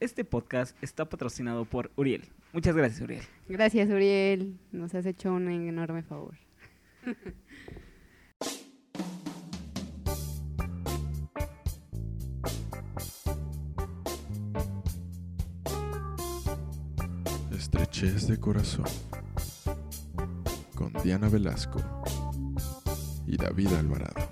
Este 0.00 0.24
podcast 0.24 0.74
está 0.82 1.04
patrocinado 1.04 1.66
por 1.66 1.90
Uriel. 1.94 2.24
Muchas 2.54 2.74
gracias, 2.74 3.02
Uriel. 3.02 3.22
Gracias, 3.50 3.90
Uriel. 3.90 4.58
Nos 4.72 4.94
has 4.94 5.04
hecho 5.04 5.30
un 5.30 5.46
enorme 5.50 6.02
favor. 6.02 6.38
Estrechez 17.54 18.26
de 18.26 18.40
corazón. 18.40 18.86
Con 20.74 20.94
Diana 21.04 21.28
Velasco 21.28 21.78
y 23.26 23.36
David 23.36 23.68
Alvarado. 23.74 24.29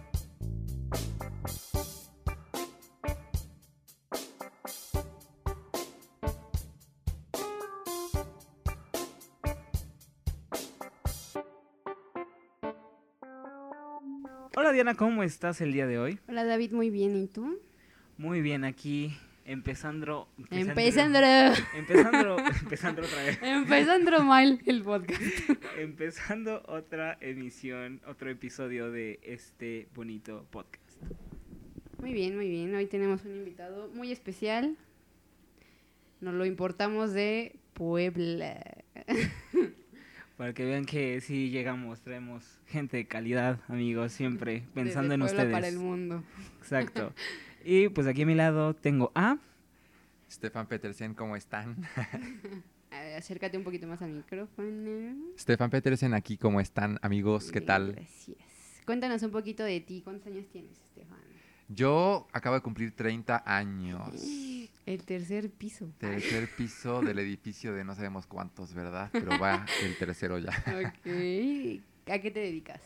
¿Cómo 14.95 15.23
estás 15.23 15.61
el 15.61 15.73
día 15.73 15.87
de 15.87 15.99
hoy? 15.99 16.19
Hola, 16.29 16.45
David, 16.45 16.73
muy 16.73 16.89
bien. 16.89 17.17
¿Y 17.17 17.27
tú? 17.27 17.61
Muy 18.17 18.41
bien, 18.41 18.65
aquí 18.65 19.15
empezando... 19.45 20.29
Empezando. 20.51 21.19
Empezando, 21.75 22.37
empezando 22.63 23.03
otra 23.03 23.23
vez. 23.25 23.39
Empezando 23.43 24.23
mal 24.23 24.61
el 24.65 24.83
podcast. 24.83 25.21
Empezando 25.79 26.63
otra 26.67 27.19
emisión, 27.21 28.01
otro 28.07 28.31
episodio 28.31 28.91
de 28.91 29.21
este 29.23 29.89
bonito 29.95 30.47
podcast. 30.51 31.03
Muy 31.99 32.13
bien, 32.13 32.37
muy 32.37 32.49
bien. 32.49 32.75
Hoy 32.75 32.87
tenemos 32.87 33.25
un 33.25 33.37
invitado 33.37 33.89
muy 33.89 34.11
especial. 34.11 34.77
Nos 36.21 36.35
lo 36.35 36.47
importamos 36.47 37.13
de 37.13 37.57
Puebla. 37.75 38.85
Para 40.39 40.55
que 40.55 40.65
vean 40.65 40.85
que 40.85 41.21
si 41.21 41.51
llegamos, 41.51 42.01
traemos 42.01 42.45
gente 42.69 42.97
de 42.97 43.09
calidad, 43.09 43.59
amigos, 43.67 44.13
siempre 44.13 44.63
pensando 44.73 45.09
Desde 45.11 45.15
en 45.17 45.23
ustedes. 45.23 45.53
para 45.53 45.67
el 45.69 45.79
mundo. 45.79 46.25
Exacto. 46.61 47.13
Y 47.65 47.89
pues 47.89 48.07
aquí 48.07 48.23
a 48.23 48.27
mi 48.27 48.37
lado 48.37 48.73
tengo 48.73 49.11
a... 49.17 49.37
Stefan 50.31 50.69
Petersen, 50.69 51.13
¿cómo 51.13 51.35
están? 51.37 51.77
A 52.91 53.01
ver, 53.01 53.17
acércate 53.17 53.59
un 53.59 53.65
poquito 53.65 53.87
más 53.89 54.01
al 54.01 54.13
micrófono. 54.13 55.35
Stefan 55.37 55.69
Petersen 55.69 56.15
aquí, 56.15 56.39
¿cómo 56.39 56.61
están 56.61 56.99
amigos? 57.03 57.51
¿Qué 57.51 57.59
Bien, 57.59 57.67
tal? 57.67 57.93
Gracias. 57.93 58.39
Cuéntanos 58.87 59.23
un 59.25 59.33
poquito 59.33 59.65
de 59.65 59.81
ti. 59.81 60.01
¿Cuántos 60.03 60.29
años 60.29 60.47
tienes, 60.51 60.81
Estefan? 60.81 61.19
Yo 61.69 62.29
acabo 62.33 62.55
de 62.55 62.63
cumplir 62.63 62.93
30 62.93 63.43
años. 63.45 64.15
El 64.89 65.05
tercer 65.05 65.51
piso. 65.51 65.93
Tercer 65.99 66.49
piso 66.57 67.03
del 67.03 67.19
edificio 67.19 67.75
de 67.75 67.85
no 67.85 67.95
sabemos 67.95 68.27
cuántos, 68.27 68.73
¿verdad? 68.73 69.11
Pero 69.13 69.39
va 69.39 69.67
el 69.83 69.97
tercero 69.99 70.39
ya. 70.39 70.51
Ok. 70.67 71.07
¿A 72.11 72.19
qué 72.21 72.31
te 72.31 72.41
dedicas? 72.41 72.81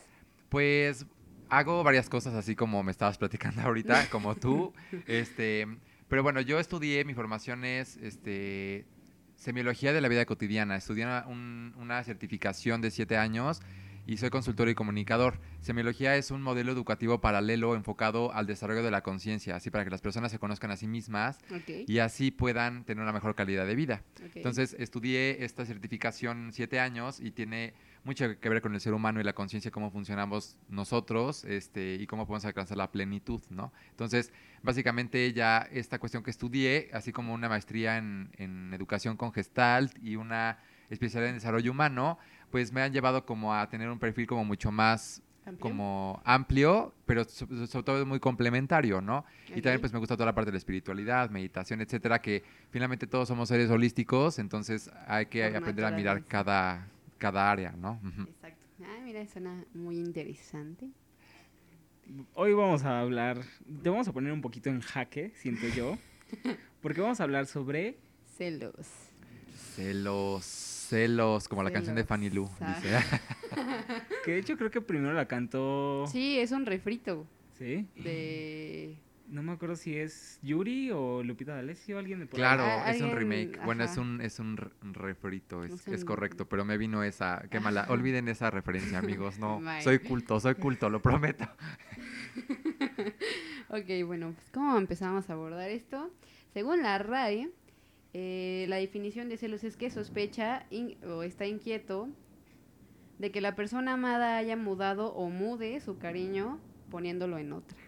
Pues 0.49 1.07
hago 1.49 1.85
varias 1.85 2.09
cosas 2.09 2.35
así 2.35 2.57
como 2.57 2.83
me 2.83 2.91
estabas 2.91 3.19
platicando 3.19 3.63
ahorita, 3.67 4.11
como 4.11 4.35
tú. 4.35 4.73
Este, 5.07 5.69
pero 6.09 6.25
bueno, 6.25 6.41
yo 6.41 6.59
estudié, 6.59 7.05
mi 7.05 7.15
formación 7.15 7.65
es 7.65 7.97
este, 7.99 8.85
semiología 9.37 9.93
de 9.93 10.01
la 10.01 10.09
vida 10.09 10.25
cotidiana. 10.27 10.75
Estudié 10.75 11.05
una, 11.05 11.25
un- 11.29 11.73
una 11.79 12.03
certificación 12.03 12.81
de 12.81 12.91
siete 12.91 13.17
años 13.17 13.63
y 14.07 14.17
soy 14.17 14.31
consultor 14.31 14.69
y 14.69 14.75
comunicador. 14.75 15.39
Semiología 15.61 16.17
es 16.17 16.31
un 16.31 16.43
modelo 16.43 16.73
educativo 16.73 17.21
paralelo 17.21 17.77
enfocado 17.77 18.33
al 18.35 18.47
desarrollo 18.47 18.83
de 18.83 18.91
la 18.91 19.03
conciencia, 19.03 19.55
así 19.57 19.71
para 19.71 19.85
que 19.85 19.91
las 19.91 20.01
personas 20.01 20.33
se 20.33 20.39
conozcan 20.39 20.71
a 20.73 20.77
sí 20.77 20.87
mismas 20.89 21.39
Ok. 21.55 21.87
y 21.87 21.99
así 22.01 22.31
puedan 22.31 22.85
tener 22.85 23.03
una 23.03 23.13
mejor 23.13 23.35
calidad 23.35 23.67
de 23.67 23.75
vida. 23.77 24.03
ok. 24.25 24.37
Entonces 24.37 24.75
estudié 24.79 25.45
esta 25.45 25.65
certificación 25.65 26.51
siete 26.53 26.81
años 26.81 27.21
y 27.21 27.31
tiene 27.31 27.75
mucho 28.05 28.39
que 28.41 28.49
ver 28.49 28.61
con 28.61 28.75
el 28.75 28.81
ser 28.81 28.95
humano 28.95 29.21
y 29.21 29.25
la 29.25 29.33
conciencia, 29.35 29.71
cómo 29.71 29.93
funcionamos 29.93 30.57
nosotros 30.69 31.45
este, 31.45 31.95
y 31.95 32.07
cómo 32.09 32.27
podemos 32.27 32.45
alcanzar 32.45 32.77
la 32.77 32.91
plenitud, 32.91 33.41
¿no? 33.51 33.73
Entonces, 33.91 34.33
básicamente 34.65 35.33
ya 35.33 35.69
esta 35.71 36.01
cuestión 36.01 36.25
que 36.25 36.31
estudié, 36.31 36.91
así 36.93 37.13
como 37.13 37.33
una 37.33 37.49
maestría 37.49 37.99
en, 37.99 38.31
en 38.39 38.75
educación 38.75 39.17
con 39.17 39.33
Gestalt 39.33 39.97
y 40.03 40.17
una 40.17 40.59
especialidad 40.91 41.31
en 41.31 41.37
desarrollo 41.37 41.71
humano, 41.71 42.19
pues 42.53 42.71
me 42.73 42.83
han 42.83 42.93
llevado 42.93 43.27
como 43.27 43.53
a 43.53 43.69
tener 43.69 43.89
un 43.91 43.99
perfil 43.99 44.29
como 44.29 44.45
mucho 44.45 44.71
más 44.71 45.21
¿Amplio? 45.45 45.61
como 45.61 46.23
amplio, 46.25 46.95
pero 47.05 47.25
so- 47.25 47.49
sobre 47.67 47.83
todo 47.83 48.07
muy 48.07 48.21
complementario, 48.21 49.01
¿no? 49.01 49.25
Y 49.49 49.61
también 49.61 49.81
pues 49.81 49.93
me 49.93 49.99
gusta 49.99 50.15
toda 50.15 50.27
la 50.27 50.35
parte 50.37 50.51
de 50.51 50.53
la 50.53 50.59
espiritualidad, 50.59 51.31
meditación, 51.31 51.81
etcétera, 51.81 52.21
que 52.23 52.45
finalmente 52.71 53.09
todos 53.09 53.27
somos 53.27 53.49
seres 53.49 53.69
holísticos, 53.71 54.39
entonces 54.39 54.89
hay 55.09 55.27
que 55.27 55.49
Por 55.49 55.57
aprender 55.57 55.85
a 55.87 55.91
mirar 55.91 56.25
cada, 56.27 56.87
cada 57.19 57.51
área, 57.51 57.73
¿no? 57.73 58.01
Exacto. 58.29 58.61
Ah, 58.85 59.01
mira, 59.03 59.27
suena 59.27 59.65
muy 59.75 59.97
interesante. 59.99 60.91
Hoy 62.35 62.53
vamos 62.53 62.85
a 62.85 63.01
hablar, 63.01 63.39
te 63.83 63.89
vamos 63.89 64.07
a 64.09 64.13
poner 64.13 64.33
un 64.33 64.43
poquito 64.43 64.69
en 64.71 64.81
jaque, 64.81 65.33
siento 65.35 65.67
yo, 65.75 65.97
porque 66.83 67.01
vamos 67.01 67.19
a 67.21 67.25
hablar 67.25 67.47
sobre... 67.47 67.97
Celos. 68.37 68.87
Celos, 69.75 70.45
celos, 70.93 71.49
como 71.49 71.63
la 71.63 71.71
canción 71.71 71.97
de 71.97 72.05
Fanny 72.05 72.29
Lu, 72.29 72.49
ah. 72.61 72.77
dice. 72.77 72.99
Que 74.25 74.33
de 74.33 74.39
hecho 74.39 74.57
creo 74.57 74.71
que 74.71 74.81
primero 74.81 75.15
la 75.15 75.27
cantó... 75.27 76.07
Sí, 76.07 76.39
es 76.39 76.53
un 76.53 76.65
refrito 76.67 77.27
¿Sí? 77.59 77.89
de... 77.97 78.97
No 79.29 79.43
me 79.43 79.53
acuerdo 79.53 79.77
si 79.77 79.97
es 79.97 80.39
Yuri 80.43 80.91
o 80.93 81.23
Lupita 81.23 81.55
D'Alessio, 81.55 81.99
alguien 81.99 82.21
de 82.21 82.27
por. 82.27 82.37
Claro, 82.39 82.65
Ah, 82.67 82.91
es 82.91 83.01
un 83.01 83.13
remake. 83.13 83.59
Bueno, 83.65 83.83
es 83.83 83.97
un, 83.97 84.21
es 84.21 84.39
un 84.39 84.59
re- 84.59 84.71
un 84.83 84.93
refrito, 84.93 85.65
es, 85.65 85.89
Es 85.89 86.05
correcto, 86.05 86.47
pero 86.47 86.67
me 86.67 86.77
vino 86.77 87.03
esa, 87.03 87.43
qué 87.51 87.59
mala, 87.59 87.87
olviden 87.89 88.29
esa 88.29 88.51
referencia, 88.51 88.99
amigos, 88.99 89.39
no, 89.39 89.61
soy 89.83 90.01
culto, 90.01 90.39
soy 90.39 90.55
culto, 90.57 90.91
lo 90.91 91.01
prometo. 91.01 91.47
Ok, 93.69 93.89
bueno, 94.07 94.33
pues 94.35 94.51
¿cómo 94.51 94.77
empezamos 94.77 95.31
a 95.31 95.33
abordar 95.33 95.71
esto? 95.71 96.11
Según 96.53 96.83
la 96.83 96.99
RAE, 96.99 97.49
eh, 98.15 98.67
la 98.69 98.77
definición 98.77 99.29
de 99.29 99.37
celos 99.37 99.65
es 99.65 99.77
que 99.77 99.91
sospecha 99.91 100.67
in- 100.71 100.97
o 101.05 101.23
está 101.23 101.47
inquieto 101.47 102.09
de 103.19 103.31
que 103.31 103.41
la 103.41 103.55
persona 103.55 103.95
amada 103.95 104.37
haya 104.37 104.57
mudado 104.57 105.13
o 105.15 105.29
mude 105.31 105.81
su 105.81 105.99
cariño 105.99 106.59
poniéndolo 106.91 107.39
en 107.39 107.53
otra, 107.53 107.79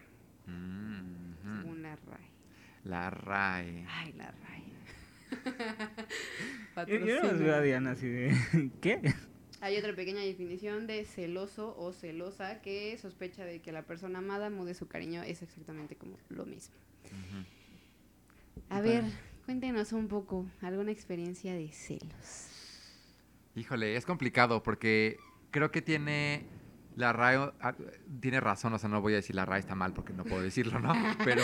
Mm, 0.46 1.60
según 1.62 1.82
la 1.82 1.96
RAE. 1.96 2.28
La 2.84 3.10
RAE. 3.10 3.84
Ay, 3.88 4.12
la 4.12 4.30
RAE. 4.30 4.64
Yo, 6.86 6.98
yo 7.06 7.32
no 7.32 7.52
a 7.54 7.60
Diana 7.60 7.92
así 7.92 8.06
de... 8.08 8.34
¿Qué? 8.80 9.00
Hay 9.60 9.76
otra 9.78 9.94
pequeña 9.94 10.20
definición 10.20 10.86
de 10.86 11.04
celoso 11.04 11.74
o 11.78 11.92
celosa 11.92 12.60
que 12.60 12.96
sospecha 12.98 13.44
de 13.44 13.60
que 13.60 13.72
la 13.72 13.82
persona 13.82 14.18
amada 14.18 14.50
mude 14.50 14.74
su 14.74 14.86
cariño. 14.88 15.22
Es 15.22 15.40
exactamente 15.42 15.96
como 15.96 16.18
lo 16.28 16.44
mismo. 16.44 16.74
Ujú. 17.06 17.44
A 18.68 18.80
ver, 18.82 19.04
cuéntenos 19.44 19.92
un 19.92 20.08
poco, 20.08 20.46
alguna 20.62 20.90
experiencia 20.90 21.54
de 21.54 21.68
celos. 21.68 22.48
Híjole, 23.54 23.96
es 23.96 24.04
complicado 24.04 24.62
porque 24.62 25.18
creo 25.50 25.70
que 25.70 25.82
tiene 25.82 26.46
la 26.96 27.12
RAE 27.12 27.52
ah, 27.60 27.74
tiene 28.20 28.40
razón, 28.40 28.72
o 28.72 28.78
sea, 28.78 28.88
no 28.88 29.00
voy 29.00 29.14
a 29.14 29.16
decir 29.16 29.34
la 29.34 29.44
RAE 29.44 29.60
está 29.60 29.74
mal 29.74 29.92
porque 29.92 30.12
no 30.12 30.24
puedo 30.24 30.42
decirlo, 30.42 30.78
¿no? 30.80 30.92
Pero 31.24 31.42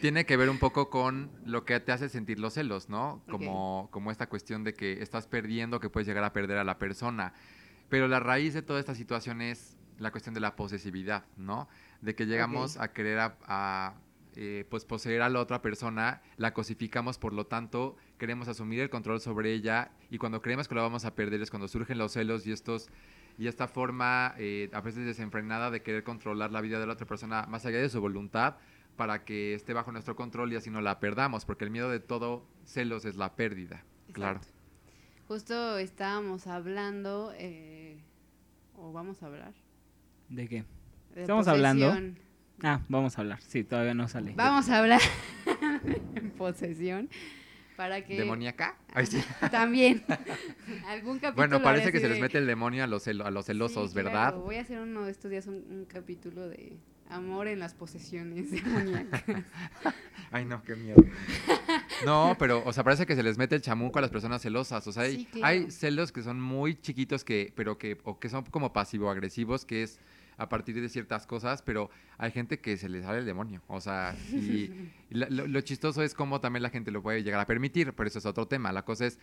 tiene 0.00 0.26
que 0.26 0.36
ver 0.36 0.50
un 0.50 0.58
poco 0.58 0.90
con 0.90 1.30
lo 1.44 1.64
que 1.64 1.78
te 1.80 1.92
hace 1.92 2.08
sentir 2.08 2.38
los 2.38 2.54
celos, 2.54 2.88
¿no? 2.88 3.22
Como, 3.30 3.88
como 3.90 4.10
esta 4.10 4.28
cuestión 4.28 4.64
de 4.64 4.74
que 4.74 5.02
estás 5.02 5.26
perdiendo, 5.26 5.80
que 5.80 5.90
puedes 5.90 6.06
llegar 6.06 6.24
a 6.24 6.32
perder 6.32 6.58
a 6.58 6.64
la 6.64 6.78
persona. 6.78 7.34
Pero 7.88 8.08
la 8.08 8.20
raíz 8.20 8.54
de 8.54 8.62
toda 8.62 8.80
esta 8.80 8.94
situación 8.94 9.40
es 9.40 9.76
la 9.98 10.10
cuestión 10.10 10.34
de 10.34 10.40
la 10.40 10.56
posesividad, 10.56 11.24
¿no? 11.36 11.68
De 12.00 12.14
que 12.14 12.26
llegamos 12.26 12.76
a 12.76 12.92
querer 12.92 13.18
a, 13.18 13.36
a, 13.46 13.94
eh, 14.40 14.64
pues 14.70 14.84
poseer 14.84 15.22
a 15.22 15.28
la 15.28 15.40
otra 15.40 15.62
persona, 15.62 16.22
la 16.36 16.54
cosificamos, 16.54 17.18
por 17.18 17.32
lo 17.32 17.48
tanto, 17.48 17.96
queremos 18.18 18.46
asumir 18.46 18.78
el 18.78 18.88
control 18.88 19.20
sobre 19.20 19.52
ella 19.52 19.90
y 20.10 20.18
cuando 20.18 20.40
creemos 20.40 20.68
que 20.68 20.76
lo 20.76 20.82
vamos 20.82 21.04
a 21.04 21.16
perder 21.16 21.42
es 21.42 21.50
cuando 21.50 21.66
surgen 21.66 21.98
los 21.98 22.12
celos 22.12 22.46
y 22.46 22.52
estos 22.52 22.88
y 23.36 23.48
esta 23.48 23.66
forma 23.66 24.36
eh, 24.38 24.70
a 24.72 24.80
veces 24.80 25.04
desenfrenada 25.04 25.72
de 25.72 25.82
querer 25.82 26.04
controlar 26.04 26.52
la 26.52 26.60
vida 26.60 26.78
de 26.78 26.86
la 26.86 26.92
otra 26.92 27.04
persona 27.04 27.46
más 27.48 27.66
allá 27.66 27.78
de 27.78 27.88
su 27.88 28.00
voluntad 28.00 28.58
para 28.94 29.24
que 29.24 29.54
esté 29.54 29.72
bajo 29.72 29.90
nuestro 29.90 30.14
control 30.14 30.52
y 30.52 30.56
así 30.56 30.70
no 30.70 30.80
la 30.82 31.00
perdamos, 31.00 31.44
porque 31.44 31.64
el 31.64 31.72
miedo 31.72 31.90
de 31.90 31.98
todo 31.98 32.46
celos 32.64 33.06
es 33.06 33.16
la 33.16 33.34
pérdida, 33.34 33.82
claro. 34.12 34.38
Justo 35.26 35.78
estábamos 35.78 36.46
hablando, 36.46 37.32
eh, 37.36 37.98
o 38.76 38.92
vamos 38.92 39.20
a 39.24 39.26
hablar. 39.26 39.54
¿De 40.28 40.48
qué? 40.48 40.64
de 41.16 41.22
Estamos 41.22 41.48
hablando. 41.48 41.92
Ah, 42.62 42.80
vamos 42.88 43.16
a 43.16 43.20
hablar. 43.20 43.40
Sí, 43.40 43.62
todavía 43.64 43.94
no 43.94 44.08
sale. 44.08 44.32
Vamos 44.36 44.68
a 44.68 44.78
hablar 44.78 45.00
de 46.14 46.20
posesión. 46.36 47.08
Para 47.76 48.04
que. 48.04 48.16
¿Demoníaca? 48.18 48.76
Ay, 48.92 49.06
sí. 49.06 49.22
También. 49.52 50.02
Algún 50.88 51.18
capítulo. 51.20 51.36
Bueno, 51.36 51.62
parece 51.62 51.92
que 51.92 52.00
se 52.00 52.08
les 52.08 52.20
mete 52.20 52.38
el 52.38 52.46
demonio 52.46 52.82
a 52.82 52.86
los, 52.88 53.06
celo- 53.06 53.24
a 53.24 53.30
los 53.30 53.46
celosos, 53.46 53.90
Sí, 53.90 53.96
¿verdad? 53.96 54.10
claro. 54.32 54.40
Voy 54.40 54.56
a 54.56 54.62
hacer 54.62 54.80
uno 54.80 55.04
de 55.04 55.12
estos 55.12 55.30
días 55.30 55.46
un, 55.46 55.54
un 55.70 55.84
capítulo 55.84 56.48
de 56.48 56.76
amor 57.08 57.46
en 57.46 57.60
las 57.60 57.74
posesiones 57.74 58.50
demoníacas. 58.50 59.22
Ay, 60.32 60.44
no, 60.44 60.62
qué 60.64 60.74
miedo. 60.74 61.02
No, 62.04 62.34
pero, 62.38 62.62
o 62.66 62.72
sea, 62.72 62.82
parece 62.82 63.06
que 63.06 63.14
se 63.14 63.22
les 63.22 63.38
mete 63.38 63.54
el 63.54 63.62
chamuco 63.62 63.98
a 64.00 64.02
las 64.02 64.10
personas 64.10 64.42
celosas. 64.42 64.84
O 64.88 64.92
sea, 64.92 65.04
hay, 65.04 65.16
Sí, 65.18 65.24
claro. 65.26 65.46
hay 65.46 65.70
celos 65.70 66.10
que 66.10 66.22
son 66.22 66.40
muy 66.40 66.74
chiquitos 66.80 67.22
que, 67.24 67.52
pero 67.54 67.78
que, 67.78 67.96
o 68.02 68.18
que 68.18 68.28
son 68.28 68.44
como 68.46 68.72
pasivo-agresivos, 68.72 69.64
que 69.64 69.84
es 69.84 70.00
a 70.38 70.48
partir 70.48 70.80
de 70.80 70.88
ciertas 70.88 71.26
cosas, 71.26 71.60
pero 71.62 71.90
hay 72.16 72.30
gente 72.30 72.60
que 72.60 72.76
se 72.76 72.88
les 72.88 73.04
sale 73.04 73.18
el 73.18 73.26
demonio. 73.26 73.60
O 73.66 73.80
sea, 73.80 74.16
y, 74.32 74.90
lo, 75.10 75.46
lo 75.46 75.60
chistoso 75.60 76.02
es 76.02 76.14
cómo 76.14 76.40
también 76.40 76.62
la 76.62 76.70
gente 76.70 76.90
lo 76.90 77.02
puede 77.02 77.22
llegar 77.22 77.40
a 77.40 77.46
permitir, 77.46 77.92
pero 77.92 78.08
eso 78.08 78.20
es 78.20 78.26
otro 78.26 78.46
tema. 78.46 78.72
La 78.72 78.84
cosa 78.84 79.06
es, 79.06 79.18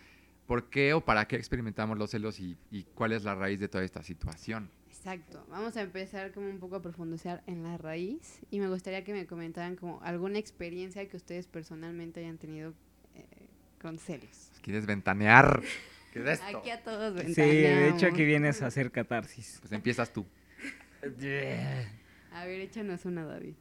¿por 0.46 0.68
qué 0.70 0.92
o 0.92 1.00
para 1.00 1.26
qué 1.26 1.36
experimentamos 1.36 1.98
los 1.98 2.10
celos 2.10 2.38
y, 2.38 2.56
y 2.70 2.84
cuál 2.94 3.12
es 3.12 3.24
la 3.24 3.34
raíz 3.34 3.58
de 3.58 3.68
toda 3.68 3.82
esta 3.82 4.02
situación? 4.02 4.70
Exacto. 4.88 5.46
Vamos 5.48 5.76
a 5.76 5.82
empezar 5.82 6.32
como 6.32 6.48
un 6.48 6.58
poco 6.58 6.76
a 6.76 6.82
profundizar 6.82 7.42
en 7.46 7.62
la 7.62 7.78
raíz 7.78 8.40
y 8.50 8.60
me 8.60 8.68
gustaría 8.68 9.04
que 9.04 9.12
me 9.12 9.26
comentaran 9.26 9.76
como 9.76 10.00
alguna 10.02 10.38
experiencia 10.38 11.08
que 11.08 11.16
ustedes 11.16 11.46
personalmente 11.46 12.20
hayan 12.20 12.38
tenido 12.38 12.74
eh, 13.14 13.24
con 13.80 13.98
celos. 13.98 14.50
¿Quieres 14.62 14.84
ventanear? 14.84 15.62
¿Qué 16.12 16.18
es 16.20 16.40
esto? 16.40 16.58
Aquí 16.58 16.70
a 16.70 16.82
todos 16.82 17.22
Sí, 17.22 17.34
de 17.34 17.88
hecho 17.88 18.06
aquí 18.06 18.24
ventaneamos. 18.24 18.26
vienes 18.26 18.62
a 18.62 18.66
hacer 18.66 18.90
catarsis. 18.90 19.58
Pues 19.60 19.72
empiezas 19.72 20.12
tú. 20.12 20.26
A 22.32 22.44
ver, 22.44 22.60
échanos 22.60 23.04
una, 23.04 23.24
David. 23.24 23.54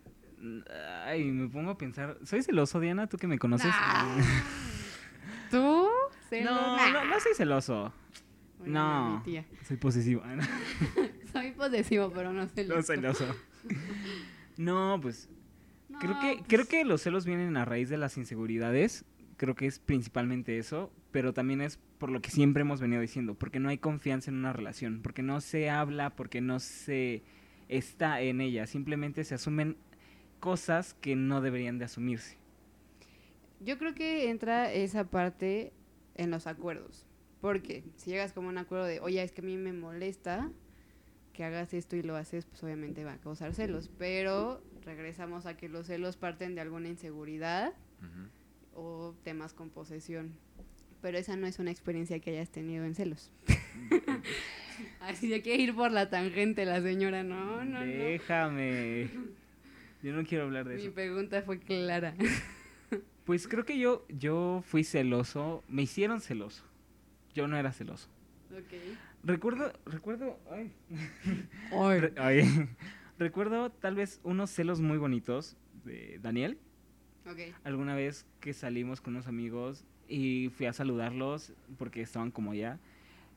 Ay, 1.05 1.23
me 1.25 1.47
pongo 1.49 1.71
a 1.71 1.77
pensar. 1.77 2.17
¿Soy 2.23 2.43
celoso, 2.43 2.79
Diana? 2.79 3.07
¿Tú 3.07 3.17
que 3.17 3.27
me 3.27 3.39
conoces? 3.39 3.67
Nah. 3.67 4.17
¿Tú? 5.49 5.87
No, 6.43 6.77
nah. 6.77 6.91
no, 6.91 7.05
no 7.05 7.19
soy 7.19 7.33
celoso. 7.35 7.93
Bueno, 8.59 9.15
No. 9.17 9.23
tía. 9.23 9.45
Soy 9.67 9.77
posesivo. 9.77 10.23
Soy 11.31 11.51
posesivo, 11.51 12.11
pero 12.13 12.31
no 12.33 12.47
celoso. 12.47 12.75
No 12.77 12.83
celoso. 12.83 13.35
No, 14.57 14.99
pues 15.01 15.29
No, 15.89 15.99
creo 15.99 16.19
que 16.21 16.33
pues, 16.37 16.47
creo 16.47 16.65
que 16.65 16.85
los 16.85 17.01
celos 17.01 17.25
vienen 17.25 17.57
a 17.57 17.65
raíz 17.65 17.89
de 17.89 17.97
las 17.97 18.15
inseguridades. 18.17 19.03
Creo 19.37 19.55
que 19.55 19.67
es 19.67 19.79
principalmente 19.79 20.57
eso, 20.57 20.91
pero 21.11 21.33
también 21.33 21.61
es 21.61 21.79
por 21.97 22.09
lo 22.09 22.21
que 22.21 22.31
siempre 22.31 22.61
hemos 22.61 22.79
venido 22.79 23.01
diciendo, 23.01 23.35
porque 23.35 23.59
no 23.59 23.69
hay 23.69 23.77
confianza 23.77 24.31
en 24.31 24.37
una 24.37 24.53
relación, 24.53 25.01
porque 25.01 25.23
no 25.23 25.41
se 25.41 25.69
habla, 25.69 26.15
porque 26.15 26.41
no 26.41 26.59
se 26.59 27.23
está 27.67 28.21
en 28.21 28.41
ella, 28.41 28.67
simplemente 28.67 29.23
se 29.23 29.35
asumen 29.35 29.77
cosas 30.39 30.93
que 30.93 31.15
no 31.15 31.41
deberían 31.41 31.79
de 31.79 31.85
asumirse. 31.85 32.37
Yo 33.59 33.77
creo 33.77 33.95
que 33.95 34.29
entra 34.29 34.71
esa 34.71 35.05
parte 35.05 35.73
en 36.15 36.31
los 36.31 36.47
acuerdos. 36.47 37.05
Porque 37.41 37.83
si 37.95 38.09
llegas 38.09 38.33
como 38.33 38.47
a 38.47 38.51
un 38.51 38.57
acuerdo 38.57 38.85
de, 38.85 38.99
oye, 38.99 39.21
es 39.21 39.31
que 39.31 39.41
a 39.41 39.43
mí 39.43 39.57
me 39.57 39.73
molesta 39.73 40.51
que 41.33 41.43
hagas 41.43 41.73
esto 41.73 41.95
y 41.95 42.01
lo 42.01 42.15
haces, 42.15 42.45
pues 42.45 42.63
obviamente 42.63 43.03
va 43.03 43.13
a 43.13 43.17
causar 43.17 43.53
celos. 43.53 43.91
Pero 43.99 44.63
regresamos 44.83 45.45
a 45.45 45.55
que 45.55 45.69
los 45.69 45.87
celos 45.87 46.17
parten 46.17 46.55
de 46.55 46.61
alguna 46.61 46.87
inseguridad. 46.87 47.73
O 48.75 49.15
temas 49.23 49.53
con 49.53 49.69
posesión. 49.69 50.33
Pero 51.01 51.17
esa 51.17 51.35
no 51.37 51.47
es 51.47 51.59
una 51.59 51.71
experiencia 51.71 52.19
que 52.19 52.31
hayas 52.31 52.49
tenido 52.49 52.83
en 52.85 52.95
celos. 52.95 53.31
Así 55.01 55.27
de 55.29 55.41
que 55.41 55.55
ir 55.55 55.73
por 55.75 55.91
la 55.91 56.09
tangente 56.09 56.65
la 56.65 56.81
señora, 56.81 57.23
no, 57.23 57.63
no, 57.63 57.79
no. 57.79 57.85
Déjame. 57.85 59.09
Yo 60.03 60.13
no 60.13 60.23
quiero 60.25 60.45
hablar 60.45 60.67
de 60.67 60.75
Mi 60.75 60.81
eso. 60.83 60.93
pregunta 60.93 61.41
fue 61.43 61.59
clara. 61.59 62.13
Pues 63.23 63.47
creo 63.47 63.65
que 63.65 63.79
yo 63.79 64.05
yo 64.09 64.63
fui 64.67 64.83
celoso, 64.83 65.63
me 65.67 65.83
hicieron 65.83 66.21
celoso. 66.21 66.63
Yo 67.33 67.47
no 67.47 67.57
era 67.57 67.71
celoso. 67.71 68.07
ok. 68.51 68.73
Recuerdo, 69.23 69.73
recuerdo, 69.85 70.39
ay. 70.51 70.71
Re- 71.99 72.13
ay. 72.17 72.69
Recuerdo 73.17 73.71
tal 73.71 73.95
vez 73.95 74.19
unos 74.23 74.51
celos 74.51 74.81
muy 74.81 74.97
bonitos 74.97 75.55
de 75.85 76.19
Daniel. 76.21 76.59
Ok. 77.29 77.39
Alguna 77.63 77.95
vez 77.95 78.25
que 78.39 78.53
salimos 78.53 79.01
con 79.01 79.15
unos 79.15 79.27
amigos 79.27 79.83
y 80.07 80.49
fui 80.55 80.65
a 80.67 80.73
saludarlos 80.73 81.53
porque 81.77 82.01
estaban 82.01 82.31
como 82.31 82.51
allá. 82.51 82.79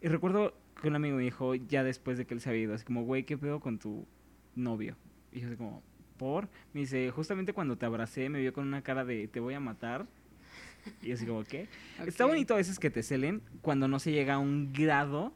Y 0.01 0.09
recuerdo 0.09 0.55
que 0.81 0.89
un 0.89 0.97
amigo 0.97 1.17
me 1.17 1.23
dijo, 1.25 1.55
ya 1.55 1.83
después 1.83 2.19
de 2.19 2.27
que 2.27 2.35
él 2.35 2.41
se 2.41 2.51
había 2.51 2.63
ido, 2.63 2.75
así 2.75 2.85
como, 2.85 3.03
güey, 3.05 3.25
¿qué 3.25 3.37
pedo 3.39 3.61
con 3.61 3.79
tu 3.79 4.07
novio? 4.55 4.97
Y 5.33 5.41
yo 5.41 5.49
así 5.49 5.57
como, 5.57 5.83
¿por? 6.19 6.49
Me 6.73 6.81
dice, 6.81 7.11
justamente 7.11 7.53
cuando 7.53 7.77
te 7.77 7.87
abracé 7.87 8.29
me 8.29 8.41
vio 8.41 8.53
con 8.53 8.67
una 8.67 8.83
cara 8.83 9.05
de, 9.05 9.27
te 9.29 9.41
voy 9.41 9.55
a 9.55 9.61
matar. 9.61 10.07
Y 11.03 11.13
así 11.13 11.27
como, 11.27 11.43
¿qué? 11.45 11.67
Está 12.07 12.25
Ok. 12.25 12.31
bonito 12.31 12.55
a 12.55 12.59
veces 12.59 12.79
que 12.79 12.91
te 12.91 13.03
celen 13.03 13.43
cuando 13.63 13.89
no 13.89 13.99
se 13.99 14.13
llega 14.13 14.35
a 14.35 14.39
un 14.39 14.73
grado. 14.73 15.33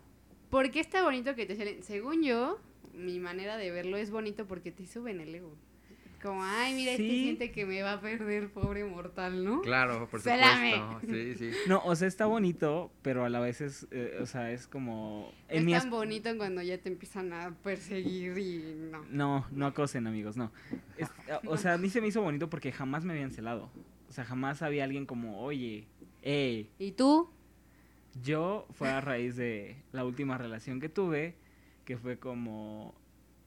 ¿Por 0.51 0.71
qué 0.71 0.81
está 0.81 1.03
bonito 1.03 1.35
que 1.35 1.47
te 1.47 1.57
celen? 1.57 1.83
Según 1.83 2.23
yo, 2.23 2.61
mi 2.95 3.19
manera 3.19 3.57
de 3.57 3.71
verlo 3.71 3.97
es 3.97 4.11
bonito 4.11 4.47
porque 4.47 4.71
te 4.71 4.87
suben 4.87 5.21
el 5.21 5.35
ego. 5.35 5.57
Como, 6.23 6.45
ay, 6.45 6.75
mira, 6.75 6.93
este 6.93 7.03
Sí. 7.09 7.21
siente 7.23 7.51
que 7.51 7.67
me 7.67 7.83
va 7.83 7.95
a 7.95 8.01
perder, 8.01 8.49
pobre 8.53 8.85
mortal, 8.85 9.45
¿no? 9.45 9.61
Claro, 9.63 10.07
por 10.09 10.21
supuesto. 10.21 11.01
Sí, 11.09 11.35
sí. 11.35 11.51
No, 11.67 11.83
o 11.85 11.97
sea, 11.97 12.07
está 12.07 12.27
bonito, 12.27 12.93
pero 13.03 13.25
a 13.25 13.29
la 13.29 13.41
vez 13.41 13.61
es, 13.61 13.89
eh, 13.91 14.19
o 14.23 14.27
sea, 14.27 14.53
es 14.53 14.69
como... 14.69 15.33
es 15.49 15.65
mi 15.65 15.73
tan 15.73 15.91
bonito 15.91 16.31
cuando 16.37 16.63
ya 16.63 16.79
te 16.79 16.89
empiezan 16.89 17.33
a 17.33 17.51
perseguir 17.63 18.39
y 18.39 18.77
no. 18.91 19.05
No, 19.11 19.47
no 19.51 19.67
acosen, 19.67 20.07
amigos, 20.07 20.37
no. 20.37 20.53
Es- 20.97 21.11
o 21.47 21.57
sea, 21.57 21.75
a 21.75 21.79
mí 21.79 21.89
se 21.91 22.01
me 22.01 22.07
hizo 22.07 22.23
bonito 22.23 22.49
porque 22.49 22.71
jamás 22.71 23.05
me 23.05 23.13
habían 23.15 23.33
celado. 23.33 23.69
O 24.09 24.13
sea, 24.13 24.25
jamás 24.25 24.63
había 24.63 24.85
alguien 24.85 25.07
como, 25.07 25.41
oye, 25.41 25.89
hey, 26.23 26.71
¿Y 26.79 26.93
tú? 26.93 27.31
yo 28.23 28.67
fue 28.73 28.91
a 28.91 29.01
raíz 29.01 29.37
de 29.37 29.77
la 29.91 30.05
última 30.05 30.39
relación 30.39 30.81
que 30.81 30.89
tuve, 30.89 31.35
que 31.85 31.97
fue 31.97 32.19
como, 32.19 32.95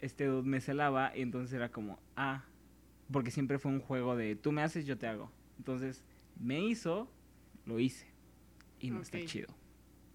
este 0.02 0.26
dude 0.26 0.48
me 0.48 0.60
celaba 0.60 1.16
y 1.16 1.22
entonces 1.22 1.54
era 1.54 1.70
como, 1.70 2.00
ah, 2.16 2.44
porque 3.12 3.32
siempre 3.32 3.60
fue 3.60 3.72
un 3.72 3.80
juego 3.82 4.16
de, 4.16 4.36
tú 4.36 4.52
me 4.52 4.62
haces, 4.62 4.86
yo 4.86 4.98
te 4.98 5.08
hago. 5.08 5.32
Entonces, 5.58 6.04
me 6.40 6.60
hizo, 6.60 7.10
lo 7.66 7.80
hice. 7.80 8.08
Y 8.80 8.92
no 8.92 9.02
está 9.02 9.24
chido. 9.26 9.48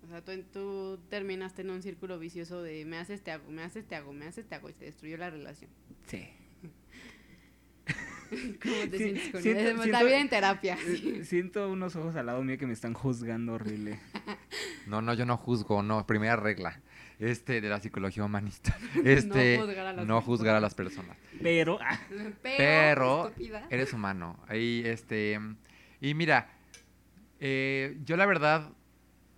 O 0.05 0.09
sea, 0.09 0.25
tú, 0.25 0.33
tú 0.53 0.99
terminaste 1.09 1.63
en 1.63 1.71
un 1.71 1.83
círculo 1.83 2.19
vicioso 2.19 2.63
de 2.63 2.85
me 2.85 2.97
haces, 2.99 3.23
te 3.23 3.31
hago, 3.33 3.51
me 3.51 3.63
haces, 3.63 3.87
te 3.87 3.95
hago, 3.97 4.13
me 4.13 4.27
haces, 4.27 4.47
te 4.47 4.55
hago 4.55 4.69
y 4.71 4.73
se 4.73 4.85
destruyó 4.87 5.17
la 5.19 5.31
relación. 5.31 5.71
Sí. 6.07 6.29
¿Cómo 8.63 8.75
te 8.91 8.99
Sí, 8.99 9.05
sientes 9.05 9.31
con 9.33 9.43
siento-? 9.43 9.63
Está 9.71 9.83
siento- 9.83 10.05
bien 10.07 10.21
en 10.21 10.29
terapia. 10.29 10.79
Eh, 10.87 11.25
Siento 11.25 11.69
unos 11.71 11.97
ojos 11.97 12.15
al 12.17 12.27
lado 12.27 12.43
mío 12.45 12.57
que 12.59 12.67
me 12.67 12.73
están 12.73 12.95
juzgando 12.95 13.55
horrible. 13.55 13.99
No, 14.87 15.03
no, 15.03 15.15
yo 15.15 15.25
no 15.25 15.37
juzgo, 15.37 15.83
no, 15.85 16.05
primera 16.07 16.35
regla. 16.37 16.81
Este, 17.21 17.61
de 17.61 17.69
la 17.69 17.79
psicología 17.81 18.25
humanista. 18.25 18.77
Este, 19.05 19.59
No 19.59 19.67
juzgar 19.67 19.87
a 19.87 19.93
las 19.93 20.07
no 20.07 20.21
juzgar 20.23 20.57
a 20.57 20.61
las 20.61 20.75
personas. 20.75 21.17
Pero, 21.43 21.79
ah, 21.83 22.01
Pero, 22.43 23.31
eres 23.69 23.93
humano. 23.93 24.43
Ahí, 24.49 24.83
este. 24.87 25.39
Y 26.01 26.15
mira, 26.15 26.49
eh, 27.39 27.99
yo 28.05 28.17
la 28.17 28.25
verdad, 28.25 28.71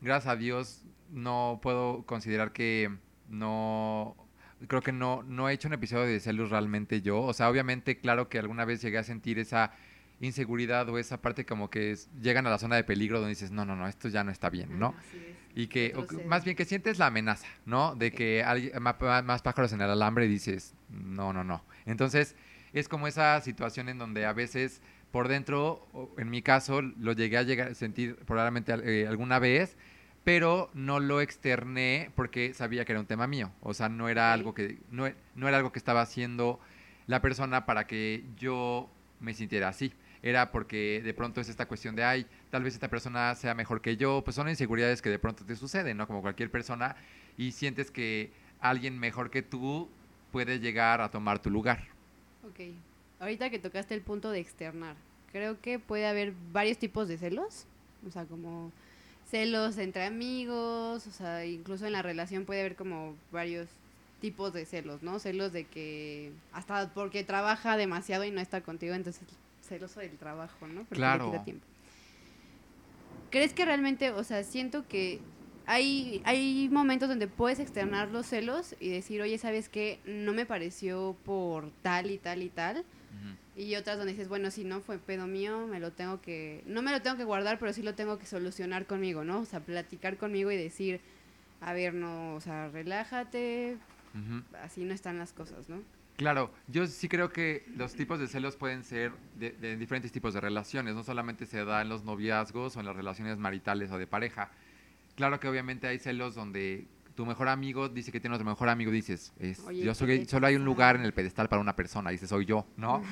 gracias 0.00 0.32
a 0.32 0.36
Dios, 0.36 0.84
no 1.10 1.58
puedo 1.60 2.06
considerar 2.06 2.52
que 2.52 2.90
no. 3.28 4.16
Creo 4.68 4.80
que 4.80 4.92
no, 4.92 5.24
no 5.24 5.48
he 5.48 5.52
hecho 5.52 5.66
un 5.66 5.74
episodio 5.74 6.06
de 6.06 6.20
celos 6.20 6.50
realmente 6.50 7.02
yo. 7.02 7.20
O 7.20 7.32
sea, 7.32 7.50
obviamente, 7.50 7.98
claro 7.98 8.28
que 8.28 8.38
alguna 8.38 8.64
vez 8.64 8.80
llegué 8.80 8.98
a 8.98 9.02
sentir 9.02 9.40
esa 9.40 9.72
inseguridad 10.26 10.88
o 10.88 10.98
esa 10.98 11.20
parte 11.20 11.44
como 11.44 11.68
que 11.68 11.90
es- 11.92 12.08
llegan 12.20 12.46
a 12.46 12.50
la 12.50 12.58
zona 12.58 12.76
de 12.76 12.84
peligro 12.84 13.18
donde 13.18 13.30
dices, 13.30 13.50
no, 13.50 13.64
no, 13.64 13.76
no, 13.76 13.86
esto 13.88 14.08
ya 14.08 14.24
no 14.24 14.30
está 14.30 14.48
bien, 14.50 14.78
¿no? 14.78 14.94
Así 14.98 15.18
es. 15.18 15.36
Y 15.54 15.66
que, 15.66 15.92
o 15.96 16.06
más 16.24 16.44
bien 16.44 16.56
que 16.56 16.64
sientes 16.64 16.98
la 16.98 17.06
amenaza, 17.08 17.46
¿no? 17.66 17.94
De 17.94 18.10
que 18.12 18.42
ma- 18.80 18.96
más, 19.22 19.42
pájaros 19.42 19.72
en 19.72 19.82
el 19.82 19.90
alambre 19.90 20.24
y 20.24 20.28
dices, 20.28 20.74
no, 20.88 21.32
no, 21.34 21.44
no. 21.44 21.62
Entonces, 21.84 22.36
es 22.72 22.88
como 22.88 23.06
esa 23.06 23.38
situación 23.42 23.88
en 23.90 23.98
donde 23.98 24.24
a 24.24 24.32
veces 24.32 24.80
por 25.10 25.28
dentro, 25.28 25.86
en 26.16 26.30
mi 26.30 26.40
caso, 26.40 26.80
lo 26.80 27.12
llegué 27.12 27.36
a 27.36 27.42
llegar 27.42 27.68
a 27.68 27.74
sentir 27.74 28.16
probablemente 28.24 28.72
eh, 29.02 29.06
alguna 29.06 29.38
vez, 29.38 29.76
pero 30.24 30.70
no 30.72 31.00
lo 31.00 31.20
externé 31.20 32.10
porque 32.14 32.54
sabía 32.54 32.86
que 32.86 32.92
era 32.92 33.00
un 33.00 33.06
tema 33.06 33.26
mío. 33.26 33.52
O 33.60 33.74
sea, 33.74 33.90
no 33.90 34.08
era 34.08 34.32
algo 34.32 34.54
que, 34.54 34.78
no, 34.90 35.04
no 35.34 35.48
era 35.48 35.58
algo 35.58 35.70
que 35.72 35.78
estaba 35.78 36.00
haciendo 36.00 36.60
la 37.06 37.20
persona 37.20 37.66
para 37.66 37.86
que 37.86 38.24
yo 38.38 38.90
me 39.20 39.34
sintiera 39.34 39.68
así. 39.68 39.92
Era 40.22 40.52
porque 40.52 41.02
de 41.02 41.14
pronto 41.14 41.40
es 41.40 41.48
esta 41.48 41.66
cuestión 41.66 41.96
de, 41.96 42.04
ay, 42.04 42.26
tal 42.50 42.62
vez 42.62 42.74
esta 42.74 42.88
persona 42.88 43.34
sea 43.34 43.54
mejor 43.54 43.80
que 43.80 43.96
yo. 43.96 44.22
Pues 44.24 44.36
son 44.36 44.48
inseguridades 44.48 45.02
que 45.02 45.10
de 45.10 45.18
pronto 45.18 45.44
te 45.44 45.56
suceden, 45.56 45.96
¿no? 45.96 46.06
Como 46.06 46.22
cualquier 46.22 46.50
persona. 46.50 46.96
Y 47.36 47.52
sientes 47.52 47.90
que 47.90 48.30
alguien 48.60 48.98
mejor 48.98 49.30
que 49.30 49.42
tú 49.42 49.88
puede 50.30 50.60
llegar 50.60 51.00
a 51.00 51.10
tomar 51.10 51.40
tu 51.40 51.50
lugar. 51.50 51.88
Ok. 52.48 52.60
Ahorita 53.20 53.50
que 53.50 53.58
tocaste 53.58 53.94
el 53.94 54.02
punto 54.02 54.30
de 54.30 54.40
externar, 54.40 54.96
creo 55.32 55.60
que 55.60 55.78
puede 55.78 56.06
haber 56.06 56.32
varios 56.52 56.78
tipos 56.78 57.08
de 57.08 57.18
celos. 57.18 57.66
O 58.06 58.10
sea, 58.10 58.24
como 58.24 58.72
celos 59.28 59.78
entre 59.78 60.04
amigos, 60.04 61.06
o 61.06 61.10
sea, 61.10 61.44
incluso 61.46 61.86
en 61.86 61.92
la 61.92 62.02
relación 62.02 62.44
puede 62.44 62.60
haber 62.60 62.76
como 62.76 63.16
varios 63.30 63.68
tipos 64.20 64.52
de 64.52 64.66
celos, 64.66 65.02
¿no? 65.02 65.18
Celos 65.18 65.52
de 65.52 65.64
que 65.64 66.32
hasta 66.52 66.92
porque 66.94 67.24
trabaja 67.24 67.76
demasiado 67.76 68.24
y 68.24 68.30
no 68.30 68.40
está 68.40 68.60
contigo, 68.60 68.94
entonces 68.94 69.26
celoso 69.72 70.00
del 70.00 70.16
trabajo, 70.18 70.66
¿no? 70.66 70.80
Porque 70.84 70.96
Claro. 70.96 71.24
le 71.24 71.30
quita 71.30 71.44
tiempo. 71.44 71.66
¿Crees 73.30 73.54
que 73.54 73.64
realmente, 73.64 74.10
o 74.10 74.24
sea, 74.24 74.44
siento 74.44 74.86
que 74.86 75.20
hay, 75.66 76.20
hay 76.24 76.68
momentos 76.70 77.08
donde 77.08 77.28
puedes 77.28 77.58
externar 77.60 78.08
los 78.08 78.26
celos 78.26 78.74
y 78.78 78.90
decir, 78.90 79.22
oye, 79.22 79.38
¿sabes 79.38 79.68
qué? 79.68 80.00
No 80.04 80.34
me 80.34 80.44
pareció 80.44 81.16
por 81.24 81.70
tal 81.82 82.10
y 82.10 82.18
tal 82.18 82.42
y 82.42 82.50
tal. 82.50 82.84
Y 83.54 83.74
otras 83.76 83.98
donde 83.98 84.12
dices, 84.12 84.28
bueno, 84.28 84.50
si 84.50 84.64
no 84.64 84.80
fue 84.80 84.98
pedo 84.98 85.26
mío, 85.26 85.66
me 85.66 85.78
lo 85.78 85.92
tengo 85.92 86.22
que, 86.22 86.62
no 86.66 86.80
me 86.80 86.90
lo 86.90 87.02
tengo 87.02 87.16
que 87.18 87.24
guardar, 87.24 87.58
pero 87.58 87.72
sí 87.74 87.82
lo 87.82 87.94
tengo 87.94 88.18
que 88.18 88.24
solucionar 88.26 88.86
conmigo, 88.86 89.24
¿no? 89.24 89.40
O 89.40 89.44
sea, 89.44 89.60
platicar 89.60 90.16
conmigo 90.16 90.50
y 90.50 90.56
decir, 90.56 91.00
a 91.60 91.74
ver, 91.74 91.92
no, 91.92 92.34
o 92.34 92.40
sea, 92.40 92.68
relájate, 92.70 93.76
así 94.62 94.84
no 94.84 94.94
están 94.94 95.18
las 95.18 95.32
cosas, 95.34 95.68
¿no? 95.68 95.82
Claro, 96.16 96.52
yo 96.68 96.86
sí 96.86 97.08
creo 97.08 97.30
que 97.30 97.64
los 97.76 97.94
tipos 97.94 98.18
de 98.20 98.28
celos 98.28 98.56
pueden 98.56 98.84
ser 98.84 99.12
de, 99.38 99.50
de 99.52 99.76
diferentes 99.76 100.12
tipos 100.12 100.34
de 100.34 100.40
relaciones, 100.40 100.94
no 100.94 101.02
solamente 101.02 101.46
se 101.46 101.64
da 101.64 101.82
en 101.82 101.88
los 101.88 102.04
noviazgos 102.04 102.76
o 102.76 102.80
en 102.80 102.86
las 102.86 102.94
relaciones 102.94 103.38
maritales 103.38 103.90
o 103.90 103.98
de 103.98 104.06
pareja. 104.06 104.50
Claro 105.16 105.40
que 105.40 105.48
obviamente 105.48 105.86
hay 105.86 105.98
celos 105.98 106.34
donde 106.34 106.86
tu 107.14 107.26
mejor 107.26 107.48
amigo 107.48 107.88
dice 107.88 108.10
que 108.12 108.20
tiene 108.20 108.36
otro 108.36 108.46
mejor 108.48 108.68
amigo, 108.68 108.90
dices, 108.90 109.32
es, 109.38 109.58
Oye, 109.60 109.80
yo 109.84 109.92
¿qué 109.92 109.94
soy, 109.94 110.24
solo 110.26 110.46
hay 110.46 110.56
un 110.56 110.64
lugar 110.64 110.96
en 110.96 111.02
el 111.02 111.12
pedestal 111.12 111.48
para 111.48 111.60
una 111.60 111.76
persona, 111.76 112.10
dice, 112.10 112.26
soy 112.26 112.44
yo, 112.46 112.66
¿no? 112.76 113.02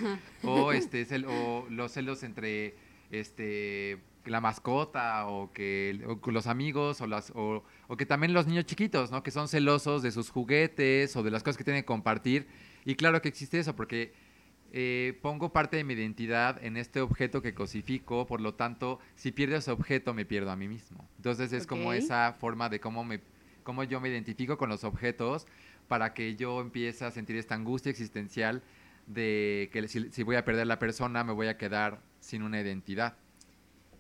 o, 0.43 0.73
este, 0.73 1.07
cel- 1.07 1.27
o 1.29 1.67
los 1.69 1.93
celos 1.93 2.23
entre 2.23 2.75
este, 3.11 3.99
la 4.25 4.41
mascota 4.41 5.27
o 5.27 5.53
que 5.53 6.01
o 6.23 6.31
los 6.31 6.47
amigos 6.47 7.01
o, 7.01 7.07
las, 7.07 7.31
o, 7.35 7.65
o 7.89 7.97
que 7.97 8.07
también 8.07 8.33
los 8.33 8.47
niños 8.47 8.65
chiquitos, 8.67 9.11
¿no? 9.11 9.23
Que 9.23 9.31
son 9.31 9.49
celosos 9.49 10.03
de 10.03 10.11
sus 10.13 10.31
juguetes 10.31 11.15
o 11.17 11.23
de 11.23 11.31
las 11.31 11.43
cosas 11.43 11.57
que 11.59 11.65
tienen 11.65 11.83
que 11.83 11.87
compartir. 11.87 12.47
Y 12.85 12.95
claro 12.97 13.21
que 13.23 13.29
existe 13.29 13.59
eso 13.59 13.77
porque 13.77 14.13
eh, 14.73 15.19
pongo 15.23 15.53
parte 15.53 15.77
de 15.77 15.85
mi 15.85 15.95
identidad 15.95 16.63
en 16.65 16.77
este 16.77 17.01
objeto 17.01 17.43
que 17.43 17.55
cosifico, 17.55 18.27
por 18.27 18.41
lo 18.41 18.55
tanto, 18.55 19.01
si 19.17 19.33
pierdo 19.33 19.57
ese 19.57 19.71
objeto, 19.71 20.15
me 20.15 20.25
pierdo 20.25 20.51
a 20.51 20.57
mí 20.57 20.69
mismo. 20.69 21.09
Entonces 21.17 21.53
es 21.53 21.67
como 21.67 21.93
Ok. 21.93 21.95
esa 21.95 22.35
forma 22.39 22.69
de 22.69 22.81
cómo, 22.81 23.05
me, 23.05 23.21
cómo 23.63 23.85
yo 23.85 24.01
me 24.01 24.09
identifico 24.09 24.59
con 24.59 24.69
los 24.69 24.85
objetos 24.85 25.47
para 25.89 26.15
que 26.15 26.37
yo 26.37 26.61
empiece 26.61 27.05
a 27.05 27.11
sentir 27.11 27.37
esta 27.37 27.55
angustia 27.57 27.91
existencial 27.91 28.63
de 29.07 29.71
que 29.73 29.89
si, 29.89 30.11
si 30.13 30.23
voy 30.23 30.37
a 30.37 30.45
perder 30.45 30.67
la 30.69 30.79
persona, 30.79 31.25
me 31.25 31.33
voy 31.33 31.49
a 31.49 31.59
quedar 31.59 32.01
sin 32.21 32.43
una 32.43 32.61
identidad. 32.61 33.17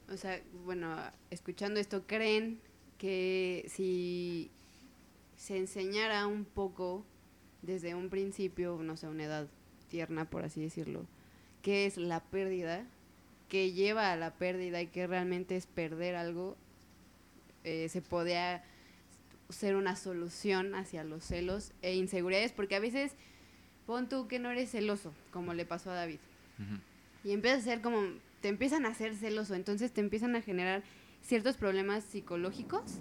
O 0.09 0.17
sea, 0.17 0.43
bueno, 0.65 0.97
escuchando 1.31 1.79
esto, 1.81 2.07
¿creen 2.07 2.61
que 2.99 3.65
si 3.69 4.51
se 5.37 5.57
enseñara 5.57 6.27
un 6.27 6.45
poco 6.45 7.07
desde 7.62 7.95
un 7.95 8.09
principio, 8.09 8.79
no 8.83 8.97
sé, 8.97 9.09
una 9.09 9.25
edad 9.25 9.49
tierna, 9.88 10.25
por 10.25 10.45
así 10.45 10.61
decirlo, 10.61 11.05
qué 11.62 11.87
es 11.87 11.97
la 11.97 12.21
pérdida, 12.21 12.87
qué 13.49 13.73
lleva 13.73 14.12
a 14.12 14.17
la 14.17 14.33
pérdida 14.35 14.81
y 14.81 14.87
qué 14.87 15.07
realmente 15.07 15.57
es 15.57 15.67
perder 15.67 16.14
algo, 16.14 16.57
eh, 17.64 17.88
se 17.88 18.00
podría 18.00 18.64
ser 19.50 19.76
una 19.76 19.97
solución 19.97 20.75
hacia 20.75 21.05
los 21.05 21.25
celos 21.25 21.73
e 21.83 21.95
inseguridades? 21.97 22.52
Porque 22.52 22.76
a 22.76 22.81
veces, 22.81 23.12
pon 23.87 24.09
tú 24.09 24.29
que 24.29 24.38
no 24.38 24.50
eres 24.50 24.71
celoso, 24.71 25.12
como 25.33 25.52
le 25.55 25.67
pasó 25.67 25.90
a 25.90 25.95
David. 25.95 26.21
Ujú. 26.59 27.29
Y 27.29 27.33
empieza 27.33 27.59
a 27.59 27.61
ser 27.61 27.81
como, 27.81 28.00
te 28.40 28.49
empiezan 28.49 28.87
a 28.87 28.90
hacer 28.90 29.14
celoso, 29.14 29.55
entonces 29.55 29.93
te 29.93 30.00
empiezan 30.00 30.37
a 30.37 30.43
generar 30.43 30.83
ciertos 31.23 31.57
problemas 31.57 32.05
psicológicos 32.05 33.00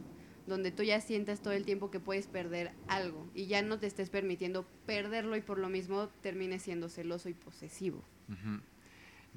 donde 0.49 0.71
tú 0.71 0.83
ya 0.83 0.99
sientas 0.99 1.41
todo 1.41 1.53
el 1.53 1.63
tiempo 1.63 1.91
que 1.91 1.99
puedes 1.99 2.27
perder 2.27 2.71
algo 2.87 3.29
y 3.33 3.45
ya 3.45 3.61
no 3.61 3.79
te 3.79 3.87
estés 3.87 4.09
permitiendo 4.09 4.65
perderlo 4.85 5.37
y 5.37 5.41
por 5.41 5.59
lo 5.59 5.69
mismo 5.69 6.09
termines 6.21 6.63
siendo 6.63 6.89
celoso 6.89 7.29
y 7.29 7.33
posesivo. 7.33 8.03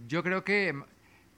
Yo 0.08 0.22
creo 0.22 0.42
que 0.42 0.72
mm, 0.72 0.84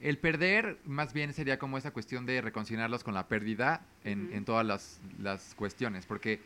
el 0.01 0.19
perder 0.19 0.79
más 0.85 1.13
bien 1.13 1.35
sería 1.35 1.59
como 1.59 1.77
esa 1.77 1.93
cuestión 1.93 2.25
de 2.25 2.41
reconciliarlos 2.41 3.05
con 3.05 3.15
la 3.15 3.29
pérdida 3.29 3.85
en, 4.05 4.45
todas 4.45 4.65
las, 4.65 5.01
las 5.19 5.55
cuestiones, 5.55 6.07
porque 6.07 6.41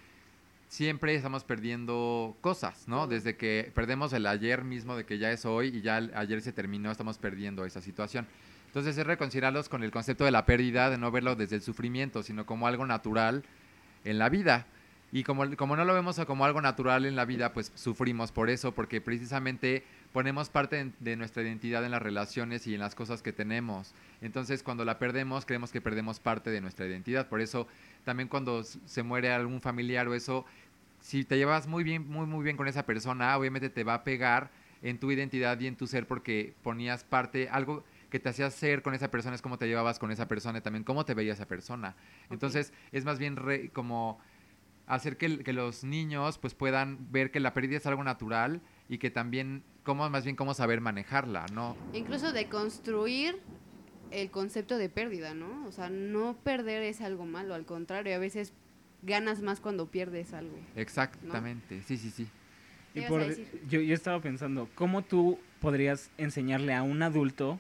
siempre 0.69 1.15
estamos 1.15 1.45
perdiendo 1.45 2.37
cosas, 2.41 2.89
¿no? 2.89 3.07
Desde 3.07 3.37
que 3.37 3.71
perdemos 3.75 4.13
el 4.13 4.27
ayer 4.27 4.65
mismo 4.65 4.97
de 4.97 5.05
que 5.05 5.19
ya 5.19 5.31
es 5.33 5.45
hoy 5.45 5.69
y 5.69 5.81
ya 5.81 5.99
el 5.99 6.13
ayer 6.15 6.41
se 6.43 6.53
terminó, 6.53 6.91
estamos 6.91 7.19
perdiendo 7.19 7.65
esa 7.65 7.81
situación. 7.81 8.27
Entonces 8.69 8.99
es 8.99 9.07
reconciliarlos 9.07 9.71
con 9.71 9.83
el 9.83 9.91
concepto 9.91 10.25
de 10.25 10.31
la 10.31 10.45
pérdida, 10.45 10.91
de 10.91 10.99
no 10.99 11.11
verlo 11.11 11.37
desde 11.37 11.57
el 11.57 11.63
sufrimiento, 11.63 12.23
sino 12.23 12.45
como 12.45 12.67
algo 12.67 12.87
natural 12.87 13.43
en 14.05 14.19
la 14.19 14.29
vida. 14.29 14.67
Y 15.11 15.23
como, 15.25 15.57
como 15.57 15.75
no 15.75 15.87
lo 15.87 15.95
vemos 15.95 16.21
como 16.27 16.45
algo 16.45 16.61
natural 16.61 17.07
en 17.07 17.17
la 17.17 17.25
vida, 17.25 17.55
pues 17.55 17.73
sufrimos 17.75 18.31
por 18.31 18.51
eso, 18.51 18.73
porque 18.73 19.01
precisamente 19.01 19.83
ponemos 20.13 20.51
parte 20.51 20.93
de, 21.01 21.17
nuestra 21.17 21.43
identidad 21.43 21.83
en 21.83 21.93
las 21.93 22.03
relaciones 22.03 22.67
y 22.67 22.75
en 22.75 22.81
las 22.81 22.95
cosas 22.95 23.23
que 23.23 23.33
tenemos. 23.33 23.95
Entonces, 24.21 24.63
cuando 24.63 24.85
la 24.85 24.99
perdemos, 24.99 25.47
creemos 25.47 25.73
que 25.73 25.81
perdemos 25.81 26.21
parte 26.21 26.51
de 26.51 26.61
nuestra 26.61 26.87
identidad. 26.87 27.27
Por 27.27 27.41
eso, 27.41 27.67
también 28.05 28.29
cuando 28.29 28.65
se 28.65 29.03
muere 29.03 29.33
algún 29.33 29.63
familiar 29.63 30.07
o 30.09 30.15
eso, 30.15 30.45
si 31.01 31.25
te 31.25 31.39
llevas 31.39 31.67
muy 31.67 31.85
bien, 31.85 32.07
muy, 32.07 32.27
muy 32.27 32.45
bien 32.45 32.59
con 32.59 32.69
esa 32.69 32.85
persona, 32.85 33.35
obviamente 33.39 33.71
te 33.71 33.85
va 33.85 33.95
a 33.95 34.05
pegar 34.05 34.51
en 34.83 34.99
tu 34.99 35.11
identidad 35.11 35.59
y 35.59 35.67
en 35.67 35.77
tu 35.77 35.87
ser 35.87 36.07
porque 36.07 36.55
ponías 36.63 37.03
parte, 37.05 37.49
algo 37.49 37.83
que 38.11 38.19
te 38.21 38.29
hacía 38.29 38.51
ser 38.51 38.83
con 38.83 38.95
esa 38.95 39.11
persona 39.11 39.35
es 39.35 39.43
cómo 39.43 39.59
te 39.59 39.67
llevabas 39.67 39.99
con 39.99 40.11
esa 40.11 40.29
persona 40.29 40.59
y 40.59 40.63
también 40.63 40.85
cómo 40.85 41.05
te 41.05 41.15
veía 41.15 41.33
esa 41.35 41.47
persona. 41.47 41.97
Entonces, 42.31 42.73
es 42.93 43.05
más 43.05 43.19
bien 43.19 43.37
re- 43.37 43.71
como 43.71 44.19
hacer 44.87 45.17
que, 45.19 45.41
que 45.45 45.53
los 45.53 45.85
niños 45.85 46.39
pues 46.39 46.55
puedan 46.55 47.13
ver 47.13 47.31
que 47.31 47.41
la 47.41 47.53
pérdida 47.53 47.77
es 47.77 47.87
algo 47.87 48.03
natural 48.05 48.63
y 48.89 48.99
que 48.99 49.11
también 49.11 49.63
cómo 49.83 50.09
más 50.09 50.25
bien 50.25 50.37
cómo 50.37 50.55
saber 50.55 50.81
manejarla, 50.81 51.47
¿no? 51.53 51.77
Incluso 51.93 52.33
de 52.33 52.49
construir 52.49 53.37
el 54.11 54.31
concepto 54.31 54.79
de 54.79 54.89
pérdida, 54.89 55.35
¿no? 55.35 55.67
O 55.67 55.73
sea, 55.73 55.91
no 55.91 56.35
perder 56.43 56.83
es 56.83 57.03
algo 57.03 57.27
malo, 57.27 57.55
al 57.55 57.67
contrario, 57.67 58.15
a 58.15 58.19
veces 58.19 58.53
ganas 59.03 59.43
más 59.43 59.61
cuando 59.61 59.87
pierdes 59.87 60.33
algo. 60.33 60.57
Exactamente. 60.75 61.83
Sí, 61.83 61.99
sí, 61.99 62.11
sí. 62.11 62.27
¿Qué 62.95 63.01
Y 63.01 63.03
por, 63.05 63.23
yo, 63.69 63.81
yo 63.81 63.95
estaba 63.95 64.21
pensando, 64.21 64.69
¿cómo 64.75 65.03
tú 65.03 65.39
podrías 65.61 66.11
enseñarle 66.17 66.73
a 66.75 66.83
un 66.83 67.03
adulto 67.03 67.59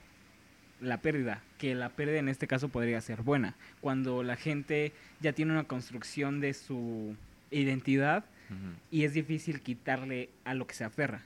la 0.80 0.98
pérdida? 1.00 1.42
Que 1.58 1.74
la 1.74 1.88
pérdida 1.90 2.18
en 2.18 2.28
este 2.28 2.46
caso 2.46 2.68
podría 2.68 3.00
ser 3.00 3.22
buena. 3.22 3.54
Cuando 3.80 4.22
la 4.22 4.36
gente 4.36 4.92
ya 5.20 5.32
tiene 5.32 5.52
una 5.52 5.64
construcción 5.64 6.40
de 6.40 6.54
su 6.54 7.16
identidad 7.50 8.24
Ujú. 8.50 8.74
y 8.90 9.04
es 9.04 9.12
difícil 9.14 9.60
quitarle 9.60 10.30
a 10.44 10.54
lo 10.54 10.66
que 10.66 10.74
se 10.74 10.84
aferra. 10.84 11.22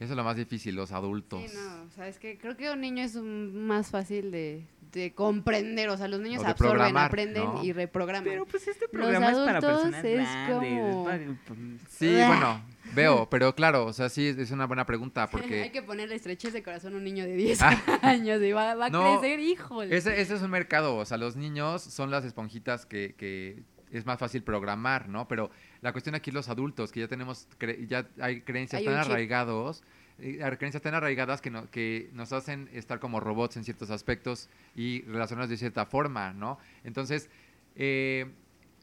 Eso 0.00 0.12
es 0.12 0.16
lo 0.16 0.24
más 0.24 0.36
difícil, 0.36 0.74
los 0.74 0.92
adultos. 0.92 1.42
Sí, 1.50 1.56
no, 1.56 1.82
o 1.84 1.90
sea, 1.90 2.08
es 2.08 2.18
que 2.18 2.38
creo 2.38 2.56
que 2.56 2.70
un 2.70 2.80
niño 2.80 3.02
es 3.04 3.16
un- 3.16 3.66
más 3.66 3.90
fácil 3.90 4.30
de, 4.30 4.62
de 4.92 5.12
comprender, 5.12 5.90
o 5.90 5.96
sea, 5.98 6.08
los 6.08 6.20
niños 6.20 6.42
absorben, 6.44 6.96
aprenden 6.96 7.44
¿no? 7.44 7.62
y 7.64 7.72
reprograman. 7.72 8.24
Pero 8.24 8.46
pues 8.46 8.66
este 8.66 8.86
Los 8.86 8.90
programa 8.90 9.30
es 9.30 9.36
para 9.36 9.58
adultos 9.58 9.82
personas 9.82 10.04
es 10.04 10.14
grandes. 10.14 10.28
es 10.30 10.54
como- 10.80 11.04
para- 11.04 11.18
pues, 11.46 11.58
Sí, 11.90 12.16
Ah. 12.20 12.28
bueno, 12.28 12.62
veo, 12.94 13.28
pero 13.30 13.54
claro, 13.54 13.86
o 13.86 13.92
sea, 13.92 14.08
sí, 14.08 14.34
es 14.36 14.50
una 14.50 14.66
buena 14.66 14.84
pregunta 14.86 15.22
Hay 15.24 15.28
porque 15.30 15.70
que 15.72 15.82
ponerle 15.82 16.14
estrechez 16.14 16.52
de 16.52 16.62
corazón 16.62 16.94
a 16.94 16.96
un 16.96 17.04
niño 17.04 17.24
de 17.24 17.34
10 17.36 17.58
Ah. 17.62 17.82
años 18.02 18.40
y 18.42 18.52
va, 18.52 18.74
va 18.74 18.86
a 18.86 18.90
crecer, 19.20 19.40
híjole. 19.40 19.96
ese, 19.96 20.20
ese 20.20 20.34
es 20.34 20.42
un 20.42 20.50
mercado, 20.50 20.96
o 20.96 21.04
sea, 21.04 21.16
los 21.18 21.36
niños 21.36 21.82
son 21.82 22.10
las 22.10 22.24
esponjitas 22.24 22.86
que, 22.86 23.14
que 23.16 23.62
es 23.90 24.04
más 24.06 24.18
fácil 24.18 24.42
programar, 24.42 25.08
¿no? 25.08 25.28
Pero 25.28 25.50
la 25.80 25.92
cuestión 25.92 26.14
aquí 26.14 26.30
los 26.30 26.48
adultos, 26.48 26.92
que 26.92 27.00
ya 27.00 27.08
tenemos, 27.08 27.48
cre- 27.58 27.86
ya 27.86 28.06
hay 28.20 28.42
creencias 28.42 28.80
Hay 28.80 28.84
tan 28.86 28.96
arraigados, 28.96 29.82
eh, 30.18 30.40
hay 30.42 30.56
creencias 30.56 30.82
tan 30.82 30.94
arraigadas 30.94 31.40
que, 31.40 31.50
no- 31.50 31.70
que 31.70 32.10
nos 32.12 32.32
hacen 32.32 32.68
estar 32.72 32.98
como 33.00 33.20
robots 33.20 33.56
en 33.56 33.64
ciertos 33.64 33.90
aspectos 33.90 34.48
y 34.74 35.02
relacionarnos 35.02 35.48
de 35.48 35.56
cierta 35.56 35.86
forma, 35.86 36.32
¿no? 36.34 36.58
Entonces, 36.84 37.30
eh, 37.76 38.26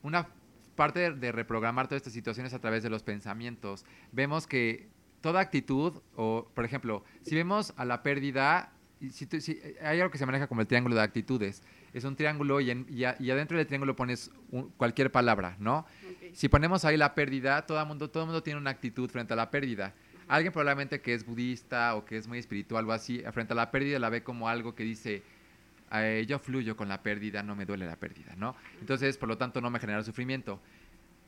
una 0.02 0.28
parte 0.76 1.00
de, 1.00 1.12
de 1.14 1.32
reprogramar 1.32 1.88
todas 1.88 2.02
estas 2.02 2.14
situaciones 2.14 2.54
a 2.54 2.60
través 2.60 2.84
de 2.84 2.90
los 2.90 3.04
pensamientos. 3.04 3.86
Vemos 4.12 4.46
que 4.48 4.88
toda 5.22 5.40
actitud, 5.40 5.94
o 6.16 6.48
por 6.54 6.66
ejemplo, 6.66 7.04
si 7.24 7.36
vemos 7.36 7.74
a 7.78 7.86
la 7.86 8.04
pérdida, 8.04 8.72
si 9.12 9.26
si- 9.42 9.60
hay 9.82 10.00
algo 10.00 10.12
que 10.12 10.18
se 10.18 10.26
maneja 10.26 10.48
como 10.48 10.62
el 10.62 10.68
triángulo 10.68 10.96
de 10.96 11.02
actitudes. 11.02 11.64
Es 11.94 12.04
un 12.04 12.16
triángulo 12.16 12.60
y, 12.60 12.72
en- 12.72 12.86
y 12.90 13.06
a- 13.06 13.16
y 13.20 13.32
adentro 13.32 13.58
del 13.58 13.66
triángulo 13.68 13.96
pones 13.96 14.32
un- 14.52 14.70
cualquier 14.78 15.12
palabra, 15.12 15.56
¿no? 15.60 15.86
Si 16.34 16.50
ponemos 16.50 16.84
ahí 16.86 16.98
la 16.98 17.16
pérdida, 17.16 17.66
todo 17.66 17.80
el 17.80 17.88
mundo, 17.88 18.10
todo 18.10 18.26
mundo 18.26 18.44
tiene 18.44 18.60
una 18.60 18.70
actitud 18.72 19.10
frente 19.10 19.34
a 19.34 19.36
la 19.38 19.50
pérdida. 19.50 19.94
Alguien 20.28 20.52
probablemente 20.52 21.02
que 21.02 21.14
es 21.14 21.26
budista 21.26 21.96
o 21.96 22.04
que 22.04 22.18
es 22.18 22.28
muy 22.28 22.40
espiritual 22.40 22.88
o 22.90 22.92
así, 22.92 23.24
frente 23.32 23.54
a 23.54 23.56
la 23.56 23.72
pérdida 23.72 24.00
la 24.00 24.10
ve 24.10 24.24
como 24.24 24.50
algo 24.50 24.74
que 24.76 24.84
dice, 24.84 25.22
eh, 26.04 26.26
yo 26.26 26.40
fluyo 26.40 26.76
con 26.76 26.90
la 26.90 27.04
pérdida, 27.04 27.44
no 27.44 27.56
me 27.56 27.66
duele 27.66 27.86
la 27.86 27.96
pérdida, 27.96 28.34
¿no? 28.36 28.56
Entonces, 28.80 29.18
por 29.18 29.30
lo 29.30 29.38
tanto, 29.38 29.62
no 29.62 29.70
me 29.70 29.80
genera 29.80 30.04
sufrimiento. 30.04 30.60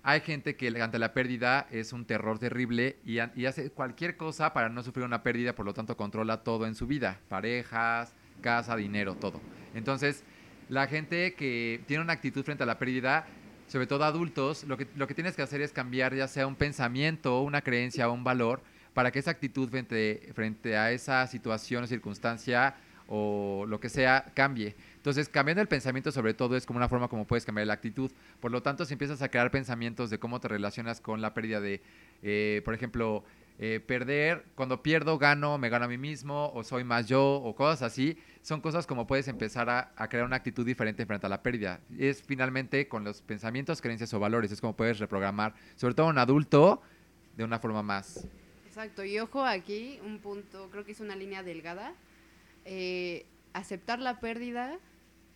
Hay 0.04 0.22
gente 0.22 0.56
que 0.56 0.68
ante 0.82 1.00
la 1.00 1.14
pérdida 1.14 1.68
es 1.70 1.92
un 1.94 2.06
terror 2.06 2.40
terrible 2.40 2.98
y, 3.06 3.20
ha- 3.20 3.32
y 3.36 3.46
hace 3.46 3.70
cualquier 3.72 4.16
cosa 4.16 4.54
para 4.54 4.70
no 4.70 4.82
sufrir 4.84 5.06
una 5.06 5.22
pérdida, 5.22 5.54
por 5.54 5.66
lo 5.66 5.74
tanto 5.74 5.98
controla 5.98 6.44
todo 6.44 6.66
en 6.66 6.76
su 6.76 6.88
vida, 6.88 7.20
parejas, 7.30 8.14
casa, 8.42 8.76
dinero, 8.76 9.16
todo. 9.16 9.42
Entonces, 9.76 10.24
la 10.70 10.88
gente 10.88 11.34
que 11.34 11.82
tiene 11.88 12.04
una 12.04 12.14
actitud 12.14 12.44
frente 12.44 12.64
a 12.64 12.66
la 12.66 12.78
pérdida, 12.80 13.26
sobre 13.68 13.86
todo 13.88 14.06
adultos, 14.06 14.64
lo 14.64 14.78
que, 14.78 14.88
lo 14.96 15.08
que 15.08 15.14
tienes 15.14 15.36
que 15.36 15.42
hacer 15.42 15.60
es 15.62 15.74
cambiar 15.74 16.14
ya 16.16 16.28
sea 16.28 16.48
un 16.48 16.56
pensamiento, 16.56 17.42
una 17.42 17.62
creencia 17.62 18.08
o 18.08 18.14
un 18.14 18.24
valor 18.24 18.62
para 18.94 19.12
que 19.12 19.20
esa 19.20 19.32
actitud 19.32 19.70
frente, 19.70 20.30
frente 20.34 20.78
a 20.78 20.92
esa 20.92 21.28
situación 21.28 21.84
o 21.84 21.88
circunstancia 21.88 22.76
o 23.08 23.66
lo 23.68 23.80
que 23.80 23.90
sea 23.90 24.32
cambie. 24.34 24.76
Entonces, 24.96 25.30
cambiando 25.30 25.62
el 25.62 25.68
pensamiento 25.68 26.12
sobre 26.12 26.34
todo 26.34 26.56
es 26.56 26.66
como 26.66 26.78
una 26.78 26.90
forma 26.90 27.08
como 27.08 27.26
puedes 27.26 27.46
cambiar 27.46 27.68
la 27.68 27.74
actitud. 27.74 28.12
Por 28.40 28.52
lo 28.52 28.62
tanto, 28.62 28.86
si 28.86 28.94
empiezas 28.94 29.22
a 29.22 29.30
crear 29.30 29.52
pensamientos 29.52 30.10
de 30.10 30.20
cómo 30.20 30.40
te 30.40 30.48
relacionas 30.48 31.02
con 31.02 31.22
la 31.22 31.34
pérdida 31.34 31.62
de, 31.62 31.82
eh, 32.22 32.62
por 32.66 32.74
ejemplo, 32.74 33.24
eh, 33.60 33.80
perder, 33.80 34.46
cuando 34.54 34.84
pierdo, 34.84 35.18
gano, 35.18 35.58
me 35.58 35.70
gano 35.70 35.86
a 35.86 35.88
mí 35.88 35.98
mismo, 35.98 36.52
o 36.54 36.64
soy 36.64 36.84
más 36.84 37.08
yo, 37.08 37.36
o 37.36 37.56
cosas 37.56 37.82
así, 37.82 38.18
son 38.44 38.62
cosas 38.62 38.86
como 38.86 39.08
puedes 39.08 39.28
empezar 39.28 39.70
a, 39.70 39.92
a 39.96 40.10
crear 40.10 40.26
una 40.26 40.36
actitud 40.36 40.66
diferente 40.66 41.06
frente 41.06 41.26
a 41.26 41.30
la 41.30 41.42
pérdida. 41.42 41.80
Es 41.98 42.22
finalmente 42.22 42.88
con 42.88 43.04
los 43.04 43.22
pensamientos, 43.22 43.82
creencias 43.82 44.14
o 44.14 44.20
valores, 44.20 44.52
es 44.52 44.62
como 44.62 44.76
puedes 44.76 45.00
reprogramar, 45.00 45.56
sobre 45.76 45.96
todo 45.96 46.08
un 46.08 46.20
adulto, 46.20 46.84
de 47.38 47.44
una 47.44 47.60
forma 47.60 47.82
más. 47.82 48.28
Exacto, 48.68 49.04
y 49.04 49.18
ojo 49.20 49.44
aquí, 49.44 50.00
un 50.04 50.20
punto, 50.20 50.70
creo 50.72 50.84
que 50.86 50.92
es 50.92 51.00
una 51.00 51.16
línea 51.16 51.42
delgada. 51.42 51.94
Eh, 52.70 53.26
aceptar 53.54 54.00
la 54.00 54.20
pérdida, 54.20 54.78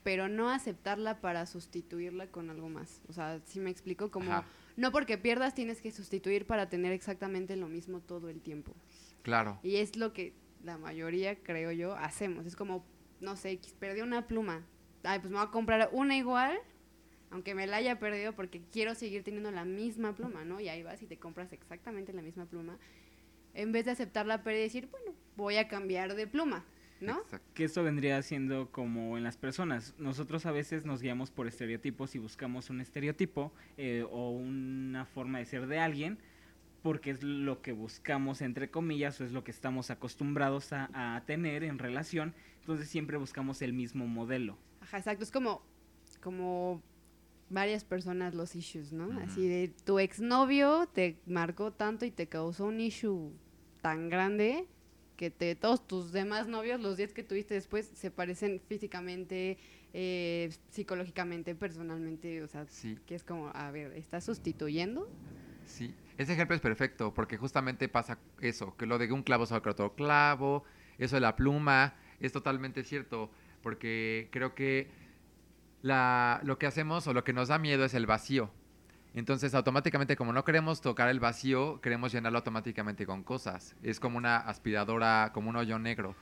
pero 0.04 0.28
no 0.28 0.50
aceptarla 0.50 1.22
para 1.22 1.46
sustituirla 1.46 2.28
con 2.28 2.50
algo 2.50 2.68
más. 2.68 3.02
O 3.08 3.14
sea, 3.14 3.40
si 3.46 3.60
me 3.60 3.70
explico, 3.70 4.12
como 4.12 4.32
Ajá. 4.32 4.46
no 4.76 4.92
porque 4.92 5.18
pierdas 5.18 5.56
tienes 5.56 5.82
que 5.82 5.92
sustituir 5.92 6.46
para 6.46 6.68
tener 6.70 6.92
exactamente 6.92 7.56
lo 7.56 7.70
mismo 7.70 8.02
todo 8.02 8.30
el 8.30 8.42
tiempo. 8.42 8.76
Claro. 9.22 9.60
Y 9.64 9.78
es 9.78 9.96
lo 9.96 10.12
que 10.12 10.34
la 10.64 10.78
mayoría, 10.78 11.42
creo 11.42 11.72
yo, 11.72 11.94
hacemos. 11.94 12.46
Es 12.46 12.58
como, 12.58 12.84
no 13.22 13.38
sé, 13.38 13.60
perdí 13.80 14.02
una 14.02 14.28
pluma. 14.28 14.66
Ay, 15.04 15.20
pues 15.20 15.32
me 15.32 15.38
voy 15.38 15.48
a 15.48 15.52
comprar 15.52 15.90
una 15.94 16.18
igual, 16.18 16.58
aunque 17.30 17.56
me 17.56 17.66
la 17.66 17.78
haya 17.78 17.98
perdido, 17.98 18.34
porque 18.34 18.62
quiero 18.72 18.94
seguir 18.94 19.24
teniendo 19.24 19.52
la 19.52 19.64
misma 19.64 20.16
pluma, 20.16 20.44
¿no? 20.44 20.60
Y 20.60 20.68
ahí 20.68 20.84
vas 20.84 21.02
y 21.02 21.08
te 21.08 21.18
compras 21.18 21.54
exactamente 21.54 22.12
la 22.12 22.22
misma 22.22 22.46
pluma. 22.46 22.78
En 23.54 23.72
vez 23.72 23.86
de 23.86 23.92
aceptar 23.92 24.26
la 24.26 24.44
pérdida 24.44 24.62
y 24.62 24.66
decir, 24.66 24.90
bueno, 24.92 25.14
voy 25.38 25.56
a 25.56 25.68
cambiar 25.70 26.16
de 26.16 26.28
pluma, 26.28 26.66
¿no? 27.02 27.20
Exacto. 27.20 27.48
Que 27.54 27.64
esto 27.64 27.84
vendría 27.84 28.22
siendo 28.22 28.72
como 28.72 29.18
en 29.18 29.24
las 29.24 29.38
personas. 29.38 29.94
Nosotros 29.98 30.46
a 30.46 30.52
veces 30.52 30.86
nos 30.86 31.02
guiamos 31.02 31.32
por 31.32 31.48
estereotipos 31.48 32.16
y 32.16 32.20
buscamos 32.20 32.70
un 32.70 32.82
estereotipo 32.82 33.52
eh, 33.78 34.06
o 34.10 34.32
una 34.32 35.06
forma 35.06 35.40
de 35.40 35.46
ser 35.46 35.68
de 35.68 35.80
alguien 35.80 36.20
porque 36.82 37.12
es 37.12 37.22
lo 37.22 37.62
que 37.62 37.74
buscamos 37.74 38.42
entre 38.42 38.72
comillas 38.72 39.22
o 39.22 39.24
es 39.26 39.32
lo 39.32 39.44
que 39.44 39.52
estamos 39.52 39.92
acostumbrados 39.92 40.74
a, 40.74 40.90
a 41.16 41.26
tener 41.26 41.64
en 41.64 41.78
relación. 41.78 42.34
Entonces 42.62 42.90
siempre 42.90 43.18
buscamos 43.18 43.62
el 43.62 43.74
mismo 43.74 44.08
modelo. 44.08 44.58
Ajá, 44.82 44.98
exacto. 44.98 45.24
Es 45.24 45.32
como, 45.32 45.62
como 46.22 46.82
varias 47.52 47.84
personas 47.84 48.34
los 48.34 48.56
issues, 48.56 48.94
¿no? 48.94 49.20
Así 49.20 49.48
de 49.48 49.74
tu 49.86 50.00
exnovio 50.00 50.88
te 50.88 51.20
marcó 51.26 51.72
tanto 51.72 52.06
y 52.06 52.12
te 52.12 52.28
causó 52.28 52.66
un 52.66 52.80
issue 52.80 53.32
tan 53.82 54.10
grande 54.10 54.68
que 55.22 55.30
te, 55.30 55.54
todos 55.56 55.88
tus 55.88 56.12
demás 56.12 56.48
novios, 56.48 56.82
los 56.82 56.98
10 56.98 57.14
que 57.14 57.22
tuviste 57.22 57.54
después, 57.54 57.86
se 57.94 58.10
parecen 58.10 58.60
físicamente, 58.68 59.60
eh, 59.94 60.50
psicológicamente, 60.72 61.54
personalmente, 61.54 62.42
o 62.42 62.48
sea, 62.48 62.66
Sí. 62.66 62.98
que 63.06 63.14
es 63.14 63.24
como, 63.24 63.52
a 63.54 63.70
ver, 63.70 63.92
¿estás 63.94 64.24
sustituyendo? 64.24 65.08
Sí, 65.68 65.94
ese 66.18 66.34
ejemplo 66.34 66.56
es 66.56 66.62
perfecto 66.64 67.14
porque 67.14 67.38
justamente 67.38 67.88
pasa 67.88 68.18
eso, 68.40 68.76
que 68.78 68.88
lo 68.88 68.98
de 68.98 69.12
un 69.12 69.22
clavo 69.22 69.46
saca 69.46 69.70
otro 69.70 69.94
clavo, 69.94 70.64
eso 70.98 71.18
de 71.18 71.22
la 71.22 71.36
pluma, 71.36 71.94
es 72.20 72.32
totalmente 72.32 72.84
cierto, 72.84 73.30
porque 73.62 74.28
creo 74.32 74.56
que 74.56 74.90
la, 75.84 76.42
lo 76.44 76.58
que 76.58 76.66
hacemos 76.66 77.06
o 77.06 77.14
lo 77.14 77.24
que 77.24 77.32
nos 77.32 77.50
da 77.50 77.60
miedo 77.60 77.86
es 77.86 77.94
el 77.94 78.08
vacío. 78.08 78.50
Entonces, 79.14 79.54
automáticamente, 79.54 80.16
como 80.16 80.32
no 80.32 80.46
queremos 80.46 80.80
tocar 80.80 81.10
el 81.10 81.20
vacío, 81.20 81.82
queremos 81.82 82.14
llenarlo 82.14 82.38
automáticamente 82.40 83.06
con 83.06 83.24
cosas. 83.24 83.76
Es 83.84 84.00
como 84.00 84.18
una 84.18 84.38
aspiradora, 84.38 85.32
como 85.34 85.50
un 85.50 85.58
hoyo 85.58 85.78
negro. 85.80 86.16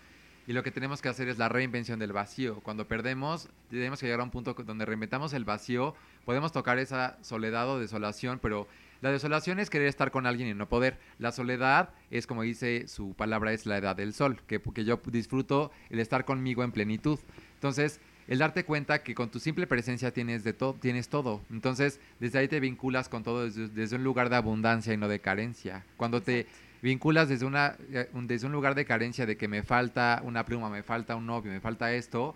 Y 0.48 0.53
lo 0.53 0.63
que 0.63 0.72
tenemos 0.72 1.00
que 1.00 1.10
hacer 1.10 1.27
es 1.29 1.38
la 1.38 1.48
reinvención 1.48 2.00
del 2.00 2.12
vacío. 2.12 2.62
Cuando 2.62 2.88
perdemos, 2.88 3.50
tenemos 3.69 4.00
que 4.00 4.08
llegar 4.08 4.22
a 4.22 4.24
un 4.24 4.31
punto 4.31 4.55
donde 4.55 4.86
reinventamos 4.86 5.34
el 5.34 5.46
vacío, 5.46 5.93
podemos 6.25 6.51
tocar 6.51 6.79
esa 6.79 7.19
soledad 7.22 7.69
o 7.69 7.79
desolación, 7.79 8.39
pero 8.41 8.67
la 9.01 9.12
desolación 9.12 9.60
es 9.60 9.69
querer 9.69 9.88
estar 9.88 10.10
con 10.10 10.25
alguien 10.25 10.50
y 10.50 10.55
no 10.55 10.67
poder. 10.67 10.98
La 11.19 11.31
soledad 11.31 11.91
es, 12.10 12.25
como 12.25 12.41
dice 12.41 12.88
su 12.88 13.13
palabra, 13.13 13.53
es 13.53 13.67
la 13.67 13.77
edad 13.77 13.96
del 13.96 14.13
sol, 14.13 14.41
que, 14.48 14.60
que 14.60 14.86
yo 14.86 15.00
disfruto 15.05 15.72
el 15.91 16.00
estar 16.00 16.25
conmigo 16.25 16.63
en 16.63 16.72
plenitud. 16.72 17.19
Entonces, 17.53 18.01
el 18.29 18.38
darte 18.39 18.63
cuenta 18.63 19.03
que 19.03 19.15
con 19.15 19.29
tu 19.29 19.39
simple 19.39 19.67
presencia 19.67 20.12
tienes, 20.12 20.43
de 20.43 20.53
to- 20.53 20.77
tienes 20.79 21.09
todo. 21.09 21.41
Entonces, 21.51 22.00
desde 22.19 22.39
ahí 22.39 22.48
te 22.48 22.59
vinculas 22.59 23.09
con 23.09 23.24
todo 23.24 23.44
desde, 23.46 23.68
desde 23.68 23.96
un 23.98 24.03
lugar 24.03 24.29
de 24.29 24.35
abundancia 24.37 24.94
y 24.94 24.98
no 24.98 25.07
de 25.07 25.20
carencia. 25.20 25.83
Cuando 25.98 26.22
te 26.22 26.46
vinculas 26.81 27.27
desde, 27.27 27.46
una, 27.46 27.75
eh, 27.92 28.07
un- 28.13 28.27
desde 28.27 28.46
un 28.46 28.53
lugar 28.53 28.75
de 28.75 28.85
carencia, 28.85 29.25
de 29.25 29.35
que 29.35 29.48
me 29.48 29.63
falta 29.63 30.22
una 30.24 30.46
pluma, 30.46 30.70
me 30.70 30.83
falta 30.83 31.15
un 31.15 31.25
novio, 31.25 31.51
me 31.51 31.59
falta 31.59 31.92
esto, 31.94 32.35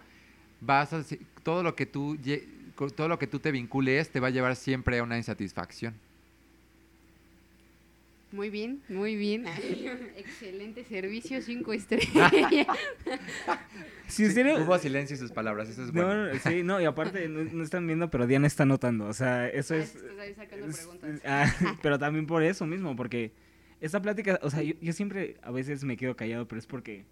vas 0.60 0.94
a, 0.94 1.04
todo 1.44 1.64
lo 1.64 1.76
que 1.76 1.86
tú 1.86 2.18
todo 2.96 3.08
lo 3.08 3.20
que 3.20 3.28
tú 3.28 3.40
te 3.40 3.52
vincules 3.52 4.10
te 4.10 4.20
va 4.20 4.28
a 4.28 4.32
llevar 4.32 4.56
siempre 4.56 4.98
a 4.98 5.04
una 5.04 5.18
insatisfacción. 5.18 5.94
Muy 8.34 8.50
bien, 8.50 8.82
muy 8.90 9.16
bien. 9.16 9.46
Excelente 10.18 10.84
servicio, 10.84 11.42
cinco 11.42 11.72
estrellas. 11.72 12.32
Si 14.08 14.26
Hubo 14.26 14.78
silencio 14.78 15.16
en 15.16 15.20
sus 15.20 15.32
palabras, 15.32 15.70
eso 15.70 15.84
es 15.86 15.94
No, 15.94 16.06
bueno. 16.06 16.28
no, 16.34 16.40
sí, 16.40 16.62
no, 16.62 16.80
y 16.82 16.86
aparte 16.86 17.28
no, 17.30 17.44
no 17.46 17.64
están 17.64 17.88
viendo, 17.88 18.10
pero 18.12 18.28
Diana 18.28 18.46
está 18.46 18.66
notando. 18.66 19.06
O 19.08 19.14
sea, 19.14 19.48
eso 19.48 19.74
Ah, 19.74 19.78
es. 19.78 19.96
estás 19.96 20.20
ahí 20.20 20.34
sacando 20.36 20.68
es- 20.68 20.78
preguntas. 20.78 21.22
ah, 21.26 21.78
pero 21.82 21.98
también 21.98 22.28
por 22.28 22.44
eso 22.44 22.66
mismo, 22.68 22.96
porque 22.96 23.32
esta 23.82 24.02
plática, 24.02 24.40
o 24.44 24.50
sea, 24.52 24.62
yo, 24.62 24.74
yo 24.82 24.94
siempre 24.94 25.38
a 25.42 25.50
veces 25.52 25.84
me 25.84 25.98
quedo 25.98 26.16
callado, 26.16 26.48
pero 26.48 26.60
es 26.60 26.68
porque 26.68 27.06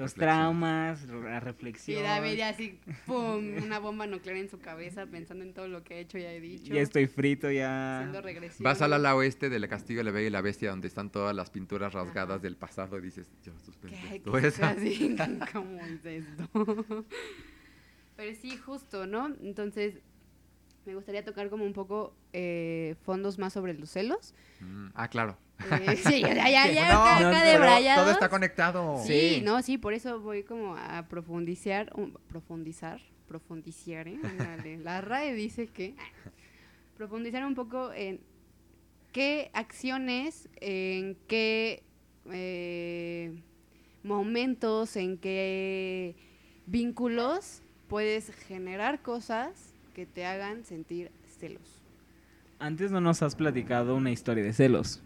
los 0.00 0.14
traumas, 0.14 1.04
la 1.06 1.36
Y 1.36 1.40
reflexión. 1.40 2.02
David 2.02 2.36
ya 2.36 2.48
así, 2.48 2.78
pum, 3.06 3.62
una 3.62 3.78
bomba 3.78 4.06
nuclear 4.06 4.36
en 4.36 4.48
su 4.48 4.58
cabeza 4.58 5.06
pensando 5.06 5.44
en 5.44 5.52
todo 5.52 5.68
lo 5.68 5.82
que 5.84 5.96
he 5.96 6.00
hecho 6.00 6.18
y 6.18 6.22
he 6.24 6.40
dicho. 6.40 6.74
ya 6.74 6.80
estoy 6.80 7.06
frito, 7.06 7.50
ya. 7.50 8.10
Vas 8.60 8.82
al 8.82 8.92
ala 8.92 9.14
oeste 9.14 9.48
del 9.50 9.68
Castillo 9.68 10.00
de 10.00 10.04
la 10.04 10.10
Bella 10.10 10.26
y 10.28 10.30
la 10.30 10.40
Bestia, 10.40 10.70
donde 10.70 10.88
están 10.88 11.10
todas 11.10 11.34
las 11.34 11.50
pinturas 11.50 11.92
rasgadas 11.92 12.42
del 12.42 12.56
pasado 12.56 12.98
y 12.98 13.02
dices, 13.02 13.30
yo 13.42 13.52
suspendí 13.64 13.96
¿Qué, 13.96 14.16
esto, 14.16 14.32
qué 14.32 14.38
es 14.38 14.44
esa". 14.44 14.68
así? 14.70 15.16
¿Cómo 15.52 15.80
es 15.80 16.04
esto? 16.04 16.48
Pero 18.16 18.34
sí, 18.40 18.56
justo, 18.56 19.06
¿no? 19.06 19.28
Entonces, 19.42 19.94
me 20.84 20.94
gustaría 20.94 21.24
tocar 21.24 21.48
como 21.50 21.64
un 21.64 21.72
poco 21.72 22.14
eh, 22.32 22.96
fondos 23.02 23.38
más 23.38 23.52
sobre 23.52 23.74
los 23.74 23.90
celos. 23.90 24.34
Mm, 24.60 24.88
Ah, 24.94 25.08
claro. 25.08 25.36
Eh, 25.82 25.96
sí, 25.96 26.20
ya, 26.20 26.48
ya, 26.48 26.70
ya, 26.70 26.88
No, 26.92 27.02
acá, 27.04 27.44
debrayados. 27.44 28.04
todo 28.04 28.12
está 28.12 28.28
conectado. 28.28 28.98
Sí, 29.04 29.36
Sí. 29.36 29.42
no, 29.42 29.62
sí, 29.62 29.78
por 29.78 29.92
eso 29.94 30.20
voy 30.20 30.42
como 30.42 30.76
a 30.76 31.06
profundizar, 31.08 31.92
um, 31.96 32.12
profundizar, 32.28 33.00
profundizar, 33.28 34.08
¿eh? 34.08 34.18
La 34.82 35.00
RAE 35.00 35.34
dice 35.34 35.66
que 35.68 35.94
profundizar 36.96 37.44
un 37.44 37.54
poco 37.54 37.92
en 37.92 38.20
qué 39.12 39.50
acciones, 39.54 40.48
en 40.60 41.16
qué 41.28 41.82
eh, 42.30 43.42
momentos, 44.02 44.96
en 44.96 45.18
qué 45.18 46.14
vínculos 46.66 47.62
puedes 47.88 48.30
generar 48.46 49.02
cosas 49.02 49.74
que 49.94 50.06
te 50.06 50.24
hagan 50.24 50.64
sentir 50.64 51.10
celos. 51.38 51.82
Antes 52.58 52.90
no 52.92 53.00
nos 53.00 53.22
has 53.22 53.34
platicado 53.36 53.96
una 53.96 54.10
historia 54.10 54.44
de 54.44 54.52
celos. 54.52 55.02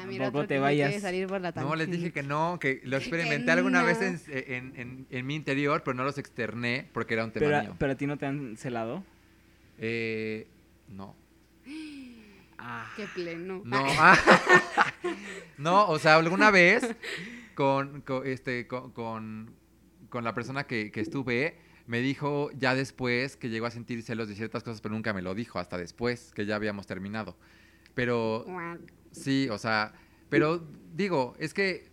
Ah, 0.00 0.06
mira, 0.06 0.24
Tampoco 0.26 0.38
otro 0.44 0.48
te 0.48 0.54
que 0.54 0.60
vayas. 0.60 1.00
salir 1.02 1.26
por 1.26 1.40
la 1.40 1.50
No, 1.52 1.74
les 1.74 1.90
dije 1.90 2.12
que 2.12 2.22
no, 2.22 2.58
que 2.60 2.80
lo 2.84 2.98
Que 2.98 3.04
experimenté 3.04 3.50
alguna 3.50 3.82
vez 3.82 4.00
en, 4.00 4.20
en- 4.28 4.72
en- 4.76 5.06
en 5.10 5.26
mi 5.26 5.34
interior, 5.34 5.82
pero 5.84 5.94
no 5.94 6.04
los 6.04 6.18
externé 6.18 6.88
porque 6.92 7.14
era 7.14 7.24
un 7.24 7.32
tema 7.32 7.46
Pero, 7.46 7.62
mío. 7.62 7.76
pero 7.78 7.92
a 7.92 7.94
ti 7.96 8.06
no 8.06 8.16
te 8.16 8.26
han 8.26 8.56
celado. 8.56 9.02
Eh, 9.78 10.46
no. 10.88 11.16
Ah. 12.58 12.90
Qué 12.96 13.06
pleno. 13.14 13.62
No, 13.64 13.84
ah, 13.98 14.16
no, 15.58 15.88
o 15.88 15.98
sea, 15.98 16.16
alguna 16.16 16.50
vez 16.50 16.94
con, 17.54 18.00
con, 18.02 18.26
este, 18.26 18.66
con, 18.66 18.92
con- 18.92 19.54
con 20.08 20.24
la 20.24 20.32
persona 20.34 20.64
que, 20.64 20.90
que 20.90 21.00
estuve, 21.00 21.58
me 21.86 22.00
dijo 22.00 22.50
ya 22.56 22.74
después 22.74 23.36
que 23.36 23.48
llegó 23.50 23.66
a 23.66 23.70
sentir 23.70 24.02
celos 24.02 24.28
de 24.28 24.34
ciertas 24.34 24.62
cosas, 24.62 24.80
pero 24.80 24.94
nunca 24.94 25.12
me 25.12 25.22
lo 25.22 25.34
dijo, 25.34 25.58
hasta 25.58 25.76
después, 25.76 26.32
que 26.34 26.46
ya 26.46 26.56
habíamos 26.56 26.86
terminado. 26.86 27.36
Pero 27.94 28.44
sí, 29.12 29.48
o 29.50 29.58
sea, 29.58 29.92
pero 30.28 30.64
digo, 30.94 31.34
es 31.38 31.54
que 31.54 31.88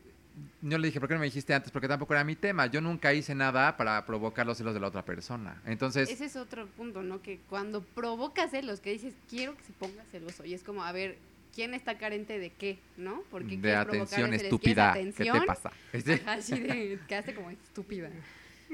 yo 0.62 0.78
le 0.78 0.88
dije, 0.88 1.00
¿por 1.00 1.08
qué 1.08 1.16
no 1.16 1.20
me 1.20 1.28
dijiste 1.28 1.54
antes? 1.54 1.72
Porque 1.72 1.88
tampoco 1.88 2.14
era 2.14 2.24
mi 2.24 2.36
tema. 2.36 2.66
Yo 2.68 2.82
nunca 2.82 3.14
hice 3.14 3.36
nada 3.36 3.78
para 3.78 4.06
provocar 4.06 4.46
los 4.46 4.58
celos 4.58 4.74
de 4.74 4.80
la 4.80 4.88
otra 4.88 5.06
persona. 5.06 5.62
Entonces, 5.66 6.10
Ese 6.10 6.26
es 6.26 6.36
otro 6.36 6.68
punto, 6.68 7.04
¿no? 7.04 7.22
Que 7.22 7.40
cuando 7.50 7.82
provocas 7.82 8.52
celos, 8.52 8.80
que 8.80 8.92
dices, 8.92 9.14
quiero 9.30 9.56
que 9.56 9.64
se 9.64 9.74
ponga 9.74 10.04
celoso, 10.12 10.44
y 10.46 10.54
es 10.54 10.64
como, 10.64 10.84
a 10.84 10.92
ver, 10.92 11.18
¿quién 11.54 11.74
está 11.74 11.98
carente 11.98 12.40
de 12.40 12.50
qué? 12.52 12.80
¿No? 12.98 13.24
Porque 13.32 13.58
de 13.58 13.76
atención 13.76 14.34
estúpida, 14.34 14.94
¿qué 14.94 15.32
te 15.32 15.42
pasa? 15.46 15.72
Ajá, 16.22 16.34
así 16.34 16.60
de, 16.60 17.00
quedaste 17.08 17.34
como 17.36 17.50
estúpida. 17.52 18.10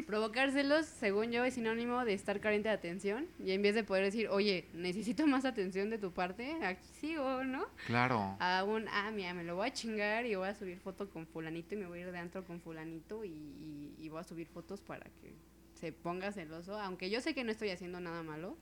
Provocárselos, 0.08 0.86
según 0.86 1.32
yo, 1.32 1.44
es 1.44 1.54
sinónimo 1.54 2.04
de 2.06 2.14
estar 2.14 2.40
carente 2.40 2.70
de 2.70 2.76
atención. 2.76 3.28
Y 3.44 3.52
en 3.52 3.62
vez 3.62 3.76
de 3.76 3.84
poder 3.84 4.04
decir, 4.06 4.28
oye, 4.30 4.66
necesito 4.74 5.28
más 5.28 5.46
atención 5.46 5.90
de 5.90 5.98
tu 5.98 6.12
parte, 6.12 6.54
aquí 6.64 6.86
sigo, 7.00 7.44
¿no? 7.44 7.66
Claro. 7.86 8.36
A 8.40 8.64
un, 8.64 8.88
ah, 8.90 9.12
mira, 9.14 9.34
me 9.34 9.44
lo 9.44 9.56
voy 9.56 9.68
a 9.68 9.74
chingar 9.74 10.26
y 10.26 10.36
voy 10.36 10.48
a 10.48 10.56
subir 10.56 10.80
foto 10.80 11.10
con 11.10 11.28
fulanito 11.28 11.76
y 11.76 11.78
me 11.78 11.88
voy 11.88 12.00
a 12.00 12.02
ir 12.08 12.12
de 12.12 12.18
antro 12.18 12.44
con 12.44 12.60
fulanito 12.60 13.24
y, 13.24 13.30
y- 13.30 13.96
y 14.00 14.10
voy 14.10 14.20
a 14.20 14.24
subir 14.24 14.48
fotos 14.48 14.82
para 14.82 15.06
que 15.22 15.34
se 15.76 15.92
ponga 15.92 16.32
celoso. 16.32 16.80
Aunque 16.80 17.10
yo 17.10 17.22
sé 17.22 17.34
que 17.34 17.44
no 17.44 17.52
estoy 17.52 17.70
haciendo 17.70 18.00
nada 18.00 18.24
malo, 18.24 18.58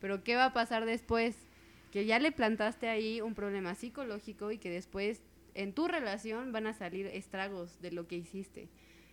pero 0.00 0.22
¿qué 0.24 0.36
va 0.36 0.46
a 0.46 0.52
pasar 0.52 0.84
después? 0.84 1.36
Que 1.92 2.06
ya 2.06 2.18
le 2.18 2.32
plantaste 2.32 2.88
ahí 2.88 3.20
un 3.20 3.34
problema 3.34 3.74
psicológico 3.74 4.50
y 4.50 4.58
que 4.58 4.70
después 4.70 5.20
en 5.54 5.72
tu 5.74 5.86
relación 5.88 6.50
van 6.52 6.66
a 6.66 6.72
salir 6.72 7.06
estragos 7.06 7.80
de 7.82 7.92
lo 7.92 8.06
que 8.08 8.16
hiciste. 8.16 8.68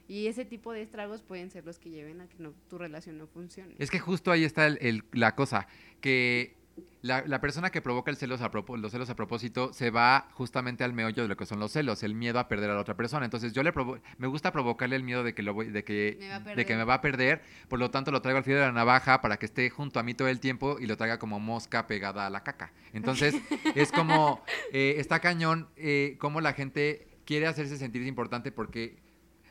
Y 0.09 0.27
ese 0.27 0.43
tipo 0.43 0.73
de 0.73 0.81
estragos 0.81 1.21
pueden 1.21 1.49
ser 1.51 1.65
los 1.65 1.79
que 1.79 1.89
lleven 1.91 2.19
a 2.19 2.27
que 2.27 2.35
no, 2.39 2.51
tu 2.69 2.77
relación 2.77 3.17
no 3.17 3.27
funcione. 3.27 3.75
Es 3.77 3.89
que 3.91 3.99
justo 3.99 4.31
ahí 4.31 4.43
está 4.43 4.65
el- 4.67 4.77
el- 4.81 5.03
la 5.13 5.35
cosa, 5.35 5.67
que 6.01 6.57
la, 7.01 7.23
la 7.27 7.39
persona 7.41 7.69
que 7.69 7.81
provoca 7.81 8.09
el 8.09 8.17
celos 8.17 8.41
a 8.41 8.49
los 8.77 8.91
celos 8.91 9.09
a 9.09 9.15
propósito 9.15 9.71
se 9.73 9.89
va 9.91 10.29
justamente 10.31 10.83
al 10.83 10.93
meollo 10.93 11.21
de 11.23 11.29
lo 11.29 11.37
que 11.37 11.45
son 11.45 11.59
los 11.59 11.71
celos, 11.73 12.03
el 12.03 12.15
miedo 12.15 12.39
a 12.39 12.47
perder 12.47 12.69
a 12.71 12.73
la 12.73 12.81
otra 12.81 12.95
persona. 12.97 13.23
Entonces 13.25 13.53
yo 13.53 13.61
le 13.63 13.71
provo- 13.73 14.01
me 14.17 14.27
gusta 14.27 14.51
provocarle 14.51 14.95
el 14.95 15.03
miedo 15.03 15.23
de 15.23 15.33
que, 15.33 15.43
lo 15.43 15.53
voy- 15.53 15.69
de, 15.69 15.83
que, 15.83 16.17
Me 16.19 16.29
va 16.29 16.35
a 16.37 16.39
de 16.39 16.45
que 16.45 16.55
perder. 16.55 16.77
me 16.77 16.83
va 16.85 16.93
a 16.95 17.01
perder, 17.01 17.41
por 17.67 17.77
lo 17.79 17.91
tanto 17.91 18.11
lo 18.11 18.21
traigo 18.21 18.37
al 18.39 18.43
filo 18.43 18.57
de 18.57 18.65
la 18.65 18.71
navaja 18.71 19.21
para 19.21 19.37
que 19.37 19.45
esté 19.45 19.69
junto 19.69 19.99
a 19.99 20.03
mí 20.03 20.13
todo 20.15 20.27
el 20.27 20.39
tiempo 20.39 20.77
y 20.79 20.87
lo 20.87 20.97
traiga 20.97 21.19
como 21.19 21.39
mosca 21.39 21.85
pegada 21.85 22.25
a 22.25 22.29
la 22.29 22.43
caca. 22.43 22.73
Entonces 22.93 23.35
es 23.75 23.91
como, 23.91 24.43
eh, 24.73 24.95
está 24.97 25.19
cañón 25.19 25.67
eh, 25.75 26.15
cómo 26.19 26.41
la 26.41 26.53
gente 26.53 27.07
quiere 27.25 27.45
hacerse 27.45 27.77
sentir 27.77 28.01
importante 28.07 28.51
porque 28.51 28.97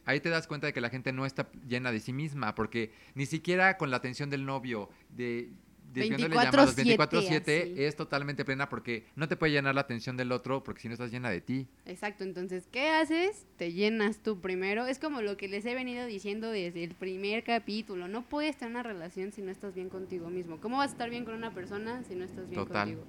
ahí 0.09 0.21
te 0.21 0.31
das 0.31 0.47
cuenta 0.47 0.66
de 0.66 0.73
que 0.73 0.81
la 0.81 0.88
gente 0.88 1.12
no 1.12 1.27
está 1.27 1.51
llena 1.66 1.92
de 1.92 2.01
sí 2.01 2.14
misma, 2.14 2.55
porque 2.55 2.92
ni 3.14 3.27
siquiera 3.27 3.77
con 3.77 3.90
la 3.90 3.99
atención 3.99 4.31
del 4.31 4.47
novio, 4.47 4.88
de 5.11 5.53
desviándole 5.92 6.35
llamadas 6.37 6.77
24/7, 6.77 6.96
24/7 6.98 7.62
así. 7.62 7.74
es 7.85 7.96
totalmente 7.96 8.44
plena 8.44 8.68
porque 8.68 9.07
no 9.16 9.27
te 9.29 9.37
puede 9.37 9.53
llenar 9.53 9.74
la 9.74 9.81
atención 9.83 10.16
del 10.16 10.33
otro 10.33 10.62
porque 10.62 10.81
si 10.83 10.88
no 10.88 10.94
estás 10.94 11.11
llena 11.11 11.31
de 11.31 11.40
ti. 11.40 11.66
Exacto, 11.87 12.24
entonces, 12.24 12.68
¿qué 12.70 12.90
haces? 12.90 13.46
Te 13.57 13.72
llenas 13.72 14.18
tú 14.22 14.40
primero. 14.40 14.87
Es 14.87 14.98
como 14.98 15.22
lo 15.22 15.37
que 15.37 15.48
les 15.48 15.64
he 15.66 15.74
venido 15.74 16.07
diciendo 16.07 16.51
desde 16.51 16.85
el 16.85 16.94
primer 16.94 17.42
capítulo. 17.44 18.09
No 18.09 18.22
puedes 18.22 18.57
tener 18.57 18.72
una 18.72 18.83
relación 18.83 19.33
si 19.33 19.42
no 19.42 19.51
estás 19.51 19.74
bien 19.74 19.88
contigo 19.88 20.29
mismo. 20.31 20.59
¿Cómo 20.61 20.79
vas 20.79 20.90
a 20.90 20.92
estar 20.92 21.11
bien 21.11 21.24
con 21.24 21.35
una 21.35 21.53
persona 21.53 22.03
si 22.05 22.14
no 22.14 22.24
estás 22.24 22.48
bien 22.48 22.62
Total. 22.64 22.88
contigo? 22.96 23.07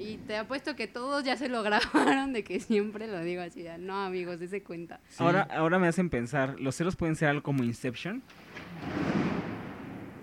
Y 0.00 0.18
te 0.18 0.36
apuesto 0.36 0.76
que 0.76 0.86
todos 0.86 1.24
ya 1.24 1.36
se 1.36 1.48
lo 1.48 1.62
grabaron 1.64 2.32
de 2.32 2.44
que 2.44 2.60
siempre 2.60 3.08
lo 3.08 3.20
digo 3.22 3.42
así. 3.42 3.62
de, 3.62 3.78
No, 3.78 4.04
amigos, 4.04 4.38
dése 4.38 4.62
cuenta. 4.62 5.00
Sí. 5.08 5.16
Ahora, 5.24 5.42
ahora 5.50 5.78
me 5.80 5.88
hacen 5.88 6.08
pensar, 6.08 6.60
¿los 6.60 6.76
celos 6.76 6.94
pueden 6.94 7.16
ser 7.16 7.28
algo 7.30 7.42
como 7.42 7.64
Inception? 7.64 8.22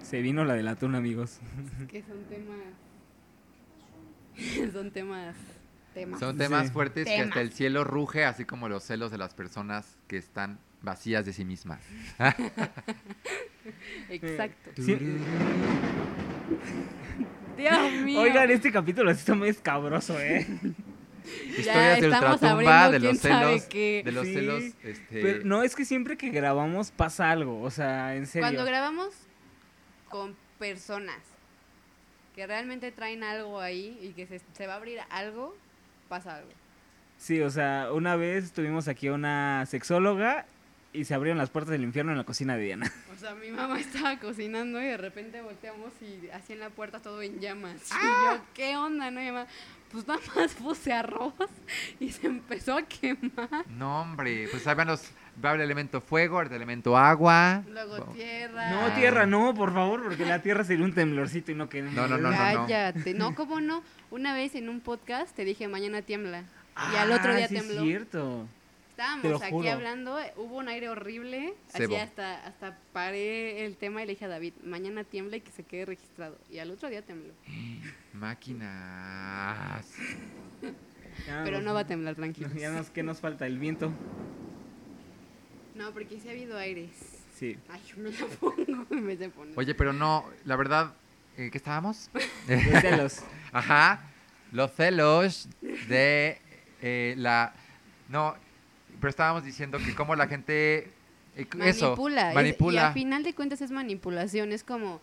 Se 0.05 0.21
vino 0.21 0.45
la 0.45 0.53
del 0.53 0.67
atún, 0.67 0.93
amigos. 0.93 1.39
Que 1.89 2.03
son 2.03 2.23
temas... 2.29 2.59
son 4.73 4.91
temas... 4.91 5.35
Temas. 5.95 6.19
Son 6.19 6.37
temas 6.37 6.67
Sí. 6.67 6.73
fuertes 6.73 7.07
que 7.07 7.17
hasta 7.19 7.41
el 7.41 7.51
cielo 7.53 7.83
ruge, 7.85 8.25
así 8.25 8.45
como 8.45 8.67
los 8.69 8.83
celos 8.83 9.09
de 9.11 9.17
las 9.17 9.33
personas 9.33 9.97
que 10.07 10.17
están 10.17 10.59
vacías 10.81 11.25
de 11.25 11.33
sí 11.33 11.43
mismas. 11.45 11.79
Exacto. 14.09 14.71
Sí. 14.75 14.95
Dios 17.57 17.91
mío. 18.03 18.19
Oigan, 18.19 18.51
este 18.51 18.71
capítulo 18.73 19.09
está 19.09 19.33
muy 19.35 19.47
escabroso, 19.49 20.19
¿eh? 20.19 20.45
Historias 21.57 22.01
de 22.01 22.07
ultratumba, 22.07 22.91
de 22.91 22.99
los 22.99 23.17
celos, 23.19 23.69
de 23.69 24.11
los 24.11 24.27
Sí, 24.27 24.33
celos, 24.33 24.63
este, 24.83 25.21
Pero 25.21 25.45
no, 25.45 25.63
es 25.63 25.75
que 25.75 25.85
siempre 25.85 26.17
que 26.17 26.29
grabamos 26.29 26.91
pasa 26.91 27.31
algo, 27.31 27.61
o 27.61 27.71
sea, 27.71 28.15
en 28.15 28.27
serio. 28.27 28.43
Cuando 28.45 28.65
grabamos 28.65 29.13
con 30.15 30.34
personas 30.60 31.19
que 32.36 32.47
realmente 32.47 32.89
traen 32.93 33.21
algo 33.21 33.60
ahí 33.60 33.99
y 34.01 34.13
que 34.13 34.25
se, 34.25 34.39
se 34.54 34.65
va 34.65 34.75
a 34.75 34.75
abrir 34.78 34.99
algo, 35.10 35.54
pasa 36.08 36.38
algo. 36.38 36.51
Sí, 37.17 37.41
o 37.41 37.49
sea, 37.49 37.89
una 37.91 38.15
vez 38.15 38.54
tuvimos 38.54 38.88
aquí 38.88 39.08
a 39.08 39.13
una 39.13 39.65
sexóloga 39.65 40.45
y 40.93 41.04
se 41.04 41.13
abrieron 41.13 41.38
las 41.38 41.49
puertas 41.49 41.71
del 41.73 41.84
infierno 41.84 42.13
en 42.13 42.17
la 42.17 42.23
cocina 42.23 42.56
de 42.56 42.63
Diana. 42.63 42.91
O 43.15 43.17
sea, 43.17 43.34
mi 43.34 43.49
mamá 43.49 43.80
estaba 43.80 44.19
cocinando 44.19 44.82
y 44.82 44.86
de 44.86 44.97
repente 44.97 45.41
volteamos 45.41 45.91
y 46.01 46.30
así 46.30 46.51
en 46.51 46.60
la 46.60 46.69
puerta 46.69 46.99
todo 46.99 47.21
en 47.21 47.39
llamas. 47.39 47.82
Y 47.91 47.93
¡Ah! 47.93 48.36
yo, 48.36 48.41
¿qué 48.54 48.78
onda? 48.78 49.12
No, 49.12 49.21
y 49.21 49.25
mi 49.25 49.32
mamá, 49.32 49.47
pues 49.91 50.07
nada 50.07 50.19
más 50.35 50.53
puse 50.55 50.91
arroz 50.93 51.33
y 51.99 52.11
se 52.11 52.27
empezó 52.27 52.77
a 52.77 52.81
quemar. 52.83 53.65
No, 53.69 54.01
hombre, 54.01 54.47
pues 54.51 54.65
ahí 54.67 54.75
van 54.75 54.87
los, 54.87 55.11
va 55.43 55.53
el 55.53 55.61
elemento 55.61 56.01
fuego, 56.01 56.41
el 56.41 56.51
elemento 56.51 56.97
agua. 56.97 57.63
Luego 57.69 58.03
tierra. 58.13 58.69
No, 58.71 58.93
tierra, 58.95 59.25
no, 59.25 59.53
por 59.53 59.73
favor, 59.73 60.03
porque 60.03 60.25
la 60.25 60.41
tierra 60.41 60.63
sería 60.63 60.85
un 60.85 60.93
temblorcito 60.93 61.51
y 61.51 61.55
no 61.55 61.69
que... 61.69 61.81
No, 61.81 62.07
no, 62.07 62.17
no, 62.17 62.29
no. 62.31 62.37
Cállate. 62.37 63.13
No, 63.13 63.33
¿cómo 63.35 63.61
no? 63.61 63.83
Una 64.11 64.33
vez 64.33 64.55
en 64.55 64.69
un 64.69 64.81
podcast 64.81 65.35
te 65.35 65.45
dije, 65.45 65.67
mañana 65.67 66.01
tiembla. 66.01 66.43
Y 66.91 66.95
al 66.97 67.11
otro 67.11 67.31
Ah, 67.31 67.35
día 67.37 67.47
sí 67.47 67.55
tembló. 67.55 67.75
Es 67.75 67.81
cierto. 67.87 68.47
Estábamos 68.97 69.41
aquí 69.41 69.51
juro. 69.51 69.71
hablando, 69.71 70.17
eh, 70.17 70.31
hubo 70.38 70.55
un 70.55 70.69
aire 70.69 70.88
horrible, 70.88 71.53
Sebo. 71.67 71.95
así 71.95 72.01
hasta, 72.01 72.47
hasta 72.47 72.77
paré 72.93 73.65
el 73.65 73.75
tema 73.75 74.01
y 74.01 74.05
le 74.05 74.13
dije 74.13 74.23
a 74.23 74.29
David, 74.29 74.53
mañana 74.63 75.03
tiembla 75.03 75.36
y 75.36 75.41
que 75.41 75.51
se 75.51 75.63
quede 75.63 75.84
registrado. 75.84 76.38
Y 76.49 76.60
al 76.60 76.71
otro 76.71 76.88
día 76.88 77.01
tembló. 77.01 77.34
Máquinas. 78.13 79.86
Ya 81.27 81.41
Pero 81.43 81.60
no 81.60 81.73
va 81.73 81.81
a 81.81 81.88
temblar, 81.88 82.15
tranquilo. 82.15 82.49
Ya 82.55 82.71
nos, 82.71 82.89
¿qué 82.89 83.03
nos 83.03 83.19
falta? 83.19 83.45
El 83.45 83.60
viento. 83.60 83.91
No, 85.75 85.91
porque 85.91 86.17
sí 86.21 86.29
ha 86.29 86.31
habido 86.31 86.58
aires. 86.58 86.89
Sí. 87.36 87.58
Ay, 87.67 87.81
yo 87.88 87.97
me 87.97 88.12
la 88.12 88.25
pongo 88.39 88.86
en 88.91 89.08
vez 89.08 89.19
de 89.19 89.27
poner. 89.27 89.60
Oye, 89.60 89.75
pero 89.75 89.91
no, 89.91 90.23
la 90.45 90.55
verdad, 90.55 90.93
¿en 91.36 91.51
qué 91.51 91.58
estábamos? 91.58 92.10
Los 92.47 92.81
celos. 92.81 93.23
Ajá, 93.51 94.03
los 94.53 94.71
celos 94.71 95.49
de 95.89 96.39
eh, 96.81 97.13
la... 97.17 97.53
No, 98.08 98.36
pero 98.99 99.10
estábamos 99.10 99.43
diciendo 99.43 99.77
que 99.77 99.93
como 99.95 100.15
la 100.15 100.27
gente... 100.27 100.89
eh, 101.36 101.47
Eso, 101.63 101.86
manipula. 101.89 102.27
es- 102.29 102.31
y 102.31 102.36
manipula. 102.36 102.88
al 102.88 102.93
final 102.93 103.23
de 103.23 103.34
cuentas 103.34 103.62
es 103.62 103.71
manipulación. 103.71 104.51
Es 104.51 104.63
como, 104.63 105.01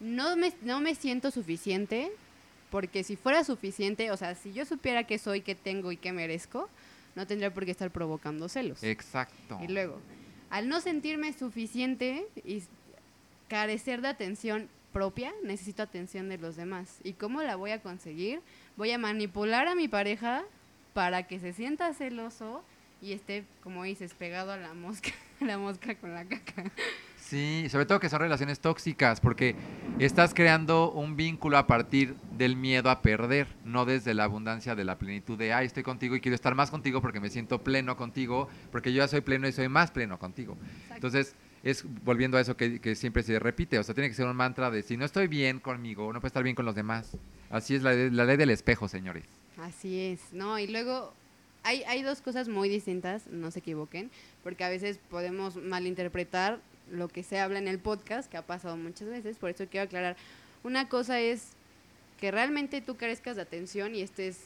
no 0.00 0.36
me, 0.36 0.52
no 0.62 0.80
me 0.80 0.94
siento 0.94 1.30
suficiente, 1.30 2.10
porque 2.70 3.04
si 3.04 3.16
fuera 3.16 3.44
suficiente, 3.44 4.10
o 4.10 4.16
sea, 4.16 4.34
si 4.34 4.52
yo 4.52 4.64
supiera 4.64 5.04
qué 5.04 5.18
soy, 5.18 5.40
qué 5.40 5.54
tengo 5.54 5.92
y 5.92 5.96
qué 5.96 6.12
merezco, 6.12 6.68
no 7.14 7.26
tendría 7.26 7.52
por 7.54 7.64
qué 7.64 7.70
estar 7.70 7.90
provocando 7.90 8.48
celos. 8.48 8.82
Exacto. 8.82 9.58
Y 9.62 9.68
luego, 9.68 10.00
al 10.50 10.68
no 10.68 10.80
sentirme 10.80 11.32
suficiente 11.32 12.26
y 12.44 12.62
carecer 13.48 14.00
de 14.00 14.08
atención 14.08 14.68
propia, 14.92 15.32
necesito 15.42 15.82
atención 15.82 16.28
de 16.28 16.38
los 16.38 16.56
demás. 16.56 16.98
¿Y 17.04 17.12
cómo 17.14 17.42
la 17.42 17.56
voy 17.56 17.70
a 17.72 17.80
conseguir? 17.82 18.40
Voy 18.76 18.90
a 18.92 18.98
manipular 18.98 19.66
a 19.68 19.74
mi 19.74 19.88
pareja 19.88 20.44
para 20.92 21.24
que 21.26 21.40
se 21.40 21.52
sienta 21.52 21.92
celoso 21.94 22.64
y 23.04 23.12
esté, 23.12 23.44
como 23.62 23.84
dices, 23.84 24.14
pegado 24.14 24.52
a 24.52 24.56
la 24.56 24.72
mosca, 24.72 25.10
a 25.42 25.44
la 25.44 25.58
mosca 25.58 25.94
con 25.96 26.14
la 26.14 26.24
caca. 26.24 26.64
Sí, 27.18 27.66
sobre 27.68 27.84
todo 27.84 28.00
que 28.00 28.08
son 28.08 28.20
relaciones 28.20 28.60
tóxicas, 28.60 29.20
porque 29.20 29.56
estás 29.98 30.32
creando 30.32 30.90
un 30.90 31.14
vínculo 31.14 31.58
a 31.58 31.66
partir 31.66 32.14
del 32.32 32.56
miedo 32.56 32.88
a 32.88 33.02
perder, 33.02 33.46
no 33.64 33.84
desde 33.84 34.14
la 34.14 34.24
abundancia 34.24 34.74
de 34.74 34.84
la 34.84 34.98
plenitud 34.98 35.36
de, 35.36 35.52
ay, 35.52 35.66
estoy 35.66 35.82
contigo 35.82 36.16
y 36.16 36.20
quiero 36.20 36.34
estar 36.34 36.54
más 36.54 36.70
contigo 36.70 37.02
porque 37.02 37.20
me 37.20 37.28
siento 37.28 37.62
pleno 37.62 37.96
contigo, 37.96 38.48
porque 38.72 38.92
yo 38.92 38.98
ya 38.98 39.08
soy 39.08 39.20
pleno 39.20 39.46
y 39.48 39.52
soy 39.52 39.68
más 39.68 39.90
pleno 39.90 40.18
contigo. 40.18 40.56
Entonces, 40.94 41.34
es 41.62 41.84
volviendo 42.04 42.38
a 42.38 42.40
eso 42.40 42.56
que, 42.56 42.80
que 42.80 42.94
siempre 42.94 43.22
se 43.22 43.38
repite, 43.38 43.78
o 43.78 43.82
sea, 43.82 43.94
tiene 43.94 44.08
que 44.08 44.14
ser 44.14 44.26
un 44.26 44.36
mantra 44.36 44.70
de, 44.70 44.82
si 44.82 44.96
no 44.96 45.04
estoy 45.04 45.28
bien 45.28 45.60
conmigo, 45.60 46.10
no 46.12 46.20
puedo 46.20 46.28
estar 46.28 46.42
bien 46.42 46.56
con 46.56 46.64
los 46.64 46.74
demás. 46.74 47.16
Así 47.50 47.74
es 47.74 47.82
la, 47.82 47.94
la 47.94 48.24
ley 48.24 48.36
del 48.36 48.50
espejo, 48.50 48.88
señores. 48.88 49.24
Así 49.58 50.00
es, 50.00 50.32
¿no? 50.32 50.58
Y 50.58 50.66
luego 50.66 51.14
hay, 51.64 51.82
hay 51.84 52.02
dos 52.02 52.20
cosas 52.20 52.48
muy 52.48 52.68
distintas, 52.68 53.26
no 53.26 53.50
se 53.50 53.58
equivoquen, 53.58 54.10
porque 54.42 54.62
a 54.64 54.68
veces 54.68 55.00
podemos 55.10 55.56
malinterpretar 55.56 56.60
lo 56.92 57.08
que 57.08 57.22
se 57.22 57.40
habla 57.40 57.58
en 57.58 57.66
el 57.66 57.78
podcast, 57.78 58.30
que 58.30 58.36
ha 58.36 58.42
pasado 58.46 58.76
muchas 58.76 59.08
veces, 59.08 59.38
por 59.38 59.50
eso 59.50 59.66
quiero 59.70 59.86
aclarar. 59.86 60.16
Una 60.62 60.88
cosa 60.88 61.18
es 61.20 61.48
que 62.20 62.30
realmente 62.30 62.80
tú 62.80 62.96
carezcas 62.96 63.36
de 63.36 63.42
atención 63.42 63.94
y 63.94 64.02
estés 64.02 64.38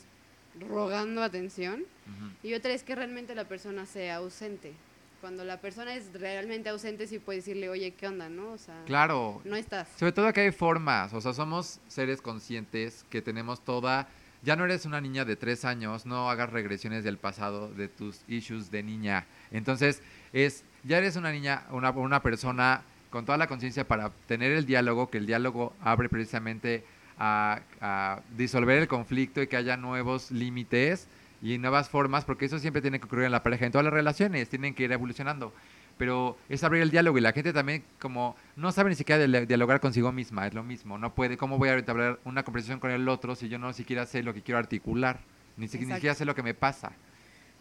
rogando 0.69 1.23
atención, 1.23 1.81
Ujú. 2.07 2.31
y 2.49 2.55
otra 2.55 2.73
es 2.73 2.83
que 2.83 2.95
realmente 2.95 3.35
la 3.35 3.45
persona 3.45 3.87
sea 3.87 4.17
ausente. 4.17 4.73
Cuando 5.21 5.45
la 5.45 5.61
persona 5.61 5.95
es 5.97 6.13
realmente 6.13 6.69
ausente, 6.69 7.09
sí 7.09 7.19
puedes 7.19 7.45
decirle, 7.45 7.69
oye, 7.69 7.91
¿qué 7.93 8.07
onda, 8.07 8.29
no? 8.29 8.53
O 8.53 8.59
sea, 8.59 8.81
Claro, 8.87 9.41
no 9.45 9.57
estás. 9.57 9.89
Sobre 9.97 10.13
todo 10.13 10.33
que 10.33 10.43
hay 10.43 10.53
formas, 10.53 11.13
o 11.13 11.21
sea, 11.21 11.33
somos 11.35 11.81
seres 11.89 12.23
conscientes 12.23 13.05
que 13.11 13.21
tenemos 13.21 13.61
toda... 13.65 14.09
Ya 14.43 14.57
no 14.57 14.65
eres 14.65 14.87
una 14.87 15.01
niña 15.01 15.25
de 15.25 15.37
tres 15.37 15.65
años, 15.65 16.07
no 16.07 16.31
hagas 16.31 16.51
regresiones 16.51 17.03
del 17.05 17.19
pasado 17.19 17.71
de 17.71 17.89
tus 17.89 18.21
issues 18.29 18.71
de 18.71 18.83
niña. 18.83 19.27
Entonces, 19.51 20.03
es 20.33 20.65
ya 20.85 20.99
eres 20.99 21.17
una 21.17 21.33
niña, 21.33 21.65
una, 21.71 21.91
una 21.91 22.23
persona 22.23 22.83
con 23.11 23.25
toda 23.25 23.37
la 23.39 23.47
conciencia 23.47 23.87
para 23.87 24.11
tener 24.27 24.53
el 24.53 24.65
diálogo, 24.65 25.11
que 25.11 25.19
el 25.19 25.27
diálogo 25.27 25.75
abre 25.81 26.09
precisamente 26.09 26.85
a, 27.19 27.61
a 27.81 28.21
disolver 28.37 28.79
el 28.79 28.87
conflicto 28.87 29.43
y 29.43 29.49
que 29.49 29.57
haya 29.57 29.77
nuevos 29.77 30.31
límites 30.31 31.09
y 31.43 31.59
nuevas 31.59 31.89
formas, 31.89 32.25
porque 32.25 32.45
eso 32.45 32.59
siempre 32.59 32.83
tiene 32.83 32.99
que 33.01 33.07
ocurrir 33.07 33.25
en 33.25 33.33
la 33.33 33.43
pareja, 33.43 33.67
en 33.67 33.73
todas 33.73 33.85
las 33.85 33.95
relaciones, 33.95 34.49
tienen 34.49 34.75
que 34.75 34.85
ir 34.85 34.93
evolucionando 34.93 35.53
pero 35.99 36.39
es 36.49 36.65
abrir 36.65 36.81
el 36.83 36.91
diálogo 36.91 37.19
y 37.19 37.21
la 37.21 37.33
gente 37.33 37.53
también 37.53 37.83
como 38.01 38.37
no 38.57 38.73
sabe 38.73 38.91
ni 38.91 38.97
siquiera 38.97 39.23
dial- 39.27 39.47
dialogar 39.47 39.81
consigo 39.81 40.13
misma, 40.13 40.47
es 40.47 40.55
lo 40.55 40.63
mismo, 40.63 40.97
no 40.97 41.15
puede, 41.15 41.37
¿cómo 41.37 41.59
voy 41.59 41.69
a 41.69 41.75
entablar 41.75 42.19
una 42.25 42.45
conversación 42.45 42.81
con 42.81 42.91
el 42.91 43.09
otro 43.09 43.35
si 43.35 43.49
yo 43.49 43.59
no 43.59 43.73
siquiera 43.73 44.07
sé 44.07 44.23
lo 44.23 44.33
que 44.33 44.43
quiero 44.43 44.59
articular, 44.59 45.19
ni, 45.57 45.69
si- 45.69 45.79
ni 45.79 45.93
siquiera 45.93 46.15
sé 46.15 46.25
lo 46.25 46.35
que 46.35 46.43
me 46.43 46.55
pasa? 46.55 46.93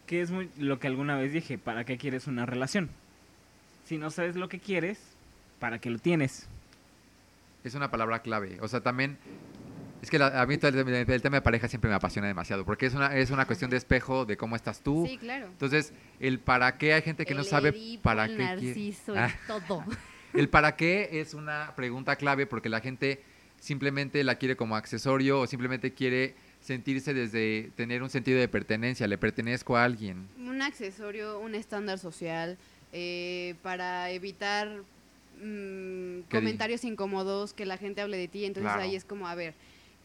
Que 0.06 0.22
es 0.22 0.32
muy, 0.32 0.50
lo 0.58 0.80
que 0.80 0.88
alguna 0.88 1.18
vez 1.18 1.34
dije, 1.34 1.58
¿para 1.58 1.84
qué 1.84 1.98
quieres 1.98 2.28
una 2.28 2.46
relación? 2.46 2.90
Si 3.86 3.98
no 3.98 4.10
sabes 4.12 4.36
lo 4.36 4.48
que 4.48 4.60
quieres, 4.60 5.00
¿para 5.60 5.80
qué 5.80 5.90
lo 5.90 5.98
tienes? 6.00 6.48
Es 7.64 7.74
una 7.76 7.92
palabra 7.92 8.20
clave, 8.20 8.58
o 8.62 8.68
sea, 8.68 8.80
también 8.82 9.18
Es 10.02 10.10
que 10.12 10.20
la- 10.20 10.42
a 10.42 10.46
mí 10.46 10.58
todo 10.58 10.70
el, 10.70 10.88
el 11.10 11.22
tema 11.22 11.38
de 11.38 11.42
pareja 11.42 11.68
siempre 11.68 11.90
me 11.90 11.96
apasiona 11.96 12.28
demasiado, 12.28 12.66
porque 12.66 12.86
es 12.86 12.94
una, 12.94 13.16
es 13.16 13.32
una 13.32 13.46
cuestión 13.48 13.70
de 13.72 13.78
espejo 13.78 14.26
de 14.26 14.38
cómo 14.38 14.56
estás 14.56 14.82
tú. 14.82 15.06
Sí, 15.10 15.18
claro. 15.18 15.48
Entonces, 15.48 15.94
el 16.20 16.40
para 16.40 16.78
qué 16.78 16.94
hay 16.94 17.02
gente 17.02 17.26
que 17.26 17.34
no 17.34 17.44
sabe 17.44 17.70
Edipo, 17.70 18.04
para 18.04 18.26
el 18.26 18.38
qué 18.38 18.44
narciso, 18.44 19.14
Ah. 19.18 19.34
todo. 19.48 19.84
El 20.34 20.50
para 20.50 20.76
qué 20.76 21.10
es 21.22 21.34
una 21.34 21.74
pregunta 21.76 22.16
clave 22.18 22.46
porque 22.46 22.70
la 22.70 22.80
gente 22.82 23.24
simplemente 23.60 24.24
la 24.24 24.36
quiere 24.36 24.56
como 24.56 24.76
accesorio 24.76 25.40
o 25.40 25.48
simplemente 25.48 25.94
quiere 25.94 26.36
sentirse 26.60 27.14
desde 27.14 27.72
tener 27.76 28.04
un 28.04 28.10
sentido 28.10 28.38
de 28.40 28.48
pertenencia, 28.48 29.08
le 29.08 29.18
pertenezco 29.18 29.78
a 29.78 29.84
alguien. 29.86 30.28
Un 30.38 30.62
accesorio, 30.62 31.40
un 31.40 31.56
estándar 31.56 31.98
social 31.98 32.58
eh, 32.94 33.56
para 33.64 34.12
evitar 34.12 34.70
mm, 35.42 36.18
di- 36.18 36.24
comentarios 36.30 36.84
incómodos, 36.84 37.54
que 37.54 37.66
la 37.66 37.78
gente 37.78 38.02
hable 38.02 38.18
de 38.18 38.28
ti. 38.28 38.46
Entonces 38.46 38.72
Claro. 38.72 38.82
ahí 38.84 38.96
es 38.96 39.06
como, 39.06 39.28
a 39.28 39.34
ver, 39.34 39.54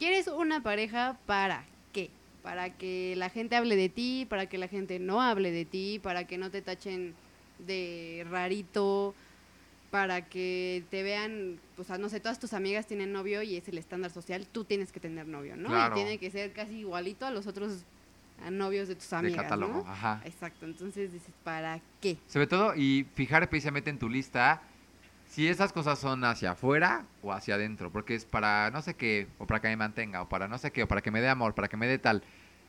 ¿quieres 0.03 0.27
una 0.27 0.65
pareja 0.65 1.17
para 1.27 1.65
qué? 1.93 2.11
Para 2.43 2.71
que 2.71 3.15
la 3.17 3.29
gente 3.29 3.55
hable 3.55 3.77
de 3.77 3.89
ti, 3.89 4.27
para 4.29 4.47
que 4.47 4.59
la 4.59 4.67
gente 4.67 4.99
no 4.99 5.23
hable 5.23 5.53
de 5.53 5.65
ti, 5.65 6.01
para 6.03 6.27
que 6.27 6.39
no 6.39 6.51
te 6.51 6.61
tachen 6.61 7.15
de 7.61 8.27
rarito, 8.29 9.15
para 9.93 10.23
que 10.23 10.83
te 10.91 11.05
vean, 11.05 11.61
o 11.79 11.85
sea, 11.85 11.99
no 11.99 12.09
sé, 12.09 12.19
todas 12.19 12.41
tus 12.41 12.53
amigas 12.53 12.89
tienen 12.89 13.13
novio 13.13 13.43
y 13.43 13.57
es 13.57 13.69
el 13.69 13.79
estándar 13.79 14.11
social, 14.11 14.45
tú 14.51 14.65
tienes 14.65 14.91
que 14.91 14.99
tener 14.99 15.29
novio, 15.29 15.55
¿no? 15.57 15.69
Claro. 15.69 15.95
Y 15.95 16.03
tiene 16.03 16.19
que 16.19 16.33
ser 16.33 16.53
casi 16.53 16.81
igualito 16.81 17.25
a 17.25 17.31
los 17.31 17.47
otros 17.47 17.85
a 18.45 18.51
novios 18.51 18.89
de 18.89 18.97
tus 18.97 19.09
de 19.09 19.17
amigas, 19.17 19.45
catálogo. 19.45 19.85
¿no? 19.85 19.89
Ajá. 19.89 20.21
Exacto, 20.25 20.67
entonces 20.67 21.13
dices, 21.13 21.33
¿para 21.45 21.81
qué? 22.01 22.17
Sobre 22.27 22.49
todo, 22.49 22.75
y 22.75 23.07
fijar 23.15 23.49
precisamente 23.49 23.89
en 23.89 24.01
tu 24.01 24.09
lista 24.09 24.63
si 25.33 25.49
esas 25.49 25.73
cosas 25.73 25.99
son 25.99 26.23
hacia 26.25 26.51
afuera 26.51 27.07
o 27.23 27.33
hacia 27.33 27.55
adentro, 27.55 27.91
porque 27.91 28.15
es 28.15 28.27
para 28.27 28.71
no 28.71 28.83
sé 28.83 28.97
qué, 28.97 29.29
o 29.39 29.47
para 29.47 29.63
que 29.63 29.69
me 29.69 29.77
mantenga, 29.77 30.21
o 30.21 30.29
para 30.29 30.47
no 30.47 30.59
sé 30.59 30.73
qué, 30.73 30.83
o 30.83 30.89
para 30.89 31.01
que 31.01 31.11
me 31.11 31.23
dé 31.23 31.29
amor, 31.31 31.55
para 31.55 31.69
que 31.69 31.79
me 31.79 31.87
dé 31.87 31.99
tal. 31.99 32.23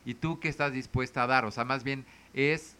Y 0.06 0.14
tú 0.14 0.40
qué 0.40 0.48
estás 0.48 0.72
dispuesta 0.72 1.22
a 1.22 1.26
dar, 1.26 1.44
o 1.44 1.50
sea, 1.50 1.66
más 1.66 1.84
bien 1.84 2.06
es 2.32 2.76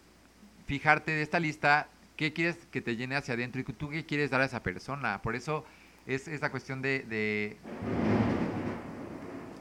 fijarte 0.66 1.12
de 1.12 1.20
esta 1.20 1.38
lista 1.38 1.88
qué 2.16 2.32
quieres 2.32 2.56
que 2.70 2.80
te 2.80 2.96
llene 2.96 3.16
hacia 3.16 3.34
adentro 3.34 3.60
y 3.60 3.64
tú 3.64 3.90
qué 3.90 4.06
quieres 4.06 4.30
dar 4.30 4.40
a 4.40 4.46
esa 4.46 4.62
persona. 4.62 5.20
Por 5.20 5.36
eso 5.36 5.66
es 6.06 6.28
esta 6.28 6.50
cuestión 6.50 6.80
de, 6.80 7.00
de, 7.00 7.58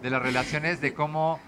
de 0.02 0.10
las 0.10 0.22
relaciones, 0.22 0.80
de 0.80 0.94
cómo 0.94 1.42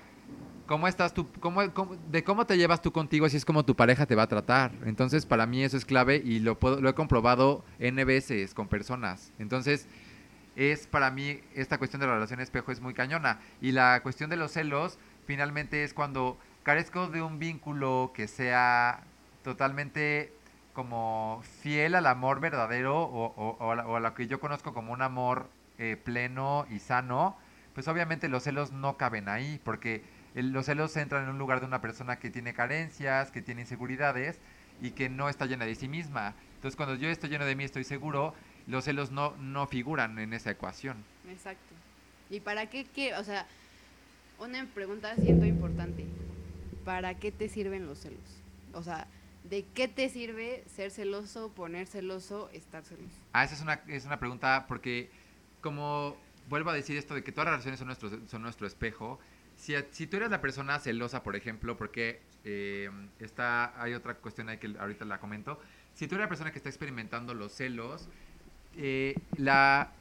cómo 0.65 0.88
estás 0.88 1.13
tú, 1.13 1.30
cómo, 1.39 1.62
cómo- 1.73 1.95
de 1.95 2.23
cómo 2.23 2.45
te 2.45 2.58
llevas 2.58 2.82
tú 2.82 2.91
contigo, 2.91 3.25
así 3.25 3.38
es 3.38 3.45
como 3.45 3.65
tu 3.65 3.75
pareja 3.75 4.06
te 4.06 4.15
va 4.15 4.23
a 4.23 4.28
tratar. 4.28 4.71
Entonces, 4.86 5.25
para 5.25 5.45
mí 5.45 5.63
eso 5.63 5.78
es 5.78 5.86
clave 5.86 6.21
y 6.23 6.39
lo, 6.39 6.60
puedo- 6.60 6.82
lo 6.82 6.89
he 6.89 6.93
comprobado 6.95 7.63
N 7.80 8.04
veces 8.06 8.54
con 8.54 8.67
personas. 8.67 9.32
Entonces, 9.39 9.88
es 10.56 10.88
para 10.88 11.12
mí 11.12 11.39
esta 11.54 11.78
cuestión 11.78 11.99
de 11.99 12.08
la 12.08 12.13
relación 12.13 12.39
espejo 12.39 12.71
es 12.71 12.82
muy 12.82 12.93
cañona. 12.93 13.39
Y 13.62 13.71
la 13.73 13.99
cuestión 14.04 14.30
de 14.30 14.38
los 14.38 14.51
celos, 14.51 14.97
finalmente 15.25 15.84
es 15.84 15.93
cuando 15.93 16.38
carezco 16.63 17.08
de 17.08 17.21
un 17.21 17.39
vínculo 17.39 18.12
que 18.15 18.28
sea 18.28 19.04
totalmente 19.43 20.34
como 20.73 21.41
fiel 21.62 21.95
al 21.95 22.06
amor 22.08 22.39
verdadero 22.39 22.97
o, 23.01 23.25
o- 23.36 23.58
o 23.60 23.71
a, 23.71 23.86
o 23.86 23.95
a 23.95 23.99
lo 23.99 24.13
que 24.13 24.28
yo 24.28 24.39
conozco 24.39 24.73
como 24.73 24.91
un 24.91 25.01
amor 25.01 25.49
eh, 25.78 25.97
pleno 26.04 26.65
y 26.69 26.80
sano, 26.80 27.38
pues 27.73 27.88
obviamente 27.88 28.30
los 28.30 28.43
celos 28.43 28.71
no 28.71 28.97
caben 28.97 29.28
ahí, 29.30 29.60
porque 29.63 30.04
el- 30.36 30.52
los 30.52 30.65
celos 30.67 30.95
entran 30.98 31.24
en 31.24 31.30
un 31.32 31.38
lugar 31.39 31.60
de 31.62 31.65
una 31.65 31.82
persona 31.82 32.19
que 32.19 32.30
tiene 32.30 32.54
carencias, 32.54 33.32
que 33.32 33.41
tiene 33.41 33.62
inseguridades 33.62 34.39
y 34.80 34.91
que 34.91 35.10
no 35.10 35.30
está 35.30 35.45
llena 35.45 35.65
de 35.65 35.74
sí 35.76 35.88
misma. 35.88 36.36
Entonces 36.56 36.76
cuando 36.76 36.95
yo 36.95 37.10
estoy 37.10 37.30
lleno 37.30 37.45
de 37.45 37.56
mí, 37.56 37.63
estoy 37.63 37.84
seguro, 37.84 38.34
los 38.67 38.84
celos 38.86 39.12
no, 39.12 39.36
no 39.38 39.65
figuran 39.67 40.19
en 40.19 40.34
esa 40.34 40.52
ecuación. 40.52 41.04
Exacto. 41.28 41.74
¿Y 42.30 42.41
para 42.41 42.69
qué, 42.69 42.84
qué? 42.86 43.15
O 43.15 43.24
sea, 43.24 43.48
una 44.38 44.65
pregunta 44.74 45.15
siento 45.17 45.45
importante. 45.45 46.06
¿Para 46.84 47.15
qué 47.15 47.32
te 47.32 47.50
sirven 47.50 47.88
los 47.88 48.00
celos? 48.00 48.43
O 48.74 48.84
sea, 48.84 49.08
¿de 49.43 49.65
qué 49.74 49.88
te 49.88 50.10
sirve 50.10 50.63
ser 50.67 50.91
celoso, 50.91 51.54
poner 51.54 51.88
celoso, 51.88 52.50
estar 52.52 52.84
celoso? 52.84 53.15
Ah, 53.34 53.43
esa 53.43 53.56
es 53.56 53.62
una, 53.62 53.82
es 53.88 54.06
una 54.06 54.19
pregunta 54.19 54.65
porque 54.67 55.10
como 55.62 56.15
vuelvo 56.48 56.69
a 56.69 56.74
decir 56.74 56.98
esto 56.98 57.15
de 57.15 57.24
que 57.24 57.32
todas 57.32 57.45
las 57.45 57.54
relaciones 57.54 57.80
son 57.80 57.88
nuestro, 57.88 58.28
son 58.28 58.41
nuestro 58.41 58.67
espejo, 58.67 59.19
si, 59.57 60.07
tú 60.07 60.17
eres 60.17 60.29
la 60.29 60.41
persona 60.41 60.79
celosa, 60.79 61.23
por 61.23 61.35
ejemplo, 61.35 61.77
porque 61.77 62.21
eh, 62.43 62.89
está, 63.19 63.81
hay 63.81 63.93
otra 63.93 64.15
cuestión 64.15 64.49
ahí 64.49 64.57
que 64.57 64.75
ahorita 64.79 65.05
la 65.05 65.19
comento, 65.19 65.59
si 65.93 66.07
tú 66.07 66.15
eres 66.15 66.25
la 66.25 66.29
persona 66.29 66.51
que 66.51 66.57
está 66.57 66.69
experimentando 66.69 67.33
los 67.33 67.53
celos, 67.53 68.09
eh, 68.77 69.15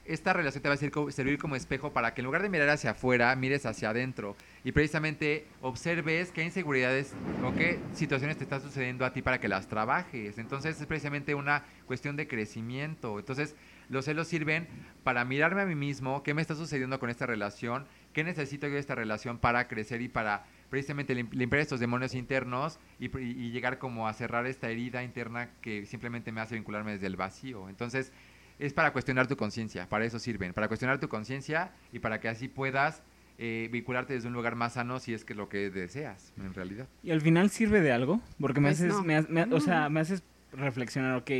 esta 0.04 0.32
relación 0.32 0.60
te 0.60 0.68
va 0.68 0.74
a 0.74 1.12
servir 1.12 1.38
como 1.38 1.54
espejo 1.54 1.92
para 1.92 2.12
que 2.12 2.22
en 2.22 2.24
lugar 2.24 2.42
de 2.42 2.48
mirar 2.48 2.68
hacia 2.70 2.90
afuera, 2.90 3.34
mires 3.36 3.66
hacia 3.66 3.90
adentro 3.90 4.36
y 4.64 4.72
precisamente 4.72 5.46
observes 5.62 6.32
qué 6.32 6.42
inseguridades 6.42 7.14
o 7.44 7.54
qué 7.54 7.78
situaciones 7.94 8.36
te 8.36 8.42
están 8.44 8.60
sucediendo 8.60 9.04
a 9.04 9.12
ti 9.12 9.22
para 9.22 9.38
que 9.38 9.46
las 9.46 9.68
trabajes. 9.68 10.38
Entonces 10.38 10.80
es 10.80 10.86
precisamente 10.86 11.36
una 11.36 11.64
cuestión 11.86 12.16
de 12.16 12.26
crecimiento. 12.26 13.20
Entonces 13.20 13.54
los 13.88 14.06
celos 14.06 14.26
sirven 14.26 14.66
para 15.04 15.24
mirarme 15.24 15.62
a 15.62 15.66
mí 15.66 15.76
mismo, 15.76 16.24
qué 16.24 16.34
me 16.34 16.42
está 16.42 16.56
sucediendo 16.56 16.98
con 16.98 17.10
esta 17.10 17.26
relación, 17.26 17.86
qué 18.14 18.24
necesito 18.24 18.66
yo 18.66 18.74
de 18.74 18.81
esta 18.81 18.94
relación 18.94 19.37
para 19.38 19.68
crecer 19.68 20.00
y 20.00 20.09
para 20.09 20.44
precisamente 20.70 21.14
lim- 21.14 21.31
limpiar 21.33 21.61
estos 21.61 21.81
demonios 21.81 22.14
internos 22.14 22.79
y, 22.98 23.07
y 23.18 23.50
llegar 23.50 23.79
como 23.79 24.09
a 24.09 24.14
cerrar 24.14 24.46
esta 24.46 24.70
herida 24.70 25.03
interna 25.03 25.50
que 25.61 25.85
simplemente 25.85 26.33
me 26.33 26.40
hace 26.40 26.55
vincularme 26.55 26.92
desde 26.92 27.07
el 27.09 27.16
vacío. 27.16 27.68
Entonces 27.68 28.11
es 28.59 28.72
para 28.72 28.92
cuestionar 28.92 29.27
tu 29.27 29.37
conciencia, 29.37 29.88
para 29.88 30.05
eso 30.07 30.18
sirven, 30.18 30.55
para 30.55 30.68
cuestionar 30.68 30.98
tu 30.98 31.09
conciencia 31.09 31.72
y 31.92 31.98
para 31.98 32.20
que 32.20 32.29
así 32.29 32.48
puedas 32.48 33.03
eh, 33.37 33.68
vincularte 33.72 34.14
desde 34.14 34.29
un 34.29 34.35
lugar 34.35 34.55
más 34.55 34.74
sano 34.74 35.00
si 35.00 35.12
es 35.12 35.24
que 35.24 35.35
lo 35.35 35.48
que 35.48 35.68
deseas, 35.70 36.33
en 36.38 36.55
realidad. 36.55 36.87
Y 37.03 37.11
al 37.11 37.20
final 37.20 37.50
sirve 37.50 37.81
de 37.81 37.90
algo, 37.92 38.20
porque 38.40 38.61
me 38.61 38.68
Pues 38.68 38.81
haces, 38.81 38.94
no. 38.94 39.03
me 39.03 39.22
me 39.22 39.42
o 39.55 39.61
sea, 39.61 39.88
me 39.88 39.98
haces 40.00 40.22
reflexionar, 40.53 41.16
ok, 41.16 41.31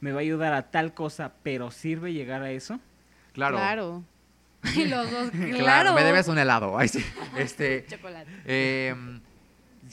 me 0.00 0.12
va 0.12 0.18
a 0.18 0.22
ayudar 0.22 0.54
a 0.54 0.70
tal 0.70 0.94
cosa, 0.94 1.34
pero 1.42 1.70
sirve 1.70 2.14
llegar 2.14 2.42
a 2.42 2.50
eso. 2.50 2.80
Claro. 3.34 3.56
Claro. 3.58 4.04
Y 4.76 4.86
los 4.86 5.10
dos, 5.10 5.30
claro. 5.30 5.56
Claro, 5.58 5.94
me 5.94 6.02
debes 6.04 6.28
un 6.28 6.38
helado. 6.38 6.78
Ay, 6.78 6.88
sí. 6.88 7.04
Este, 7.36 7.84
Chocolate. 7.88 8.30
eh, 8.44 8.94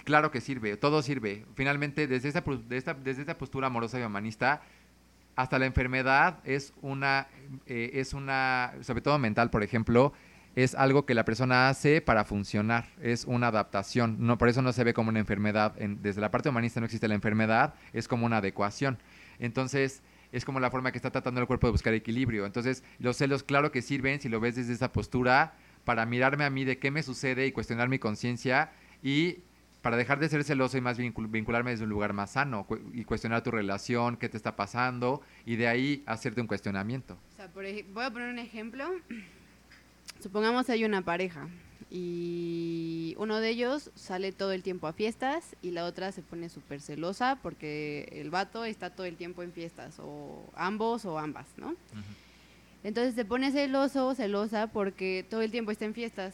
claro 0.04 0.32
que 0.32 0.42
sirve, 0.42 0.78
todo 0.78 1.02
sirve. 1.02 1.46
Finalmente, 1.56 2.08
desde 2.08 2.28
esta, 2.30 2.42
de 2.42 2.78
esta- 2.78 2.94
desde 2.94 3.22
esta 3.22 3.38
postura 3.38 3.68
amorosa 3.68 4.00
y 4.00 4.04
humanista, 4.04 4.62
hasta 5.36 5.58
la 5.60 5.66
enfermedad 5.66 6.40
es 6.44 6.74
una, 6.82 7.28
eh, 7.66 7.92
es 7.96 8.14
una, 8.14 8.74
sobre 8.82 9.02
todo 9.02 9.18
mental, 9.20 9.50
por 9.50 9.64
ejemplo, 9.64 10.14
es 10.56 10.76
algo 10.76 11.06
que 11.06 11.14
la 11.14 11.24
persona 11.24 11.70
hace 11.70 12.02
para 12.02 12.26
funcionar, 12.26 12.90
es 13.02 13.24
una 13.26 13.48
adaptación. 13.48 14.18
No, 14.20 14.38
por 14.38 14.50
eso 14.50 14.62
no 14.62 14.74
se 14.74 14.84
ve 14.84 14.94
como 14.94 15.10
una 15.10 15.20
enfermedad. 15.20 15.74
En- 15.82 16.02
desde 16.02 16.20
la 16.22 16.30
parte 16.32 16.50
humanista 16.50 16.80
no 16.82 16.86
existe 16.86 17.08
la 17.08 17.16
enfermedad, 17.16 17.74
es 17.94 18.08
como 18.10 18.26
una 18.26 18.38
adecuación. 18.38 18.98
Entonces, 19.40 20.02
es 20.32 20.46
como 20.46 20.60
la 20.60 20.70
forma 20.72 20.92
que 20.92 20.98
está 20.98 21.12
tratando 21.12 21.42
el 21.42 21.48
cuerpo 21.48 21.68
de 21.68 21.72
buscar 21.72 21.94
equilibrio. 21.94 22.46
Entonces, 22.46 22.84
los 23.00 23.18
celos, 23.18 23.44
claro 23.44 23.72
que 23.72 23.82
sirven, 23.82 24.20
si 24.22 24.30
lo 24.30 24.40
ves 24.40 24.56
desde 24.56 24.74
esa 24.74 24.92
postura, 24.92 25.54
para 25.86 26.06
mirarme 26.06 26.44
a 26.46 26.50
mí 26.50 26.64
de 26.64 26.78
qué 26.78 26.92
me 26.92 27.04
sucede 27.04 27.48
y 27.48 27.52
cuestionar 27.52 27.90
mi 27.90 28.00
conciencia 28.00 28.72
y 29.04 29.38
para 29.82 29.98
dejar 29.98 30.20
de 30.20 30.30
ser 30.30 30.44
celoso 30.44 30.78
y 30.78 30.82
más 30.82 31.00
vincul- 31.00 31.30
vincularme 31.32 31.72
desde 31.72 31.86
un 31.86 31.90
lugar 31.90 32.14
más 32.14 32.32
sano 32.34 32.68
y 32.94 33.04
cuestionar 33.04 33.42
tu 33.42 33.50
relación, 33.50 34.16
qué 34.16 34.30
te 34.30 34.38
está 34.38 34.56
pasando 34.56 35.22
y 35.44 35.56
de 35.56 35.68
ahí 35.68 36.04
hacerte 36.06 36.40
un 36.40 36.46
cuestionamiento. 36.46 37.18
Voy 37.56 38.04
a 38.04 38.12
poner 38.12 38.30
un 38.30 38.38
ejemplo. 38.38 38.86
Supongamos 40.22 40.70
hay 40.70 40.86
una 40.86 41.02
pareja 41.02 41.48
y 41.94 43.16
uno 43.18 43.42
de 43.42 43.50
ellos 43.50 43.92
sale 43.96 44.32
todo 44.32 44.54
el 44.54 44.64
tiempo 44.64 44.88
a 44.88 44.94
fiestas 44.94 45.58
y 45.62 45.72
la 45.72 45.84
otra 45.84 46.14
se 46.14 46.22
pone 46.22 46.48
súper 46.48 46.80
celosa 46.80 47.38
porque 47.44 48.08
el 48.14 48.30
vato 48.30 48.64
está 48.64 48.92
todo 48.92 49.06
el 49.06 49.18
tiempo 49.18 49.44
en 49.44 49.52
fiestas, 49.52 50.00
o 50.00 50.50
ambos 50.56 51.04
o 51.04 51.20
ambas, 51.20 51.48
¿no? 51.58 51.76
Entonces 52.86 53.14
se 53.14 53.26
pone 53.26 53.52
celoso 53.52 54.08
o 54.08 54.16
celosa 54.16 54.68
porque 54.68 55.26
todo 55.30 55.42
el 55.42 55.52
tiempo 55.52 55.72
está 55.72 55.84
en 55.84 55.94
fiestas 55.94 56.34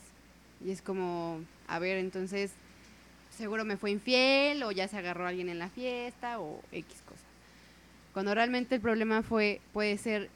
y 0.63 0.70
es 0.70 0.84
como, 0.84 1.41
a 1.67 1.80
ver, 1.80 1.98
entonces 1.98 2.52
seguro 3.36 3.65
me 3.65 3.78
fue 3.78 3.89
infiel 3.89 4.62
o 4.62 4.72
ya 4.72 4.88
se 4.88 4.98
agarró 4.98 5.26
a 5.26 5.30
alguien 5.30 5.50
en 5.50 5.58
la 5.58 5.70
fiesta 5.70 6.39
o 6.39 6.62
X 6.72 7.02
cosa. 7.10 7.24
Cuando 8.13 8.36
realmente 8.36 8.76
el 8.76 8.82
problema 8.82 9.24
fue, 9.24 9.60
puede 9.74 9.98
ser 9.98 10.30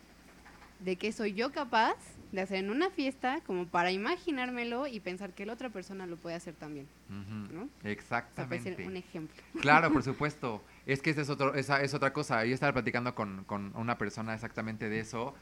de 0.79 0.95
qué 0.95 1.11
soy 1.11 1.33
yo 1.33 1.51
capaz 1.51 1.95
de 2.31 2.41
hacer 2.41 2.57
en 2.57 2.69
una 2.69 2.89
fiesta 2.89 3.41
como 3.45 3.67
para 3.67 3.91
imaginármelo 3.91 4.87
y 4.87 4.99
pensar 4.99 5.33
que 5.33 5.45
la 5.45 5.53
otra 5.53 5.69
persona 5.69 6.05
lo 6.05 6.17
puede 6.17 6.35
hacer 6.35 6.53
también, 6.55 6.87
Ujú, 7.09 7.53
¿no? 7.53 7.61
O 7.63 7.65
sea, 7.65 7.69
puede 7.81 7.91
Exactamente. 7.91 8.75
ser 8.75 8.87
un 8.87 8.97
ejemplo. 8.97 9.41
Claro, 9.59 9.91
por 9.93 10.03
supuesto. 10.03 10.63
Es 10.85 11.01
que 11.01 11.09
esa 11.11 11.21
es, 11.21 11.29
otro, 11.29 11.53
esa 11.55 11.81
es 11.81 11.93
otra 11.93 12.13
cosa. 12.13 12.43
Yo 12.45 12.53
estaba 12.53 12.73
platicando 12.73 13.13
con, 13.15 13.43
con 13.43 13.75
una 13.75 13.97
persona 13.97 14.33
exactamente 14.33 14.89
de 14.89 14.99
eso. 14.99 15.33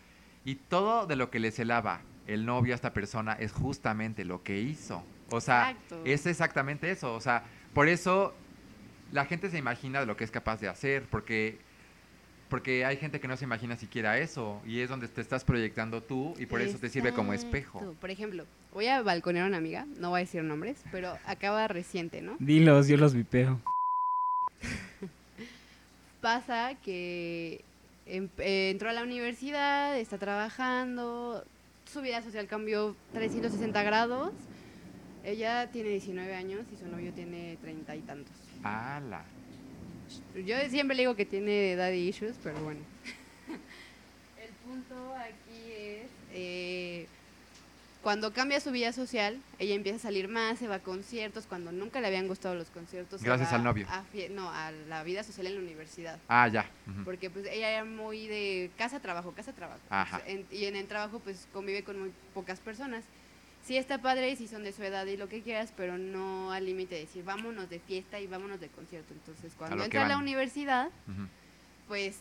Y 0.45 0.55
todo 0.55 1.05
de 1.05 1.15
lo 1.15 1.29
que 1.29 1.39
le 1.39 1.51
celaba 1.51 2.01
el 2.25 2.45
novio 2.45 2.73
a 2.73 2.75
esta 2.75 2.93
persona 2.93 3.33
es 3.33 3.51
justamente 3.51 4.25
lo 4.25 4.41
que 4.43 4.59
hizo. 4.59 5.03
O 5.31 5.41
sea, 5.41 5.71
Exacto. 5.71 6.01
es 6.05 6.25
exactamente 6.25 6.89
eso. 6.89 7.13
O 7.13 7.21
sea, 7.21 7.43
por 7.73 7.87
eso 7.87 8.33
la 9.11 9.25
gente 9.25 9.49
se 9.49 9.57
imagina 9.57 9.99
de 9.99 10.05
lo 10.05 10.17
que 10.17 10.23
es 10.23 10.31
capaz 10.31 10.59
de 10.59 10.67
hacer. 10.69 11.03
Porque 11.09 11.59
porque 12.49 12.83
hay 12.83 12.97
gente 12.97 13.19
que 13.19 13.27
no 13.27 13.37
se 13.37 13.45
imagina 13.45 13.75
siquiera 13.77 14.17
eso 14.17 14.61
y 14.65 14.79
es 14.79 14.89
donde 14.89 15.07
te 15.07 15.21
estás 15.21 15.43
proyectando 15.43 16.01
tú 16.01 16.33
y 16.39 16.45
por 16.47 16.61
eso 16.61 16.77
te 16.79 16.89
sirve 16.89 17.13
como 17.13 17.33
espejo. 17.33 17.95
Por 18.01 18.09
ejemplo, 18.09 18.45
voy 18.73 18.87
a 18.87 19.01
balconear 19.01 19.45
a 19.45 19.47
una 19.47 19.57
amiga, 19.57 19.85
no 19.99 20.09
voy 20.09 20.17
a 20.21 20.23
decir 20.25 20.43
nombres, 20.43 20.83
pero 20.91 21.17
acaba 21.25 21.67
reciente, 21.67 22.21
¿no? 22.21 22.35
Dilos, 22.39 22.87
yo 22.87 22.97
los 22.97 23.13
vipeo. 23.13 23.61
Pasa 26.21 26.75
que 26.83 27.63
em- 28.05 28.29
eh, 28.39 28.71
entró 28.71 28.89
a 28.89 28.93
la 28.93 29.03
universidad, 29.03 29.97
está 29.97 30.17
trabajando, 30.17 31.45
su 31.85 32.01
vida 32.01 32.21
social 32.21 32.47
cambió 32.47 32.95
360 33.13 33.83
grados. 33.83 34.33
Ella 35.23 35.69
tiene 35.71 35.89
19 35.89 36.33
años 36.33 36.61
y 36.73 36.77
su 36.77 36.87
novio 36.87 37.11
tiene 37.13 37.57
30 37.61 37.95
y 37.95 38.01
tantos. 38.01 38.33
¡Hala! 38.63 39.23
Yo 40.45 40.55
siempre 40.69 40.95
le 40.95 41.03
digo 41.03 41.15
que 41.15 41.25
tiene 41.25 41.75
daddy 41.75 42.07
issues, 42.09 42.35
pero 42.43 42.59
bueno. 42.63 42.79
El 44.41 44.49
punto 44.65 45.15
aquí 45.15 45.71
es, 45.71 46.07
eh, 46.33 47.07
cuando 48.01 48.31
cambia 48.31 48.59
su 48.61 48.71
vida 48.71 48.93
social, 48.93 49.39
ella 49.59 49.75
empieza 49.75 49.97
a 49.97 50.01
salir 50.01 50.27
más, 50.29 50.57
se 50.59 50.67
va 50.67 50.75
a 50.75 50.79
conciertos, 50.79 51.45
cuando 51.45 51.71
nunca 51.71 51.99
le 51.99 52.07
habían 52.07 52.27
gustado 52.27 52.55
los 52.55 52.69
conciertos. 52.69 53.21
Gracias 53.21 53.51
al 53.51 53.63
novio. 53.63 53.85
a 53.89 54.03
no, 54.31 54.49
a 54.49 54.71
la 54.71 55.03
vida 55.03 55.23
social 55.23 55.47
en 55.47 55.55
la 55.55 55.61
universidad. 55.61 56.17
Ah, 56.29 56.47
ya. 56.47 56.65
Porque 57.03 57.29
pues 57.29 57.45
ella 57.47 57.69
era 57.71 57.85
muy 57.85 58.27
de 58.27 58.71
casa, 58.77 58.99
trabajo, 59.01 59.33
casa, 59.33 59.51
trabajo. 59.51 59.81
Ajá. 59.89 60.21
En- 60.25 60.45
y 60.49 60.65
en 60.65 60.75
el 60.77 60.87
trabajo 60.87 61.19
pues 61.19 61.45
convive 61.51 61.83
con 61.83 61.99
muy 61.99 62.11
pocas 62.33 62.59
personas. 62.59 63.03
Sí 63.69 63.77
está 63.77 63.99
padre 64.01 64.35
si 64.35 64.47
son 64.47 64.63
de 64.63 64.71
su 64.71 64.81
edad 64.81 65.05
y 65.05 65.15
lo 65.15 65.29
que 65.29 65.43
quieras, 65.43 65.71
pero 65.77 65.99
no 65.99 66.51
al 66.51 66.65
límite 66.65 66.95
de 66.95 67.01
decir 67.01 67.23
vámonos 67.23 67.69
de 67.69 67.79
fiesta 67.79 68.19
y 68.19 68.25
vámonos 68.25 68.59
de 68.59 68.67
concierto. 68.69 69.13
Entonces 69.13 69.53
cuando 69.55 69.83
entra 69.83 70.05
a 70.05 70.07
la 70.07 70.17
universidad, 70.17 70.89
pues 71.87 72.17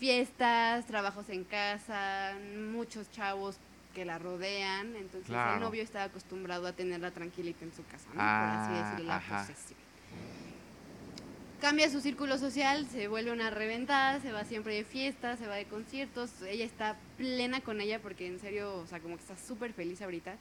fiestas, 0.00 0.84
trabajos 0.86 1.28
en 1.28 1.44
casa, 1.44 2.32
muchos 2.72 3.08
chavos 3.12 3.58
que 3.94 4.04
la 4.04 4.18
rodean, 4.18 4.96
entonces 4.96 5.28
Claro. 5.28 5.54
el 5.54 5.60
novio 5.60 5.84
está 5.84 6.02
acostumbrado 6.02 6.66
a 6.66 6.72
tenerla 6.72 7.12
tranquilita 7.12 7.64
en 7.64 7.72
su 7.72 7.84
casa, 7.86 8.08
¿no? 8.12 8.14
Ah, 8.20 8.42
Por 8.42 8.74
así 8.74 8.82
decirlo, 8.82 9.06
la 9.06 9.16
ajá. 9.18 9.38
posesión. 9.46 9.78
Cambia 11.60 11.88
su 11.90 12.00
círculo 12.00 12.38
social, 12.38 12.88
se 12.90 13.06
vuelve 13.06 13.30
una 13.30 13.50
reventada, 13.50 14.18
se 14.18 14.32
va 14.32 14.42
siempre 14.42 14.74
de 14.74 14.82
fiestas, 14.82 15.38
se 15.38 15.46
va 15.46 15.54
de 15.54 15.66
conciertos, 15.66 16.42
ella 16.42 16.64
está 16.64 16.96
plena 17.16 17.60
con 17.60 17.80
ella 17.80 18.00
porque 18.00 18.26
en 18.26 18.40
serio, 18.40 18.78
o 18.78 18.86
sea, 18.88 18.98
como 18.98 19.14
que 19.14 19.22
está 19.22 19.36
súper 19.36 19.72
feliz 19.72 20.02
ahorita, 20.02 20.34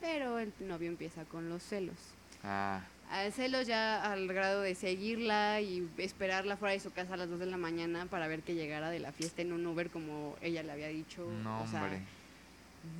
pero 0.00 0.38
el 0.38 0.52
novio 0.60 0.88
empieza 0.88 1.24
con 1.24 1.48
los 1.48 1.62
celos. 1.62 1.96
Ah, 2.42 2.80
Al 3.10 3.32
celos 3.32 3.66
ya 3.66 4.10
al 4.12 4.26
grado 4.28 4.60
de 4.62 4.74
seguirla 4.74 5.60
y 5.60 5.88
esperarla 5.98 6.56
fuera 6.56 6.72
de 6.74 6.80
su 6.80 6.90
casa 6.92 7.14
a 7.14 7.16
las 7.16 7.28
2 7.30 7.38
de 7.40 7.46
la 7.46 7.56
mañana 7.56 8.06
para 8.06 8.26
ver 8.28 8.42
que 8.42 8.54
llegara 8.54 8.90
de 8.90 8.98
la 8.98 9.12
fiesta 9.12 9.42
en 9.42 9.52
un 9.52 9.66
Uber 9.66 9.88
como 9.90 10.36
ella 10.42 10.62
le 10.62 10.72
había 10.72 10.88
dicho. 10.88 11.26
no, 11.42 11.62
o 11.62 11.66
sea, 11.66 11.84
hombre. 11.84 12.00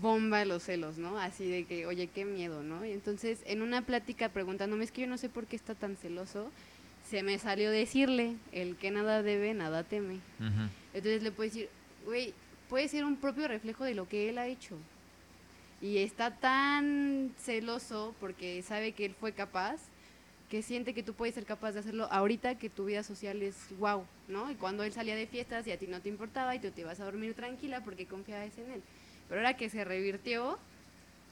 bomba 0.00 0.44
los 0.44 0.62
celos, 0.62 0.96
¿no? 0.98 1.18
Así 1.18 1.46
de 1.48 1.64
que, 1.64 1.86
oye, 1.86 2.06
qué 2.06 2.24
miedo, 2.24 2.62
¿no? 2.62 2.84
Y 2.86 2.92
entonces, 2.92 3.40
en 3.46 3.60
una 3.62 3.82
plática 3.82 4.28
preguntándome, 4.30 4.84
es 4.84 4.92
que 4.92 5.02
yo 5.02 5.06
no 5.06 5.18
sé 5.18 5.28
por 5.28 5.46
qué 5.46 5.56
está 5.56 5.74
tan 5.74 5.96
celoso, 5.96 6.50
se 7.10 7.22
me 7.22 7.38
salió 7.38 7.70
decirle, 7.70 8.36
el 8.52 8.76
que 8.76 8.90
nada 8.90 9.22
debe, 9.22 9.52
nada 9.52 9.82
teme. 9.84 10.20
Entonces 10.94 11.22
le 11.22 11.32
puedo 11.32 11.50
decir, 11.50 11.68
güey, 12.06 12.32
puede 12.70 12.88
ser 12.88 13.04
un 13.04 13.16
propio 13.16 13.46
reflejo 13.46 13.84
de 13.84 13.94
lo 13.94 14.08
que 14.08 14.30
él 14.30 14.38
ha 14.38 14.46
hecho. 14.46 14.78
Y 15.84 15.98
está 15.98 16.30
tan 16.30 17.34
celoso 17.36 18.14
porque 18.18 18.62
sabe 18.62 18.92
que 18.92 19.04
él 19.04 19.14
fue 19.20 19.32
capaz, 19.32 19.82
que 20.48 20.62
siente 20.62 20.94
que 20.94 21.02
tú 21.02 21.12
puedes 21.12 21.34
ser 21.34 21.44
capaz 21.44 21.72
de 21.72 21.80
hacerlo 21.80 22.08
ahorita 22.10 22.54
que 22.54 22.70
tu 22.70 22.86
vida 22.86 23.02
social 23.02 23.42
es 23.42 23.54
wow, 23.78 24.02
¿no? 24.26 24.50
Y 24.50 24.54
cuando 24.54 24.82
él 24.82 24.94
salía 24.94 25.14
de 25.14 25.26
fiestas 25.26 25.66
y 25.66 25.72
a 25.72 25.78
ti 25.78 25.86
no 25.86 26.00
te 26.00 26.08
importaba 26.08 26.54
y 26.54 26.58
tú 26.58 26.70
te 26.70 26.80
ibas 26.80 27.00
a 27.00 27.04
dormir 27.04 27.34
tranquila 27.34 27.84
porque 27.84 28.06
confiabas 28.06 28.56
en 28.56 28.70
él. 28.70 28.82
Pero 29.28 29.42
ahora 29.42 29.58
que 29.58 29.68
se 29.68 29.84
revirtió, 29.84 30.56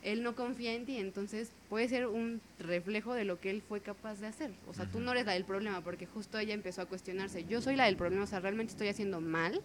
él 0.02 0.22
no 0.22 0.34
confía 0.34 0.74
en 0.74 0.84
ti, 0.84 0.98
entonces 0.98 1.50
puede 1.70 1.88
ser 1.88 2.06
un 2.06 2.42
reflejo 2.58 3.14
de 3.14 3.24
lo 3.24 3.40
que 3.40 3.48
él 3.48 3.62
fue 3.66 3.80
capaz 3.80 4.20
de 4.20 4.26
hacer. 4.26 4.50
O 4.68 4.74
sea, 4.74 4.84
tú 4.84 5.00
no 5.00 5.12
eres 5.12 5.24
la 5.24 5.32
del 5.32 5.46
problema, 5.46 5.80
porque 5.80 6.04
justo 6.04 6.38
ella 6.38 6.52
empezó 6.52 6.82
a 6.82 6.86
cuestionarse, 6.86 7.46
yo 7.46 7.62
soy 7.62 7.74
la 7.74 7.86
del 7.86 7.96
problema, 7.96 8.24
o 8.24 8.26
sea, 8.26 8.40
realmente 8.40 8.72
estoy 8.72 8.88
haciendo 8.88 9.22
mal 9.22 9.62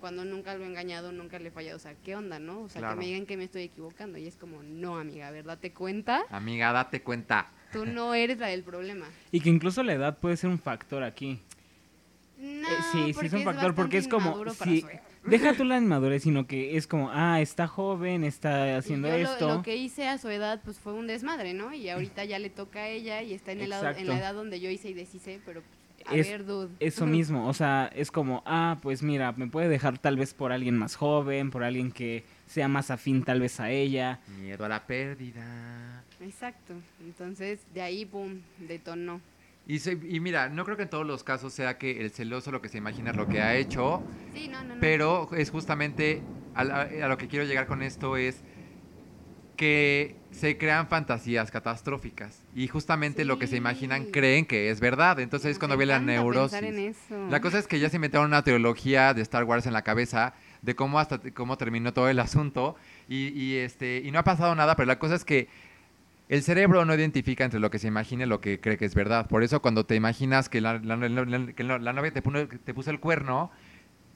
cuando 0.00 0.24
nunca 0.24 0.54
lo 0.56 0.64
he 0.64 0.66
engañado, 0.66 1.12
nunca 1.12 1.38
le 1.38 1.48
he 1.48 1.50
fallado, 1.52 1.76
o 1.76 1.80
sea, 1.80 1.94
¿qué 2.02 2.16
onda, 2.16 2.38
no? 2.38 2.62
O 2.62 2.68
sea, 2.68 2.80
Claro. 2.80 2.94
que 2.96 3.00
me 3.00 3.06
digan 3.06 3.26
que 3.26 3.36
me 3.36 3.44
estoy 3.44 3.62
equivocando 3.62 4.18
y 4.18 4.26
es 4.26 4.36
como, 4.36 4.62
no, 4.62 4.98
amiga, 4.98 5.30
¿verdad? 5.30 5.58
¿Te 5.58 5.72
cuenta? 5.72 6.22
Amiga, 6.30 6.72
date 6.72 7.02
cuenta. 7.02 7.48
Tú 7.72 7.86
no 7.86 8.14
eres 8.14 8.38
la 8.38 8.48
del 8.48 8.64
problema. 8.64 9.06
Y 9.30 9.40
que 9.40 9.48
incluso 9.50 9.82
la 9.84 9.92
edad 9.92 10.18
puede 10.18 10.36
ser 10.36 10.50
un 10.50 10.58
factor 10.58 11.04
aquí. 11.04 11.38
No, 12.38 12.66
Eh, 12.68 12.72
sí, 12.90 13.12
sí 13.20 13.26
es 13.26 13.32
un 13.34 13.44
factor 13.44 13.74
porque 13.74 13.98
es 13.98 14.08
como 14.08 14.42
sí, 14.64 14.80
su 14.80 14.88
edad. 14.88 15.00
deja 15.24 15.52
tú 15.54 15.64
la 15.64 15.76
inmadurez, 15.76 16.22
sino 16.22 16.46
que 16.46 16.76
es 16.78 16.86
como, 16.86 17.10
ah, 17.12 17.38
está 17.42 17.66
joven, 17.68 18.24
está 18.24 18.66
Y 18.66 18.70
haciendo 18.76 19.08
yo 19.08 19.18
lo- 19.18 19.32
esto. 19.32 19.48
Lo, 19.56 19.62
que 19.62 19.76
hice 19.76 20.08
a 20.08 20.16
su 20.16 20.30
edad 20.30 20.62
pues 20.64 20.78
fue 20.78 20.94
un 20.94 21.06
desmadre, 21.06 21.52
¿no? 21.52 21.74
Y 21.74 21.90
ahorita 21.90 22.24
ya 22.24 22.38
le 22.38 22.48
toca 22.48 22.80
a 22.80 22.88
ella 22.88 23.20
y 23.22 23.34
está 23.34 23.52
en, 23.52 23.60
el 23.60 23.68
lado- 23.70 23.90
en 23.90 24.06
la 24.08 24.18
edad 24.18 24.32
donde 24.32 24.58
yo 24.58 24.70
hice 24.70 24.88
y 24.88 24.94
deshice, 24.94 25.38
pero 25.44 25.62
a 26.10 26.16
Es- 26.16 26.28
ver, 26.28 26.44
dude. 26.44 26.68
Eso 26.80 27.06
mismo, 27.06 27.46
o 27.48 27.54
sea, 27.54 27.90
es 27.94 28.10
como, 28.10 28.42
ah, 28.46 28.78
pues 28.82 29.02
mira, 29.02 29.32
me 29.32 29.46
puede 29.46 29.68
dejar 29.68 29.98
tal 29.98 30.16
vez 30.16 30.34
por 30.34 30.52
alguien 30.52 30.76
más 30.76 30.96
joven, 30.96 31.50
por 31.50 31.62
alguien 31.64 31.92
que 31.92 32.24
sea 32.46 32.68
más 32.68 32.90
afín 32.90 33.22
tal 33.22 33.40
vez 33.40 33.60
a 33.60 33.70
ella. 33.70 34.20
Miedo 34.40 34.64
a 34.64 34.68
la 34.68 34.86
pérdida. 34.86 36.04
Exacto. 36.20 36.74
Entonces, 37.00 37.60
de 37.74 37.82
ahí, 37.82 38.04
pum, 38.04 38.40
detonó. 38.58 39.20
Y, 39.66 39.78
se- 39.78 39.98
y 40.08 40.20
mira, 40.20 40.48
no 40.48 40.64
creo 40.64 40.76
que 40.76 40.84
en 40.84 40.90
todos 40.90 41.06
los 41.06 41.22
casos 41.22 41.52
sea 41.52 41.78
que 41.78 42.00
el 42.00 42.10
celoso 42.10 42.50
lo 42.50 42.60
que 42.60 42.68
se 42.68 42.78
imagina 42.78 43.10
es 43.10 43.16
lo 43.16 43.28
que 43.28 43.40
ha 43.40 43.54
hecho, 43.56 44.02
Sí, 44.34 44.48
no, 44.48 44.62
no, 44.64 44.74
no. 44.74 44.80
pero 44.80 45.28
es 45.36 45.50
justamente 45.50 46.22
a, 46.54 46.64
la- 46.64 46.80
a 46.82 47.08
lo 47.08 47.16
que 47.16 47.28
quiero 47.28 47.44
llegar 47.44 47.66
con 47.66 47.82
esto 47.82 48.16
es 48.16 48.42
que 49.60 50.16
se 50.30 50.56
crean 50.56 50.88
fantasías 50.88 51.50
catastróficas 51.50 52.42
y 52.54 52.66
justamente 52.66 53.26
lo 53.26 53.38
que 53.38 53.46
se 53.46 53.56
imaginan 53.58 54.06
creen 54.06 54.46
que 54.46 54.70
es 54.70 54.80
verdad. 54.80 55.20
Entonces 55.20 55.50
es 55.50 55.58
cuando 55.58 55.76
ve 55.76 55.84
la 55.84 56.00
neurosis. 56.00 56.58
pensar 56.58 56.64
en 56.64 56.78
eso. 56.78 57.28
La 57.28 57.42
cosa 57.42 57.58
es 57.58 57.66
que 57.66 57.78
ya 57.78 57.90
se 57.90 57.96
inventaron 57.96 58.28
una 58.28 58.42
teología 58.42 59.12
de 59.12 59.20
Star 59.20 59.44
Wars 59.44 59.66
en 59.66 59.74
la 59.74 59.82
cabeza 59.82 60.32
de 60.62 60.74
cómo 60.74 60.98
hasta 60.98 61.18
cómo 61.34 61.58
terminó 61.58 61.92
todo 61.92 62.08
el 62.08 62.20
asunto 62.20 62.74
y, 63.06 63.28
y, 63.38 63.56
este 63.56 64.00
y 64.02 64.10
no 64.12 64.18
ha 64.20 64.24
pasado 64.24 64.54
nada, 64.54 64.76
pero 64.76 64.86
la 64.86 64.98
cosa 64.98 65.14
es 65.14 65.26
que 65.26 65.48
el 66.30 66.42
cerebro 66.42 66.86
no 66.86 66.94
identifica 66.94 67.44
entre 67.44 67.60
lo 67.60 67.70
que 67.70 67.78
se 67.78 67.88
imagina 67.88 68.24
y 68.24 68.26
lo 68.28 68.40
que 68.40 68.60
cree 68.60 68.78
que 68.78 68.86
es 68.86 68.94
verdad. 68.94 69.26
Por 69.28 69.42
eso 69.42 69.60
cuando 69.60 69.84
te 69.84 69.94
imaginas 69.94 70.48
que 70.48 70.62
la, 70.62 70.78
la- 70.78 70.96
novia 70.96 72.12
te, 72.14 72.22
puso- 72.22 72.48
te 72.64 72.72
puso 72.72 72.90
el 72.90 72.98
cuerno, 72.98 73.50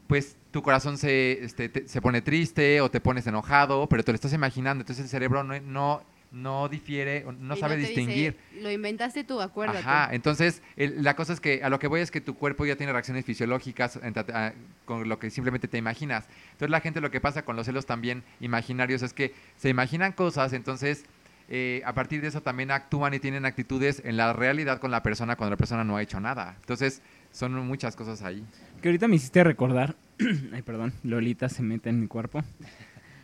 pues 0.06 0.36
tu 0.50 0.62
corazón 0.62 0.98
se, 0.98 1.44
este, 1.44 1.68
te- 1.68 1.88
se 1.88 2.00
pone 2.00 2.20
triste 2.22 2.80
o 2.80 2.90
te 2.90 3.00
pones 3.00 3.26
enojado, 3.26 3.88
pero 3.88 4.02
te 4.04 4.12
lo 4.12 4.16
estás 4.16 4.32
imaginando. 4.32 4.82
Entonces 4.82 5.04
el 5.04 5.10
cerebro 5.10 5.42
no, 5.44 5.58
no, 5.60 6.02
no 6.30 6.68
difiere, 6.68 7.24
no 7.38 7.54
Y 7.54 7.60
sabe 7.60 7.76
dice, 7.76 7.88
distinguir. 7.92 8.36
lo 8.60 8.70
inventaste 8.70 9.24
tú, 9.24 9.40
acuérdate. 9.40 9.78
Ajá, 9.80 10.08
entonces 10.12 10.62
el- 10.76 11.02
la 11.04 11.14
cosa 11.16 11.32
es 11.32 11.40
que 11.40 11.62
a 11.62 11.68
lo 11.68 11.78
que 11.78 11.86
voy 11.86 12.00
es 12.00 12.10
que 12.10 12.20
tu 12.20 12.34
cuerpo 12.36 12.66
ya 12.66 12.76
tiene 12.76 12.92
reacciones 12.92 13.24
fisiológicas 13.24 13.96
en 14.02 14.14
tra- 14.14 14.32
a- 14.34 14.52
con 14.84 15.08
lo 15.08 15.18
que 15.18 15.30
simplemente 15.30 15.68
te 15.68 15.78
imaginas. 15.78 16.26
Entonces 16.52 16.70
la 16.70 16.80
gente 16.80 17.00
lo 17.00 17.10
que 17.10 17.20
pasa 17.20 17.44
con 17.44 17.56
los 17.56 17.66
celos 17.66 17.86
también 17.86 18.22
imaginarios 18.40 19.02
es 19.02 19.12
que 19.12 19.32
se 19.56 19.68
imaginan 19.68 20.12
cosas, 20.12 20.52
entonces 20.52 21.04
eh, 21.50 21.82
a 21.84 21.92
partir 21.92 22.22
de 22.22 22.28
eso 22.28 22.40
también 22.40 22.70
actúan 22.70 23.12
y 23.12 23.18
tienen 23.20 23.44
actitudes 23.44 24.00
en 24.04 24.16
la 24.16 24.32
realidad 24.32 24.80
con 24.80 24.90
la 24.90 25.02
persona 25.02 25.36
cuando 25.36 25.50
la 25.50 25.56
persona 25.58 25.84
no 25.84 25.96
ha 25.96 26.02
hecho 26.02 26.18
nada. 26.18 26.56
Entonces 26.60 27.02
son 27.34 27.52
muchas 27.66 27.96
cosas 27.96 28.22
ahí. 28.22 28.44
Que 28.80 28.88
ahorita 28.88 29.08
me 29.08 29.16
hiciste 29.16 29.42
recordar, 29.42 29.96
ay 30.52 30.62
perdón, 30.62 30.92
Lolita 31.02 31.48
se 31.48 31.62
mete 31.62 31.90
en 31.90 32.00
mi 32.00 32.06
cuerpo. 32.06 32.42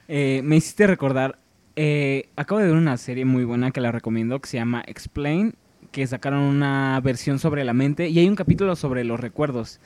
Eh, 0.08 0.42
me 0.44 0.56
hiciste 0.56 0.88
recordar, 0.88 1.38
eh, 1.76 2.28
acabo 2.34 2.60
de 2.60 2.66
ver 2.66 2.76
una 2.76 2.96
serie 2.96 3.24
muy 3.24 3.44
buena 3.44 3.70
que 3.70 3.80
la 3.80 3.92
recomiendo 3.92 4.40
que 4.40 4.48
se 4.48 4.56
llama 4.56 4.82
Explain, 4.86 5.54
que 5.92 6.04
sacaron 6.08 6.40
una 6.40 7.00
versión 7.00 7.38
sobre 7.38 7.64
la 7.64 7.72
mente 7.72 8.08
y 8.08 8.18
hay 8.18 8.28
un 8.28 8.34
capítulo 8.34 8.74
sobre 8.74 9.04
los 9.04 9.20
recuerdos. 9.20 9.78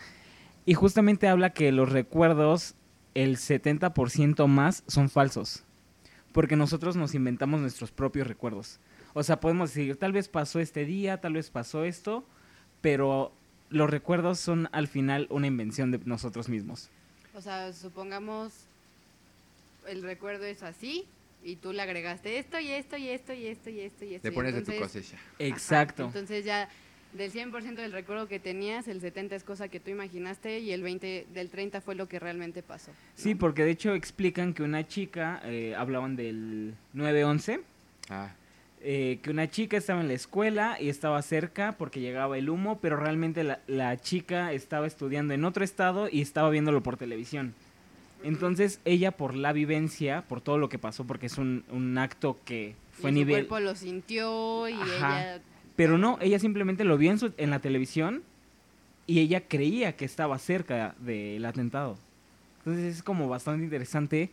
Y 0.65 0.73
justamente 0.73 1.29
habla 1.29 1.51
que 1.51 1.71
los 1.71 1.93
recuerdos, 1.93 2.77
el 3.13 3.37
70% 3.37 4.47
más 4.47 4.85
son 4.87 5.11
falsos. 5.11 5.65
Porque 6.33 6.57
nosotros 6.57 6.97
nos 6.97 7.15
inventamos 7.15 7.61
nuestros 7.61 7.93
propios 7.93 8.27
recuerdos. 8.27 8.81
O 9.13 9.23
sea, 9.23 9.39
podemos 9.39 9.75
decir, 9.75 9.97
tal 9.97 10.13
vez 10.13 10.29
pasó 10.29 10.61
este 10.61 10.87
día, 10.87 11.21
tal 11.21 11.35
vez 11.35 11.51
pasó 11.51 11.85
esto, 11.85 12.27
pero 12.81 13.33
los 13.75 13.91
recuerdos 13.91 14.38
son 14.40 14.69
al 14.73 14.88
final 14.88 15.27
una 15.31 15.46
invención 15.46 15.90
de 15.90 15.98
nosotros 16.05 16.48
mismos. 16.48 16.88
O 17.35 17.40
sea, 17.40 17.73
supongamos 17.73 18.53
el 19.88 20.03
recuerdo 20.03 20.44
es 20.44 20.63
así 20.63 21.05
y 21.42 21.57
tú 21.57 21.73
le 21.73 21.83
agregaste 21.83 22.38
esto 22.38 22.59
y 22.61 22.71
esto 22.71 22.96
y 22.96 23.09
esto 23.09 23.33
y 23.35 23.46
esto 23.46 23.71
y 23.71 23.81
esto 23.81 24.05
y 24.05 24.15
esto. 24.15 24.23
Te 24.29 24.33
y 24.33 24.35
pones 24.35 24.55
de 24.55 24.63
tu 24.63 24.73
cosecha. 24.79 25.17
Ajá, 25.17 25.27
Exacto. 25.40 26.05
entonces 26.05 26.44
ya 26.44 26.69
del 27.13 27.33
100% 27.33 27.75
del 27.77 27.92
recuerdo 27.92 28.29
que 28.29 28.40
tenías, 28.40 28.88
el 28.88 29.01
70 29.01 29.37
es 29.37 29.44
cosa 29.44 29.69
que 29.69 29.79
tú 29.81 29.90
imaginaste 29.90 30.61
y 30.61 30.73
el 30.73 30.83
20 30.83 31.27
del 31.33 31.51
30 31.51 31.81
fue 31.81 31.94
lo 31.94 32.09
que 32.09 32.19
realmente 32.19 32.63
pasó. 32.63 32.90
¿no? 32.90 32.96
Sí, 33.15 33.35
porque 33.35 33.65
de 33.65 33.73
hecho 33.73 33.94
explican 33.94 34.55
que 34.55 34.63
una 34.63 34.87
chica, 34.87 35.40
eh, 35.44 35.75
hablaban 35.77 36.17
del 36.17 36.75
9-11, 36.94 37.61
Ah, 38.11 38.35
eh, 38.87 39.19
que 39.23 39.31
una 39.31 39.49
chica 39.51 39.77
estaba 39.77 40.01
en 40.03 40.09
la 40.09 40.15
escuela 40.15 40.77
y 40.79 40.89
estaba 40.91 41.21
cerca 41.23 41.75
porque 41.79 42.01
llegaba 42.01 42.37
el 42.39 42.51
humo, 42.51 42.79
pero 42.81 42.97
realmente 42.97 43.43
la, 43.43 43.61
la 43.67 43.97
chica 43.97 44.53
estaba 44.53 44.87
estudiando 44.87 45.33
en 45.35 45.45
otro 45.45 45.65
estado 45.65 46.09
y 46.11 46.21
estaba 46.21 46.51
viéndolo 46.51 46.83
por 46.83 46.97
televisión. 46.97 47.55
Entonces 48.23 48.81
ella 48.85 49.11
por 49.11 49.35
la 49.35 49.53
vivencia, 49.53 50.23
por 50.29 50.41
todo 50.41 50.59
lo 50.59 50.69
que 50.69 50.79
pasó, 50.79 51.05
porque 51.07 51.27
es 51.27 51.39
un, 51.39 51.65
un 51.71 51.99
acto 51.99 52.39
que 52.45 52.75
fue 52.93 53.11
y 53.11 53.13
su 53.15 53.19
nivel... 53.19 53.47
cuerpo 53.47 53.61
lo 53.61 53.75
sintió 53.75 54.69
y 54.69 54.75
Ajá. 54.75 55.21
ella... 55.21 55.43
Pero 55.77 55.99
no, 55.99 56.19
ella 56.21 56.39
simplemente 56.39 56.85
lo 56.85 56.97
vio 56.97 57.11
en, 57.11 57.19
su- 57.19 57.33
en 57.37 57.51
la 57.51 57.59
televisión 57.59 58.23
y 59.07 59.21
ella 59.21 59.43
creía 59.47 59.97
que 59.97 60.05
estaba 60.05 60.39
cerca 60.39 60.95
del 61.01 61.45
atentado. 61.45 61.99
Entonces 62.59 62.97
es 62.97 63.03
como 63.03 63.29
bastante 63.29 63.65
interesante 63.65 64.31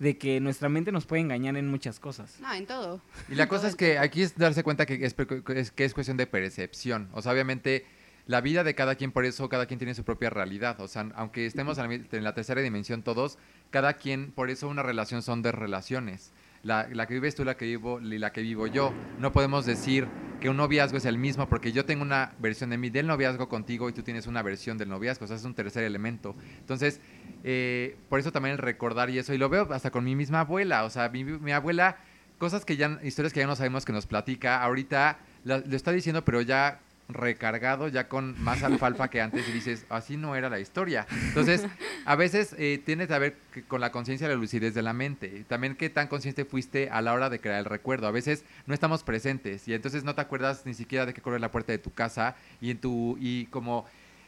de 0.00 0.16
que 0.16 0.40
nuestra 0.40 0.68
mente 0.68 0.90
nos 0.90 1.06
puede 1.06 1.22
engañar 1.22 1.56
en 1.56 1.68
muchas 1.68 2.00
cosas. 2.00 2.40
No, 2.40 2.52
en 2.52 2.66
todo. 2.66 3.00
Y 3.28 3.34
la 3.34 3.48
cosa 3.48 3.68
es 3.68 3.76
que 3.76 3.98
aquí 3.98 4.22
es 4.22 4.36
darse 4.36 4.64
cuenta 4.64 4.86
que 4.86 5.04
es, 5.04 5.14
que 5.14 5.84
es 5.84 5.94
cuestión 5.94 6.16
de 6.16 6.26
percepción. 6.26 7.08
O 7.12 7.22
sea, 7.22 7.32
obviamente 7.32 7.84
la 8.26 8.40
vida 8.40 8.64
de 8.64 8.74
cada 8.74 8.94
quien, 8.94 9.12
por 9.12 9.26
eso 9.26 9.48
cada 9.50 9.66
quien 9.66 9.78
tiene 9.78 9.94
su 9.94 10.02
propia 10.02 10.30
realidad. 10.30 10.80
O 10.80 10.88
sea, 10.88 11.10
aunque 11.14 11.44
estemos 11.44 11.76
en 11.78 11.88
la, 11.88 12.16
en 12.16 12.24
la 12.24 12.34
tercera 12.34 12.62
dimensión 12.62 13.02
todos, 13.02 13.36
cada 13.68 13.92
quien, 13.92 14.32
por 14.32 14.48
eso 14.48 14.68
una 14.68 14.82
relación 14.82 15.22
son 15.22 15.42
dos 15.42 15.54
relaciones. 15.54 16.32
La, 16.62 16.86
la 16.92 17.06
que 17.06 17.14
vives 17.14 17.34
tú, 17.34 17.44
la 17.44 17.56
que 17.56 17.64
vivo 17.64 18.00
y 18.00 18.18
la 18.18 18.32
que 18.32 18.42
vivo 18.42 18.66
yo. 18.66 18.92
No 19.18 19.32
podemos 19.32 19.64
decir 19.64 20.06
que 20.40 20.48
un 20.50 20.56
noviazgo 20.58 20.98
es 20.98 21.04
el 21.06 21.16
mismo 21.18 21.48
porque 21.48 21.72
yo 21.72 21.84
tengo 21.84 22.02
una 22.02 22.32
versión 22.38 22.70
de 22.70 22.78
mí 22.78 22.90
del 22.90 23.06
noviazgo 23.06 23.48
contigo 23.48 23.88
y 23.88 23.92
tú 23.92 24.02
tienes 24.02 24.26
una 24.26 24.42
versión 24.42 24.76
del 24.78 24.88
noviazgo. 24.90 25.24
O 25.24 25.28
sea, 25.28 25.36
es 25.36 25.44
un 25.44 25.54
tercer 25.54 25.84
elemento. 25.84 26.34
Entonces, 26.58 27.00
eh, 27.44 27.96
por 28.08 28.20
eso 28.20 28.30
también 28.32 28.52
el 28.52 28.58
recordar 28.58 29.08
y 29.10 29.18
eso. 29.18 29.32
Y 29.32 29.38
lo 29.38 29.48
veo 29.48 29.72
hasta 29.72 29.90
con 29.90 30.04
mi 30.04 30.14
misma 30.14 30.40
abuela. 30.40 30.84
O 30.84 30.90
sea, 30.90 31.08
mi, 31.08 31.24
mi 31.24 31.52
abuela 31.52 31.96
cosas 32.38 32.64
que 32.64 32.76
ya, 32.76 32.98
historias 33.02 33.32
que 33.32 33.40
ya 33.40 33.46
no 33.46 33.56
sabemos 33.56 33.84
que 33.84 33.92
nos 33.92 34.06
platica, 34.06 34.62
ahorita 34.62 35.18
la- 35.44 35.58
lo 35.58 35.76
está 35.76 35.92
diciendo, 35.92 36.24
pero 36.24 36.40
ya 36.40 36.80
recargado, 37.14 37.88
ya 37.88 38.08
con 38.08 38.40
más 38.42 38.62
alfalfa 38.62 39.08
que 39.08 39.20
antes, 39.20 39.48
y 39.48 39.52
dices, 39.52 39.86
así 39.88 40.16
no 40.16 40.36
era 40.36 40.48
la 40.48 40.60
historia. 40.60 41.06
Entonces, 41.28 41.66
a 42.04 42.16
veces 42.16 42.54
eh, 42.58 42.80
tiene 42.84 43.06
que 43.06 43.18
ver 43.18 43.36
que- 43.52 43.62
con 43.62 43.80
la 43.80 43.92
conciencia 43.92 44.26
y 44.26 44.30
la 44.30 44.36
lucidez 44.36 44.74
de 44.74 44.82
la 44.82 44.92
mente. 44.92 45.44
También 45.48 45.76
qué 45.76 45.90
tan 45.90 46.08
consciente 46.08 46.44
fuiste 46.44 46.90
a 46.90 47.00
la 47.02 47.12
hora 47.12 47.30
de 47.30 47.40
crear 47.40 47.58
el 47.58 47.64
recuerdo. 47.64 48.06
A 48.06 48.10
veces 48.10 48.44
no 48.66 48.74
estamos 48.74 49.02
presentes 49.04 49.66
y 49.68 49.74
entonces 49.74 50.04
no 50.04 50.14
te 50.14 50.20
acuerdas 50.20 50.66
ni 50.66 50.74
siquiera 50.74 51.06
de 51.06 51.14
qué 51.14 51.20
corre 51.20 51.38
la 51.40 51.50
puerta 51.50 51.72
de 51.72 51.78
tu 51.78 51.92
casa 51.92 52.36
y 52.60 52.70
en 52.70 52.78
tu 52.78 53.16
y 53.20 53.46
como 53.46 53.86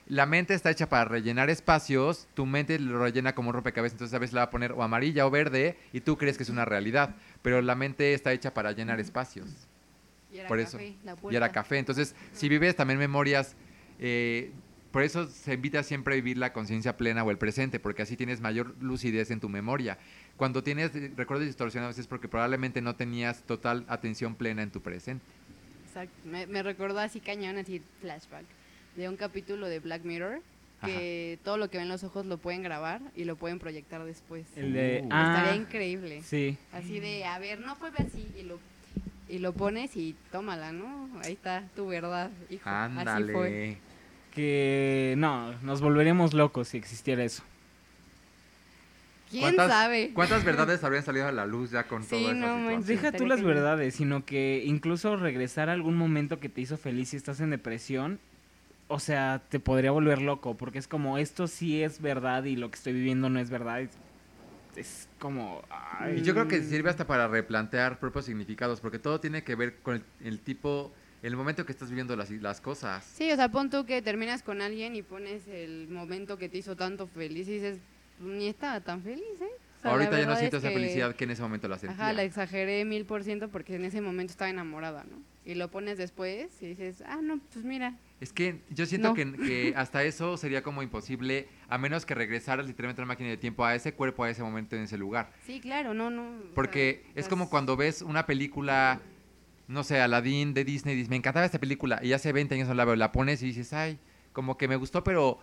la 0.08 0.26
mente 0.26 0.52
está 0.54 0.68
hecha 0.70 0.88
para 0.88 1.04
rellenar 1.04 1.48
espacios, 1.48 2.26
tu 2.34 2.44
mente 2.44 2.78
lo 2.78 2.98
rellena 3.02 3.34
como 3.36 3.50
un 3.50 3.54
rompecabezas, 3.54 3.94
entonces 3.94 4.14
a 4.14 4.18
veces 4.18 4.34
la 4.34 4.40
va 4.40 4.44
a 4.46 4.50
poner 4.50 4.72
o 4.72 4.82
amarilla 4.82 5.24
o 5.26 5.30
verde 5.30 5.78
y 5.92 6.00
tú 6.00 6.18
crees 6.18 6.36
que 6.36 6.42
es 6.42 6.48
una 6.48 6.64
realidad, 6.64 7.14
pero 7.40 7.62
la 7.62 7.76
mente 7.76 8.12
está 8.12 8.32
hecha 8.32 8.52
para 8.52 8.72
llenar 8.72 8.98
espacios. 8.98 9.46
Y 10.32 10.38
era 10.38 10.48
Por 10.48 10.58
eso. 10.60 10.78
café, 10.78 10.96
la 11.04 11.16
Y 11.30 11.36
era 11.36 11.52
café. 11.52 11.78
Entonces, 11.78 12.14
si 12.32 12.48
vives 12.48 12.74
también 12.74 12.98
memorias, 12.98 13.54
eh, 13.98 14.50
por 14.90 15.02
eso 15.02 15.26
se 15.26 15.54
invita 15.54 15.82
siempre 15.82 16.14
a 16.14 16.16
vivir 16.16 16.38
la 16.38 16.52
conciencia 16.52 16.96
plena 16.96 17.24
o 17.24 17.30
el 17.30 17.38
presente, 17.38 17.80
porque 17.80 18.02
así 18.02 18.16
tienes 18.16 18.40
mayor 18.40 18.74
lucidez 18.80 19.30
en 19.30 19.40
tu 19.40 19.48
memoria. 19.48 19.98
Cuando 20.36 20.62
tienes 20.62 20.92
recuerdos 21.16 21.46
distorsionados 21.46 21.98
es 21.98 22.06
porque 22.06 22.28
probablemente 22.28 22.80
no 22.80 22.96
tenías 22.96 23.42
total 23.42 23.84
atención 23.88 24.34
plena 24.34 24.62
en 24.62 24.70
tu 24.70 24.80
presente. 24.80 25.24
Exacto. 25.86 26.14
Me, 26.24 26.46
me 26.46 26.62
recordó 26.62 26.98
así 27.00 27.20
cañón, 27.20 27.58
así 27.58 27.82
flashback, 28.00 28.44
de 28.96 29.08
un 29.08 29.16
capítulo 29.16 29.68
de 29.68 29.80
Black 29.80 30.04
Mirror, 30.04 30.40
que 30.84 31.38
todo 31.44 31.58
lo 31.58 31.70
que 31.70 31.78
ven 31.78 31.88
los 31.88 32.02
ojos 32.02 32.26
lo 32.26 32.38
pueden 32.38 32.62
grabar 32.62 33.00
y 33.14 33.24
lo 33.24 33.36
pueden 33.36 33.60
proyectar 33.60 34.02
después. 34.04 34.46
El 34.56 34.72
de... 34.72 35.02
Uh. 35.04 35.08
ah, 35.12 35.36
Estaría 35.36 35.62
increíble. 35.62 36.22
sí. 36.22 36.58
Así 36.72 36.98
de, 36.98 37.24
a 37.24 37.38
ver, 37.38 37.60
no 37.60 37.76
fue 37.76 37.90
así 37.98 38.26
y 38.36 38.42
lo, 38.42 38.58
y 39.32 39.38
lo 39.38 39.52
pones 39.54 39.96
y 39.96 40.14
tómala, 40.30 40.72
¿no? 40.72 41.08
Ahí 41.24 41.32
está 41.32 41.64
tu 41.74 41.86
verdad, 41.88 42.30
hijo. 42.50 42.68
Así 42.68 42.92
fue. 42.94 43.00
Ándale. 43.00 43.78
Que 44.34 45.14
no, 45.18 45.52
nos 45.62 45.80
volveríamos 45.80 46.34
locos 46.34 46.68
si 46.68 46.76
existiera 46.78 47.24
eso. 47.24 47.42
¿Quién 49.30 49.42
¿Cuántas- 49.44 49.70
sabe? 49.70 50.10
¿Cuántas 50.14 50.44
verdades 50.44 50.84
habrían 50.84 51.04
salido 51.04 51.26
a 51.26 51.32
la 51.32 51.46
luz 51.46 51.70
ya 51.70 51.84
con 51.84 52.02
Sí, 52.02 52.10
toda 52.10 52.20
esa 52.22 52.32
no 52.34 52.46
situación? 52.56 52.86
Deja 52.86 53.12
tú 53.12 53.26
las 53.26 53.42
verdades, 53.42 53.94
sino 53.94 54.24
que 54.26 54.62
incluso 54.66 55.16
regresar 55.16 55.70
a 55.70 55.72
algún 55.72 55.96
momento 55.96 56.38
que 56.38 56.50
te 56.50 56.60
hizo 56.60 56.76
feliz 56.76 57.14
y 57.14 57.16
estás 57.16 57.40
en 57.40 57.48
depresión, 57.50 58.20
o 58.88 58.98
sea, 59.00 59.40
te 59.48 59.58
podría 59.58 59.90
volver 59.90 60.20
loco, 60.20 60.54
porque 60.58 60.78
es 60.78 60.86
como, 60.86 61.16
esto 61.16 61.46
sí 61.46 61.82
es 61.82 62.02
verdad 62.02 62.44
y 62.44 62.56
lo 62.56 62.70
que 62.70 62.76
estoy 62.76 62.92
viviendo 62.92 63.30
no 63.30 63.40
es 63.40 63.48
verdad. 63.48 63.88
Es, 64.76 65.08
como... 65.18 65.62
ay. 65.70 66.18
Y 66.18 66.22
yo 66.22 66.32
creo 66.34 66.48
que 66.48 66.62
sirve 66.62 66.88
hasta 66.90 67.06
para 67.06 67.28
replantear 67.28 67.98
propios 67.98 68.24
significados, 68.24 68.80
porque 68.80 68.98
todo 68.98 69.20
tiene 69.20 69.42
que 69.44 69.54
ver 69.54 69.76
con 69.82 69.96
el, 69.96 70.04
el 70.26 70.40
tipo, 70.40 70.92
el 71.22 71.36
momento 71.36 71.66
que 71.66 71.72
estás 71.72 71.90
viviendo 71.90 72.16
las, 72.16 72.30
las 72.30 72.60
cosas. 72.60 73.04
Sí, 73.04 73.30
o 73.30 73.36
sea, 73.36 73.50
pon 73.50 73.68
tú 73.70 73.84
que 73.84 74.00
terminas 74.02 74.42
con 74.42 74.62
alguien 74.62 74.96
y 74.96 75.02
pones 75.02 75.46
el 75.48 75.88
momento 75.88 76.38
que 76.38 76.48
te 76.48 76.58
hizo 76.58 76.74
tanto 76.76 77.06
feliz 77.06 77.48
y 77.48 77.52
dices, 77.54 77.78
ni 78.20 78.48
estaba 78.48 78.80
tan 78.80 79.02
feliz, 79.02 79.22
¿eh? 79.40 79.44
O 79.78 79.82
sea, 79.82 79.90
la 79.90 79.96
Ahorita 79.96 80.18
ya 80.20 80.26
no 80.26 80.36
siento 80.36 80.56
es 80.56 80.62
esa 80.62 80.68
que- 80.70 80.74
felicidad 80.78 81.14
que 81.16 81.24
en 81.24 81.30
ese 81.32 81.42
momento 81.42 81.68
la 81.68 81.78
sentía. 81.78 81.94
Ajá, 82.04 82.12
la 82.12 82.22
exageré 82.22 82.84
mil 82.84 83.04
por 83.04 83.24
ciento 83.24 83.48
porque 83.48 83.74
en 83.74 83.84
ese 83.84 84.00
momento 84.00 84.30
estaba 84.30 84.48
enamorada, 84.48 85.04
¿no? 85.04 85.16
Y 85.44 85.54
lo 85.54 85.70
pones 85.72 85.98
después 85.98 86.50
y 86.62 86.66
dices, 86.68 87.02
ah, 87.06 87.18
no, 87.22 87.40
pues 87.52 87.64
mira. 87.64 87.96
Es 88.20 88.32
que 88.32 88.60
yo 88.70 88.86
siento 88.86 89.08
No. 89.08 89.14
que, 89.14 89.32
que 89.32 89.72
hasta 89.76 90.04
eso 90.04 90.36
sería 90.36 90.62
como 90.62 90.82
imposible, 90.84 91.48
a 91.68 91.78
menos 91.78 92.06
que 92.06 92.14
regresaras 92.14 92.64
literalmente 92.66 93.02
a 93.02 93.04
la 93.04 93.08
máquina 93.08 93.28
de 93.28 93.36
tiempo 93.36 93.64
a 93.64 93.74
ese 93.74 93.92
cuerpo, 93.94 94.22
a 94.22 94.30
ese 94.30 94.42
momento, 94.44 94.76
en 94.76 94.82
ese 94.82 94.96
lugar. 94.96 95.32
Sí, 95.44 95.60
claro, 95.60 95.94
no, 95.94 96.10
no. 96.10 96.22
o 96.28 96.54
Porque 96.54 97.02
sea, 97.06 97.12
es 97.22 97.28
como 97.28 97.50
cuando 97.50 97.76
ves 97.76 98.02
una 98.02 98.24
película, 98.24 99.00
no 99.66 99.82
sé, 99.82 100.00
Aladdin 100.00 100.54
de 100.54 100.64
Disney, 100.64 100.94
dices, 100.94 101.10
me 101.10 101.16
encantaba 101.16 101.44
esta 101.44 101.58
película, 101.58 101.98
y 102.04 102.12
hace 102.12 102.32
20 102.32 102.54
años 102.54 102.68
no 102.68 102.74
la 102.74 102.84
veo, 102.84 102.94
la 102.94 103.10
pones 103.10 103.42
y 103.42 103.46
dices, 103.46 103.72
ay, 103.72 103.98
como 104.32 104.56
que 104.56 104.68
me 104.68 104.76
gustó, 104.76 105.02
pero 105.02 105.40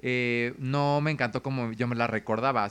eh, 0.00 0.52
no 0.58 1.00
me 1.00 1.10
encantó 1.10 1.42
como 1.42 1.72
yo 1.72 1.88
me 1.88 1.96
la 1.96 2.06
recordaba. 2.06 2.70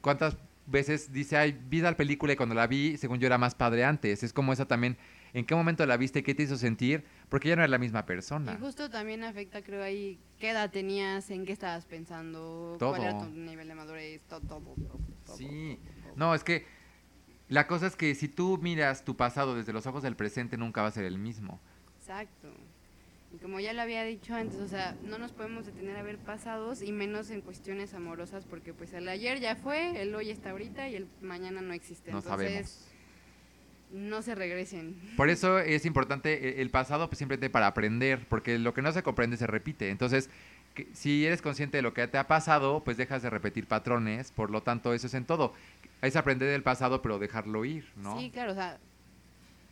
¿Cuántas 0.00 0.36
veces 0.70 1.12
dice, 1.12 1.36
ay, 1.36 1.58
vi 1.68 1.80
la 1.80 1.96
película 1.96 2.32
y 2.32 2.36
cuando 2.36 2.54
la 2.54 2.66
vi, 2.66 2.96
según 2.96 3.18
yo 3.18 3.26
era 3.26 3.38
más 3.38 3.54
padre 3.54 3.84
antes? 3.84 4.22
Es 4.22 4.32
como 4.32 4.52
esa 4.52 4.66
también, 4.66 4.96
¿en 5.32 5.44
qué 5.44 5.54
momento 5.54 5.84
la 5.86 5.96
viste? 5.96 6.22
¿Qué 6.22 6.34
te 6.34 6.42
hizo 6.42 6.56
sentir? 6.56 7.04
Porque 7.28 7.48
ya 7.48 7.56
no 7.56 7.62
era 7.62 7.68
la 7.68 7.78
misma 7.78 8.04
persona. 8.06 8.54
Y 8.54 8.60
justo 8.60 8.90
también 8.90 9.24
afecta, 9.24 9.62
creo, 9.62 9.82
ahí 9.82 10.18
qué 10.38 10.50
edad 10.50 10.70
tenías, 10.70 11.30
en 11.30 11.44
qué 11.46 11.52
estabas 11.52 11.86
pensando, 11.86 12.76
cuál 12.78 13.02
era 13.02 13.18
tu 13.18 13.30
nivel 13.30 13.68
de 13.68 13.74
madurez, 13.74 14.22
todo, 14.28 14.40
todo, 14.40 14.60
todo, 14.60 14.98
todo, 15.26 15.36
Sí. 15.36 15.78
todo. 16.02 16.12
No, 16.16 16.34
es 16.34 16.44
que 16.44 16.66
la 17.48 17.66
cosa 17.66 17.86
es 17.86 17.96
que 17.96 18.14
si 18.14 18.28
tú 18.28 18.58
miras 18.60 19.04
tu 19.04 19.16
pasado 19.16 19.54
desde 19.56 19.72
los 19.72 19.86
ojos 19.86 20.02
del 20.02 20.16
presente, 20.16 20.56
nunca 20.56 20.82
va 20.82 20.88
a 20.88 20.92
ser 20.92 21.04
el 21.04 21.18
mismo. 21.18 21.60
Exacto. 21.98 22.52
Y 23.32 23.38
como 23.38 23.60
ya 23.60 23.72
lo 23.74 23.82
había 23.82 24.04
dicho 24.04 24.34
antes, 24.34 24.58
o 24.58 24.68
sea, 24.68 24.96
no 25.04 25.18
nos 25.18 25.32
podemos 25.32 25.66
detener 25.66 25.96
a 25.96 26.02
ver 26.02 26.16
pasados 26.18 26.80
y 26.80 26.92
menos 26.92 27.30
en 27.30 27.42
cuestiones 27.42 27.92
amorosas 27.92 28.44
porque 28.46 28.72
pues 28.72 28.92
el 28.94 29.06
ayer 29.08 29.38
ya 29.38 29.54
fue, 29.54 30.00
el 30.00 30.14
hoy 30.14 30.30
está 30.30 30.50
ahorita 30.50 30.88
y 30.88 30.96
el 30.96 31.08
mañana 31.20 31.60
no 31.60 31.74
existe. 31.74 32.10
No 32.10 32.18
Entonces, 32.18 32.48
sabemos. 32.48 32.88
no 33.92 34.22
se 34.22 34.34
regresen. 34.34 34.96
Por 35.16 35.28
eso 35.28 35.58
es 35.58 35.84
importante 35.84 36.48
eh, 36.48 36.62
el 36.62 36.70
pasado 36.70 37.08
pues, 37.08 37.18
siempre 37.18 37.36
te 37.36 37.50
para 37.50 37.66
aprender, 37.66 38.26
porque 38.30 38.58
lo 38.58 38.72
que 38.72 38.80
no 38.80 38.92
se 38.92 39.02
comprende 39.02 39.36
se 39.36 39.46
repite. 39.46 39.90
Entonces, 39.90 40.30
si 40.94 41.26
eres 41.26 41.42
consciente 41.42 41.78
de 41.78 41.82
lo 41.82 41.92
que 41.92 42.06
te 42.08 42.16
ha 42.16 42.28
pasado, 42.28 42.82
pues 42.82 42.96
dejas 42.96 43.22
de 43.22 43.28
repetir 43.28 43.66
patrones, 43.66 44.32
por 44.32 44.50
lo 44.50 44.62
tanto 44.62 44.94
eso 44.94 45.06
es 45.06 45.14
en 45.14 45.26
todo. 45.26 45.52
Es 46.00 46.16
aprender 46.16 46.48
del 46.48 46.62
pasado 46.62 47.02
pero 47.02 47.18
dejarlo 47.18 47.64
ir, 47.66 47.90
¿no? 47.96 48.18
Sí, 48.18 48.30
claro, 48.30 48.52
o 48.52 48.54
sea, 48.54 48.78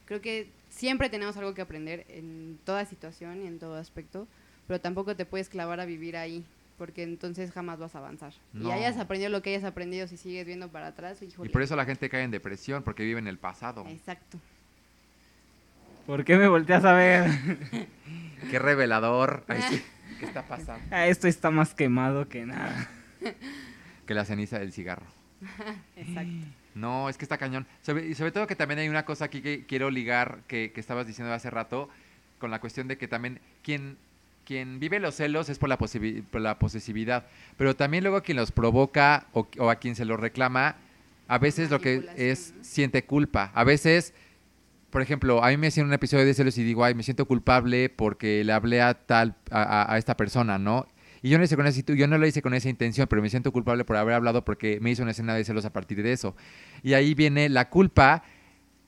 creo 0.05 0.21
que 0.21 0.51
siempre 0.77 1.09
tenemos 1.09 1.37
algo 1.37 1.55
que 1.55 1.63
aprender 1.63 2.05
en 2.09 2.59
toda 2.65 2.85
situación 2.85 3.43
y 3.43 3.47
en 3.47 3.59
todo 3.59 3.77
aspecto, 3.77 4.29
pero 4.67 4.81
tampoco 4.81 5.17
te 5.17 5.25
puedes 5.25 5.49
clavar 5.49 5.81
a 5.81 5.87
vivir 5.87 6.17
ahí, 6.17 6.45
porque 6.77 7.03
entonces 7.03 7.51
jamás 7.51 7.79
vas 7.79 7.95
a 7.95 7.99
avanzar. 7.99 8.35
No. 8.53 8.69
Y 8.69 8.73
hayas 8.73 8.99
aprendido 8.99 9.31
lo 9.31 9.43
que 9.43 9.51
hayas 9.51 9.65
aprendido, 9.65 10.07
si 10.07 10.17
sigues 10.17 10.47
viendo 10.47 10.69
para 10.69 10.89
atrás, 10.89 11.23
híjole. 11.23 11.49
Y 11.49 11.53
por 11.53 11.63
eso 11.63 11.77
la 11.77 11.87
gente 11.87 12.09
cae 12.09 12.23
en 12.23 12.31
depresión, 12.31 12.83
porque 12.83 13.03
vive 13.05 13.19
en 13.19 13.27
el 13.27 13.39
pasado. 13.39 13.87
Exacto. 13.89 14.39
¿Por 16.07 16.25
qué 16.25 16.37
me 16.37 16.47
volteas 16.47 16.85
a 16.85 16.93
ver? 16.93 17.31
Qué 18.51 18.59
revelador. 18.59 19.45
Ay, 19.49 19.63
sí. 19.63 19.83
¿Qué 20.21 20.27
está 20.27 20.43
pasando? 20.43 20.85
Ah, 20.91 21.09
Esto 21.09 21.27
está 21.27 21.51
más 21.51 21.75
quemado 21.75 22.29
que 22.29 22.47
nada. 22.47 22.89
Que 24.07 24.15
la 24.15 24.25
ceniza 24.25 24.59
del 24.59 24.73
cigarro. 24.73 25.07
Exacto. 25.97 26.47
No, 26.77 27.09
es 27.09 27.17
que 27.17 27.25
está 27.25 27.39
cañón. 27.39 27.67
Sobre, 27.83 28.07
y 28.07 28.15
sobre 28.15 28.31
todo 28.33 28.47
que 28.47 28.55
también 28.55 28.79
hay 28.79 28.89
una 28.89 29.05
cosa 29.05 29.25
aquí 29.25 29.41
que 29.41 29.65
quiero 29.67 29.91
ligar, 29.91 30.41
que, 30.47 30.71
que 30.73 30.81
estabas 30.81 31.07
diciendo 31.07 31.33
hace 31.33 31.51
rato, 31.51 31.89
con 32.39 32.51
la 32.51 32.61
cuestión 32.61 32.87
de 32.87 32.99
que 32.99 33.09
también 33.09 33.41
quien, 33.63 33.97
quien 34.45 34.79
vive 34.79 35.01
los 35.01 35.15
celos 35.15 35.49
es 35.49 35.59
por 35.59 35.71
la, 35.71 35.79
posibi- 35.79 36.23
por 36.23 36.43
la 36.43 36.59
posesividad, 36.59 37.25
pero 37.57 37.75
también 37.75 38.05
luego 38.05 38.23
quien 38.23 38.37
los 38.37 38.53
provoca 38.53 39.27
o, 39.33 39.49
o 39.59 39.71
a 39.71 39.77
quien 39.77 39.97
se 39.97 40.05
los 40.05 40.21
reclama, 40.21 40.77
a 41.29 41.39
veces 41.39 41.71
lo 41.71 41.81
que 41.81 42.07
es 42.17 42.53
¿no? 42.57 42.63
siente 42.63 43.05
culpa. 43.05 43.51
A 43.55 43.65
veces, 43.65 44.13
por 44.91 45.01
ejemplo, 45.01 45.43
a 45.43 45.49
mí 45.49 45.57
me 45.57 45.69
hacían 45.69 45.87
un 45.87 45.95
episodio 45.95 46.27
de 46.27 46.35
celos 46.35 46.59
y 46.59 46.63
digo, 46.63 46.85
ay, 46.85 46.95
me 46.95 47.03
siento 47.03 47.25
culpable 47.25 47.89
porque 47.89 48.45
le 48.45 48.53
hablé 48.53 48.83
a 48.83 48.93
tal, 48.95 49.35
a, 49.51 49.63
a- 49.63 49.95
a 49.95 49.99
esta 49.99 50.15
persona, 50.17 50.59
¿no? 50.59 50.87
Y 51.27 51.29
yo 51.29 51.39
no, 51.39 51.45
hice 51.45 51.57
con 51.57 51.67
esa, 51.67 51.81
yo 51.81 52.07
no 52.07 52.19
lo 52.19 52.27
hice 52.29 52.41
con 52.41 52.55
esa 52.55 52.69
intención, 52.69 53.09
pero 53.09 53.21
me 53.21 53.29
siento 53.29 53.51
culpable 53.51 53.85
por 53.85 53.97
haber 53.97 54.15
hablado 54.15 54.45
porque 54.45 54.79
me 54.81 54.93
hizo 54.93 55.03
una 55.03 55.11
escena 55.11 55.35
de 55.35 55.43
celos 55.43 55.65
a 55.65 55.73
partir 55.73 56.01
de 56.05 56.13
eso. 56.13 56.37
Y 56.85 56.95
ahí 56.95 57.15
viene 57.15 57.49
la 57.49 57.69
culpa, 57.69 58.23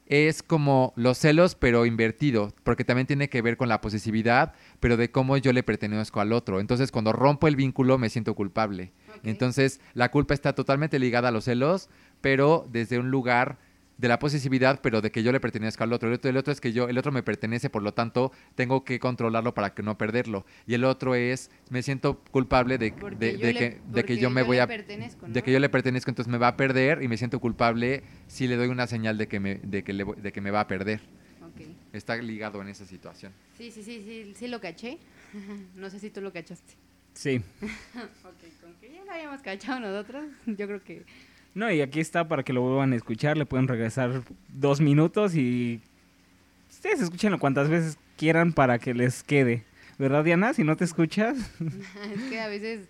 es 0.07 0.45
como 0.45 0.93
los 0.95 1.18
celos, 1.18 1.57
pero 1.57 1.84
invertido, 1.84 2.55
porque 2.62 2.84
también 2.84 3.09
tiene 3.09 3.28
que 3.28 3.43
ver 3.43 3.57
con 3.57 3.68
la 3.68 3.80
posesividad, 3.80 4.53
pero 4.78 4.97
de 4.97 5.11
cómo 5.11 5.36
yo 5.36 5.53
le 5.53 5.64
pertenezco 5.64 6.20
al 6.20 6.32
otro. 6.32 6.61
Entonces, 6.61 6.93
cuando 6.93 7.12
rompo 7.12 7.49
el 7.49 7.57
vínculo, 7.57 7.99
me 7.99 8.09
siento 8.09 8.36
culpable. 8.36 8.93
Entonces, 9.24 9.80
la 9.95 10.12
culpa 10.12 10.32
está 10.32 10.55
totalmente 10.55 11.01
ligada 11.01 11.30
a 11.30 11.32
los 11.32 11.43
celos, 11.43 11.91
pero 12.20 12.68
desde 12.70 13.01
un 13.01 13.11
lugar 13.11 13.59
de 13.99 14.09
la 14.09 14.18
posesividad, 14.18 14.80
pero 14.80 15.01
de 15.03 15.11
que 15.11 15.22
yo 15.22 15.32
le 15.32 15.40
pertenezco 15.40 15.84
al 15.84 15.92
otro. 15.92 16.09
El 16.09 16.14
otro, 16.14 16.30
el 16.30 16.36
otro 16.36 16.53
es 16.53 16.61
que 16.61 16.72
yo, 16.72 16.88
el 16.88 16.96
otro 16.96 17.12
me 17.12 17.22
pertenece, 17.22 17.68
por 17.68 17.82
lo 17.82 17.92
tanto, 17.92 18.32
tengo 18.55 18.84
que 18.84 18.99
controlarlo 18.99 19.53
para 19.55 19.74
que 19.74 19.82
no 19.82 19.99
perderlo. 19.99 20.46
Y 20.66 20.74
el 20.74 20.84
otro 20.84 21.14
es, 21.16 21.51
me 21.68 21.82
siento 21.82 22.20
culpable 22.30 22.78
de, 22.78 22.92
Porque 22.92 23.16
de, 23.16 23.32
yo 23.38 23.46
de 23.46 23.53
le- 23.53 23.59
que, 23.59 23.80
de 23.88 24.05
que 24.05 24.16
yo 24.16 24.30
me 24.30 24.42
yo 24.42 24.46
voy 24.46 24.57
le 24.57 24.62
a 24.62 24.66
pertenezco, 24.68 25.26
de 25.26 25.40
¿no? 25.40 25.44
que 25.44 25.53
yo 25.53 25.59
le 25.59 25.68
pertenezco, 25.68 26.11
entonces 26.11 26.30
me 26.30 26.38
va 26.38 26.49
a 26.49 26.57
perder 26.57 27.03
y 27.03 27.09
me 27.09 27.16
siento 27.16 27.40
culpable 27.40 28.03
si 28.28 28.46
le 28.46 28.57
doy 28.57 28.68
una 28.68 28.86
señal 28.86 29.18
de 29.18 29.26
que 29.28 29.40
me, 29.40 29.57
de 29.57 29.82
que 29.84 29.92
le 29.92 30.05
voy- 30.05 30.16
de 30.20 30.32
que 30.32 30.40
me 30.40 30.51
va 30.53 30.61
a 30.61 30.68
perder. 30.68 31.01
Ok. 31.42 31.66
Está 31.92 32.14
ligado 32.16 32.62
en 32.62 32.68
esa 32.68 32.86
situación. 32.86 33.32
Sí, 33.57 33.70
sí, 33.72 33.82
sí, 33.82 34.03
sí, 34.07 34.32
sí 34.36 34.46
lo 34.49 34.61
caché. 34.61 34.99
no 35.74 35.90
sé 35.90 35.99
si 35.99 36.11
tú 36.11 36.20
lo 36.20 36.32
cachaste. 36.32 36.74
Sí. 37.14 37.42
Ok, 38.24 38.44
con 38.61 38.74
que 38.80 38.92
ya 38.92 39.05
lo 39.05 39.11
habíamos 39.11 39.42
cachado 39.42 39.80
nosotros, 39.80 40.24
yo 40.46 40.66
creo 40.68 40.84
que... 40.84 41.05
No, 41.55 41.70
y 41.72 41.80
aquí 41.80 42.01
está 42.01 42.28
para 42.28 42.42
que 42.42 42.53
lo 42.53 42.62
vuelvan 42.62 42.92
a 42.92 42.96
escuchar. 42.96 43.36
Le 43.36 43.46
pueden 43.46 43.66
regresar 43.68 44.22
dos 44.49 44.80
minutos 44.80 45.34
y 45.34 45.80
ustedes 46.70 47.01
escúchenlo 47.01 47.38
cuantas 47.38 47.68
veces 47.68 47.99
quieran 48.16 48.53
para 48.53 48.78
que 48.78 48.94
les 48.94 49.22
quede. 49.22 49.64
¿Verdad, 49.99 50.22
Diana? 50.24 50.53
Si 50.55 50.62
no 50.62 50.76
te 50.76 50.84
escuchas. 50.84 51.36
es 52.14 52.22
que 52.30 52.40
a 52.40 52.46
veces 52.49 52.86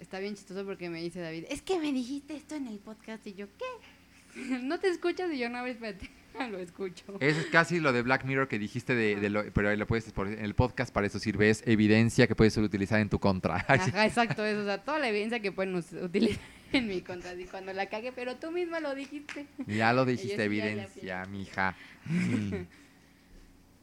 está 0.00 0.18
bien 0.18 0.34
chistoso 0.34 0.64
porque 0.64 0.88
me 0.88 1.02
dice 1.02 1.20
David, 1.20 1.44
es 1.50 1.62
que 1.62 1.78
me 1.78 1.92
dijiste 1.92 2.34
esto 2.36 2.54
en 2.54 2.66
el 2.66 2.78
podcast 2.78 3.26
y 3.26 3.34
yo, 3.34 3.46
¿qué? 3.58 4.40
¿No 4.62 4.78
te 4.78 4.88
escuchas? 4.88 5.30
Y 5.32 5.38
yo, 5.38 5.50
no, 5.50 5.64
espérate, 5.66 6.08
lo 6.50 6.58
escucho. 6.58 7.04
Es 7.20 7.36
casi 7.52 7.80
lo 7.80 7.92
de 7.92 8.00
Black 8.02 8.24
Mirror 8.24 8.48
que 8.48 8.58
dijiste, 8.58 8.94
de, 8.94 9.16
de 9.16 9.28
lo- 9.28 9.44
pero 9.52 9.68
ahí 9.68 9.76
lo 9.76 9.86
puedes 9.86 10.10
por- 10.12 10.28
en 10.28 10.42
el 10.42 10.54
podcast 10.54 10.92
para 10.94 11.06
eso 11.06 11.18
sirve, 11.18 11.50
es 11.50 11.62
evidencia 11.66 12.26
que 12.26 12.34
puedes 12.34 12.56
utilizar 12.56 12.98
en 13.00 13.10
tu 13.10 13.18
contra. 13.18 13.56
Ajá, 13.68 14.06
exacto, 14.06 14.44
eso, 14.46 14.62
o 14.62 14.64
sea, 14.64 14.78
toda 14.82 14.98
la 14.98 15.08
evidencia 15.10 15.40
que 15.40 15.52
pueden 15.52 15.74
utilizar 15.74 16.40
en 16.72 16.88
mi 16.88 17.00
contra, 17.02 17.34
y 17.34 17.44
cuando 17.44 17.72
la 17.72 17.88
cague, 17.88 18.12
pero 18.12 18.36
tú 18.36 18.50
misma 18.50 18.80
lo 18.80 18.94
dijiste. 18.94 19.46
Ya 19.66 19.92
lo 19.92 20.04
dijiste, 20.06 20.44
evidencia, 20.44 21.24
mija. 21.26 21.76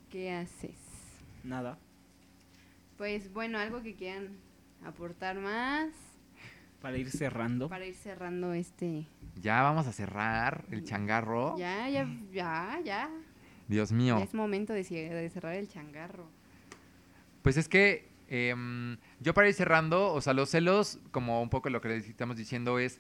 ¿Qué 0.09 0.31
haces? 0.31 0.77
Nada. 1.43 1.77
Pues 2.97 3.31
bueno, 3.31 3.59
algo 3.59 3.83
que 3.83 3.95
quieran 3.95 4.37
aportar 4.83 5.39
más 5.39 5.89
Para 6.81 6.97
ir 6.97 7.09
cerrando. 7.11 7.69
para 7.69 7.85
ir 7.85 7.95
cerrando 7.95 8.53
este... 8.53 9.05
Ya 9.39 9.61
vamos 9.61 9.85
a 9.85 9.91
cerrar 9.93 10.65
el 10.71 10.83
changarro. 10.83 11.55
Ya, 11.57 11.87
ya, 11.89 12.09
ya, 12.31 12.79
ya. 12.83 13.09
Dios 13.67 13.91
mío. 13.91 14.17
Ya 14.17 14.23
es 14.23 14.33
momento 14.33 14.73
de 14.73 14.83
cerrar 14.83 15.53
el 15.53 15.67
changarro. 15.67 16.27
Pues 17.43 17.57
es 17.57 17.69
que 17.69 18.09
em, 18.29 18.97
yo 19.19 19.33
para 19.33 19.47
ir 19.47 19.53
cerrando, 19.53 20.11
o 20.13 20.21
sea, 20.21 20.33
los 20.33 20.49
celos, 20.49 20.99
como 21.11 21.41
un 21.41 21.49
poco 21.49 21.69
lo 21.69 21.81
que 21.81 21.89
les 21.89 22.07
estamos 22.07 22.37
diciendo 22.37 22.79
es 22.79 22.99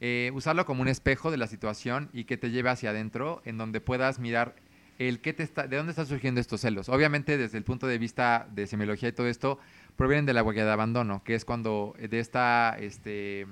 eh, 0.00 0.30
usarlo 0.34 0.64
como 0.64 0.82
un 0.82 0.88
espejo 0.88 1.30
de 1.30 1.36
la 1.36 1.46
situación 1.46 2.08
y 2.12 2.24
que 2.24 2.36
te 2.36 2.50
lleve 2.50 2.70
hacia 2.70 2.90
adentro, 2.90 3.42
en 3.44 3.58
donde 3.58 3.80
puedas 3.80 4.18
mirar 4.18 4.54
el 4.98 5.20
qué 5.20 5.32
te 5.32 5.42
está, 5.44 5.66
de 5.66 5.76
dónde 5.76 5.90
están 5.90 6.06
surgiendo 6.06 6.40
estos 6.40 6.60
celos. 6.60 6.88
Obviamente, 6.88 7.36
desde 7.38 7.58
el 7.58 7.64
punto 7.64 7.86
de 7.86 7.98
vista 7.98 8.48
de 8.52 8.66
semiología 8.66 9.08
y 9.08 9.12
todo 9.12 9.28
esto, 9.28 9.58
provienen 9.96 10.26
de 10.26 10.32
la 10.34 10.42
huella 10.42 10.64
de 10.64 10.72
abandono, 10.72 11.22
que 11.24 11.34
es 11.34 11.44
cuando 11.44 11.94
eh, 11.98 12.08
de 12.08 12.18
esta 12.20 12.76
este, 12.80 13.46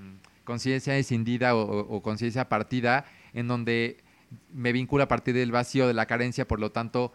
conciencia 0.45 0.97
escindida 0.97 1.55
o, 1.55 1.61
o- 1.97 2.03
conciencia 2.03 2.49
partida, 2.49 3.05
en 3.33 3.47
donde 3.49 3.99
me 4.53 4.73
vinculo 4.73 5.05
a 5.05 5.09
partir 5.09 5.35
del 5.35 5.53
vacío, 5.53 5.87
de 5.87 5.95
la 5.95 6.07
carencia, 6.07 6.49
por 6.49 6.59
lo 6.59 6.73
tanto, 6.73 7.13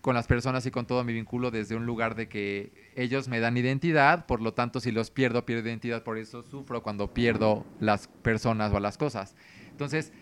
con 0.00 0.14
las 0.14 0.26
personas 0.26 0.64
y 0.66 0.70
con 0.70 0.86
todo 0.86 1.04
mi 1.04 1.12
vínculo 1.12 1.50
desde 1.50 1.76
un 1.76 1.84
lugar 1.84 2.14
de 2.14 2.28
que 2.28 2.72
ellos 2.96 3.28
me 3.28 3.40
dan 3.40 3.56
identidad, 3.56 4.26
por 4.26 4.40
lo 4.40 4.54
tanto 4.54 4.80
si 4.80 4.92
los 4.92 5.10
pierdo, 5.10 5.44
pierdo 5.44 5.68
identidad, 5.68 6.02
por 6.02 6.16
eso 6.16 6.42
sufro 6.42 6.82
cuando 6.82 7.12
pierdo 7.12 7.66
las 7.80 8.08
personas 8.08 8.72
o 8.72 8.80
las 8.80 8.96
cosas. 8.96 9.36
Entonces, 9.70 10.12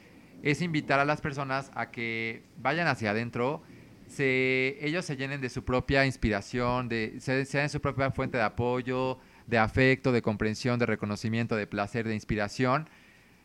es 0.42 0.62
invitar 0.62 1.00
a 1.00 1.04
las 1.04 1.20
personas 1.20 1.70
a 1.74 1.90
que 1.90 2.42
vayan 2.56 2.88
hacia 2.88 3.10
adentro, 3.10 3.62
se, 4.08 4.78
ellos 4.80 5.04
se 5.04 5.16
llenen 5.16 5.40
de 5.40 5.50
su 5.50 5.64
propia 5.64 6.06
inspiración, 6.06 6.88
de, 6.88 7.16
se, 7.20 7.44
sean 7.44 7.68
su 7.68 7.80
propia 7.80 8.10
fuente 8.10 8.38
de 8.38 8.44
apoyo, 8.44 9.18
de 9.46 9.58
afecto, 9.58 10.12
de 10.12 10.22
comprensión, 10.22 10.78
de 10.78 10.86
reconocimiento, 10.86 11.56
de 11.56 11.66
placer, 11.66 12.06
de 12.08 12.14
inspiración, 12.14 12.88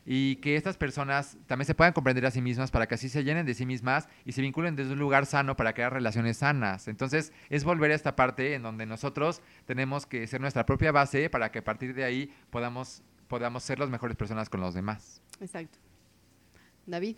y 0.05 0.37
que 0.37 0.55
estas 0.55 0.77
personas 0.77 1.37
también 1.47 1.65
se 1.65 1.75
puedan 1.75 1.93
comprender 1.93 2.25
a 2.25 2.31
sí 2.31 2.41
mismas 2.41 2.71
para 2.71 2.87
que 2.87 2.95
así 2.95 3.07
se 3.07 3.23
llenen 3.23 3.45
de 3.45 3.53
sí 3.53 3.65
mismas 3.65 4.09
y 4.25 4.33
se 4.33 4.41
vinculen 4.41 4.75
desde 4.75 4.93
un 4.93 4.99
lugar 4.99 5.25
sano 5.25 5.55
para 5.55 5.73
crear 5.73 5.93
relaciones 5.93 6.37
sanas. 6.37 6.87
Entonces, 6.87 7.31
es 7.49 7.63
volver 7.63 7.91
a 7.91 7.95
esta 7.95 8.15
parte 8.15 8.53
en 8.53 8.63
donde 8.63 8.85
nosotros 8.85 9.41
tenemos 9.65 10.05
que 10.05 10.27
ser 10.27 10.41
nuestra 10.41 10.65
propia 10.65 10.91
base 10.91 11.29
para 11.29 11.51
que 11.51 11.59
a 11.59 11.63
partir 11.63 11.93
de 11.93 12.03
ahí 12.03 12.33
podamos, 12.49 13.01
podamos 13.27 13.63
ser 13.63 13.79
las 13.79 13.89
mejores 13.89 14.17
personas 14.17 14.49
con 14.49 14.59
los 14.59 14.73
demás. 14.73 15.21
Exacto. 15.39 15.79
David. 16.85 17.15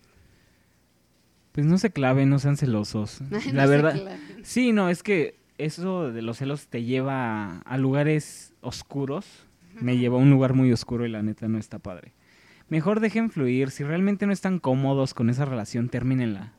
Pues 1.53 1.65
no 1.65 1.77
se 1.77 1.89
claven, 1.89 2.29
no 2.29 2.37
sean 2.37 2.57
celosos. 2.57 3.21
No 3.31 3.39
La 3.53 3.65
verdad. 3.65 4.17
Sí, 4.43 4.73
no, 4.73 4.89
es 4.89 5.01
que 5.01 5.39
eso 5.57 6.11
de 6.11 6.21
los 6.21 6.37
celos 6.37 6.67
te 6.67 6.83
lleva 6.83 7.45
a, 7.45 7.59
a 7.61 7.77
lugares 7.77 8.53
oscuros. 8.61 9.47
Me 9.81 9.97
lleva 9.97 10.15
a 10.15 10.19
un 10.19 10.29
lugar 10.29 10.53
muy 10.53 10.71
oscuro 10.71 11.05
y 11.05 11.09
la 11.09 11.21
neta 11.21 11.49
no 11.49 11.57
está 11.57 11.79
padre. 11.79 12.13
Mejor 12.69 12.99
dejen 12.99 13.29
fluir. 13.31 13.71
Si 13.71 13.83
realmente 13.83 14.25
no 14.25 14.33
están 14.33 14.59
cómodos 14.59 15.13
con 15.13 15.29
esa 15.29 15.45
relación, 15.45 15.89
termínenla. 15.89 16.53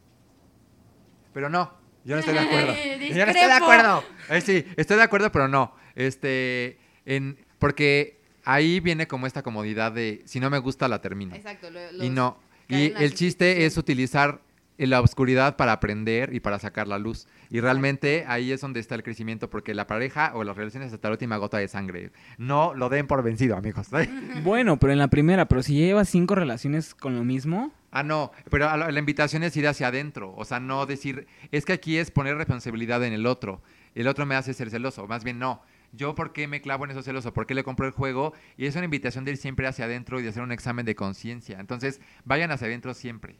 Pero 1.32 1.48
no, 1.50 1.72
yo 2.04 2.14
no 2.14 2.20
estoy 2.20 2.34
de 2.34 2.40
acuerdo. 2.40 2.72
Yo 3.14 3.24
no 3.26 3.32
estoy 3.32 3.46
de 3.46 3.52
acuerdo. 3.52 4.04
Eh, 4.30 4.40
sí, 4.40 4.64
estoy 4.76 4.96
de 4.96 5.02
acuerdo, 5.02 5.30
pero 5.32 5.48
no. 5.48 5.74
Este, 5.94 6.78
en, 7.04 7.38
porque 7.58 8.20
ahí 8.44 8.80
viene 8.80 9.06
como 9.06 9.26
esta 9.26 9.42
comodidad 9.42 9.92
de 9.92 10.22
si 10.26 10.40
no 10.40 10.48
me 10.50 10.58
gusta 10.58 10.88
la 10.88 11.00
termino. 11.02 11.34
Exacto. 11.34 11.70
lo- 11.70 12.04
Y 12.04 12.10
no. 12.10 12.38
Y 12.68 12.92
el 12.96 13.14
chiste 13.14 13.64
es 13.64 13.74
sustitución. 13.74 14.40
Utilizar 14.76 14.88
la 14.88 15.00
oscuridad 15.00 15.56
para 15.56 15.72
aprender 15.72 16.34
y 16.34 16.40
para 16.40 16.58
sacar 16.58 16.86
la 16.86 16.98
luz. 16.98 17.26
Y 17.50 17.60
realmente 17.60 18.24
ahí 18.28 18.52
es 18.52 18.60
donde 18.60 18.80
está 18.80 18.94
el 18.94 19.02
crecimiento, 19.02 19.48
porque 19.48 19.74
la 19.74 19.86
pareja 19.86 20.32
o 20.34 20.44
las 20.44 20.56
relaciones 20.56 20.92
hasta 20.92 21.08
la 21.08 21.12
última 21.12 21.36
gota 21.38 21.58
de 21.58 21.68
sangre. 21.68 22.12
No 22.38 22.74
lo 22.74 22.88
den 22.88 23.06
por 23.06 23.22
vencido, 23.22 23.56
amigos. 23.56 23.88
Bueno, 24.42 24.78
pero 24.78 24.92
en 24.92 24.98
la 24.98 25.08
primera, 25.08 25.46
pero 25.46 25.62
si 25.62 25.74
llevas 25.74 26.08
cinco 26.08 26.34
relaciones 26.34 26.94
con 26.94 27.16
lo 27.16 27.24
mismo, 27.24 27.72
Ah, 27.90 28.02
no, 28.02 28.30
pero 28.50 28.66
la, 28.76 28.90
la 28.90 28.98
invitación 28.98 29.42
es 29.42 29.56
ir 29.56 29.66
hacia 29.66 29.88
adentro, 29.88 30.34
o 30.36 30.44
sea, 30.44 30.60
no 30.60 30.84
decir, 30.84 31.26
es 31.50 31.64
que 31.64 31.72
aquí 31.72 31.96
es 31.96 32.10
poner 32.10 32.36
responsabilidad 32.36 33.02
en 33.04 33.14
el 33.14 33.24
otro, 33.24 33.62
el 33.94 34.06
otro 34.06 34.26
me 34.26 34.34
hace 34.34 34.52
ser 34.52 34.68
celoso, 34.68 35.06
más 35.06 35.24
bien 35.24 35.38
no, 35.38 35.62
yo 35.92 36.14
por 36.14 36.34
qué 36.34 36.46
me 36.46 36.60
clavo 36.60 36.84
en 36.84 36.90
esos 36.90 37.06
celos 37.06 37.24
o 37.24 37.32
por 37.32 37.46
qué 37.46 37.54
le 37.54 37.64
compro 37.64 37.86
el 37.86 37.92
juego, 37.92 38.34
y 38.58 38.66
es 38.66 38.76
una 38.76 38.84
invitación 38.84 39.24
de 39.24 39.30
ir 39.30 39.36
siempre 39.38 39.66
hacia 39.66 39.86
adentro 39.86 40.20
y 40.20 40.22
de 40.22 40.28
hacer 40.28 40.42
un 40.42 40.52
examen 40.52 40.84
de 40.84 40.94
conciencia, 40.94 41.58
entonces 41.58 42.02
vayan 42.24 42.50
hacia 42.50 42.66
adentro 42.66 42.92
siempre. 42.92 43.36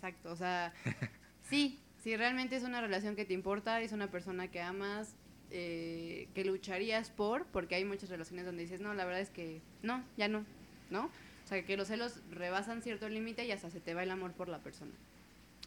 Exacto, 0.00 0.32
o 0.32 0.36
sea, 0.36 0.72
sí, 1.50 1.78
si 2.02 2.16
realmente 2.16 2.56
es 2.56 2.62
una 2.62 2.80
relación 2.80 3.16
que 3.16 3.26
te 3.26 3.34
importa, 3.34 3.82
es 3.82 3.92
una 3.92 4.10
persona 4.10 4.48
que 4.48 4.62
amas, 4.62 5.14
eh, 5.50 6.26
que 6.34 6.42
lucharías 6.46 7.10
por, 7.10 7.44
porque 7.46 7.74
hay 7.74 7.84
muchas 7.84 8.08
relaciones 8.08 8.46
donde 8.46 8.62
dices, 8.62 8.80
no, 8.80 8.94
la 8.94 9.04
verdad 9.04 9.20
es 9.20 9.28
que 9.28 9.60
no, 9.82 10.02
ya 10.16 10.28
no, 10.28 10.46
¿no? 10.88 11.04
O 11.04 11.48
sea, 11.48 11.62
que 11.66 11.76
los 11.76 11.88
celos 11.88 12.20
rebasan 12.30 12.80
cierto 12.80 13.10
límite 13.10 13.44
y 13.44 13.52
hasta 13.52 13.68
se 13.68 13.80
te 13.80 13.92
va 13.92 14.02
el 14.02 14.10
amor 14.10 14.32
por 14.32 14.48
la 14.48 14.60
persona. 14.60 14.92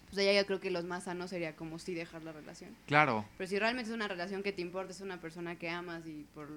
Pues 0.05 0.17
allá 0.17 0.33
yo 0.33 0.47
creo 0.47 0.59
que 0.59 0.71
los 0.71 0.83
más 0.83 1.03
sanos 1.03 1.29
sería 1.29 1.55
como 1.55 1.77
sí 1.77 1.93
dejar 1.93 2.23
la 2.23 2.31
relación. 2.31 2.75
Claro, 2.87 3.25
Pero 3.37 3.47
si 3.47 3.59
realmente 3.59 3.91
es 3.91 3.95
una 3.95 4.07
relación 4.07 4.41
que 4.41 4.51
te 4.51 4.61
importa, 4.61 4.91
es 4.93 5.01
una 5.01 5.21
persona 5.21 5.59
que 5.59 5.69
amas 5.69 6.07
y 6.07 6.25
por 6.33 6.49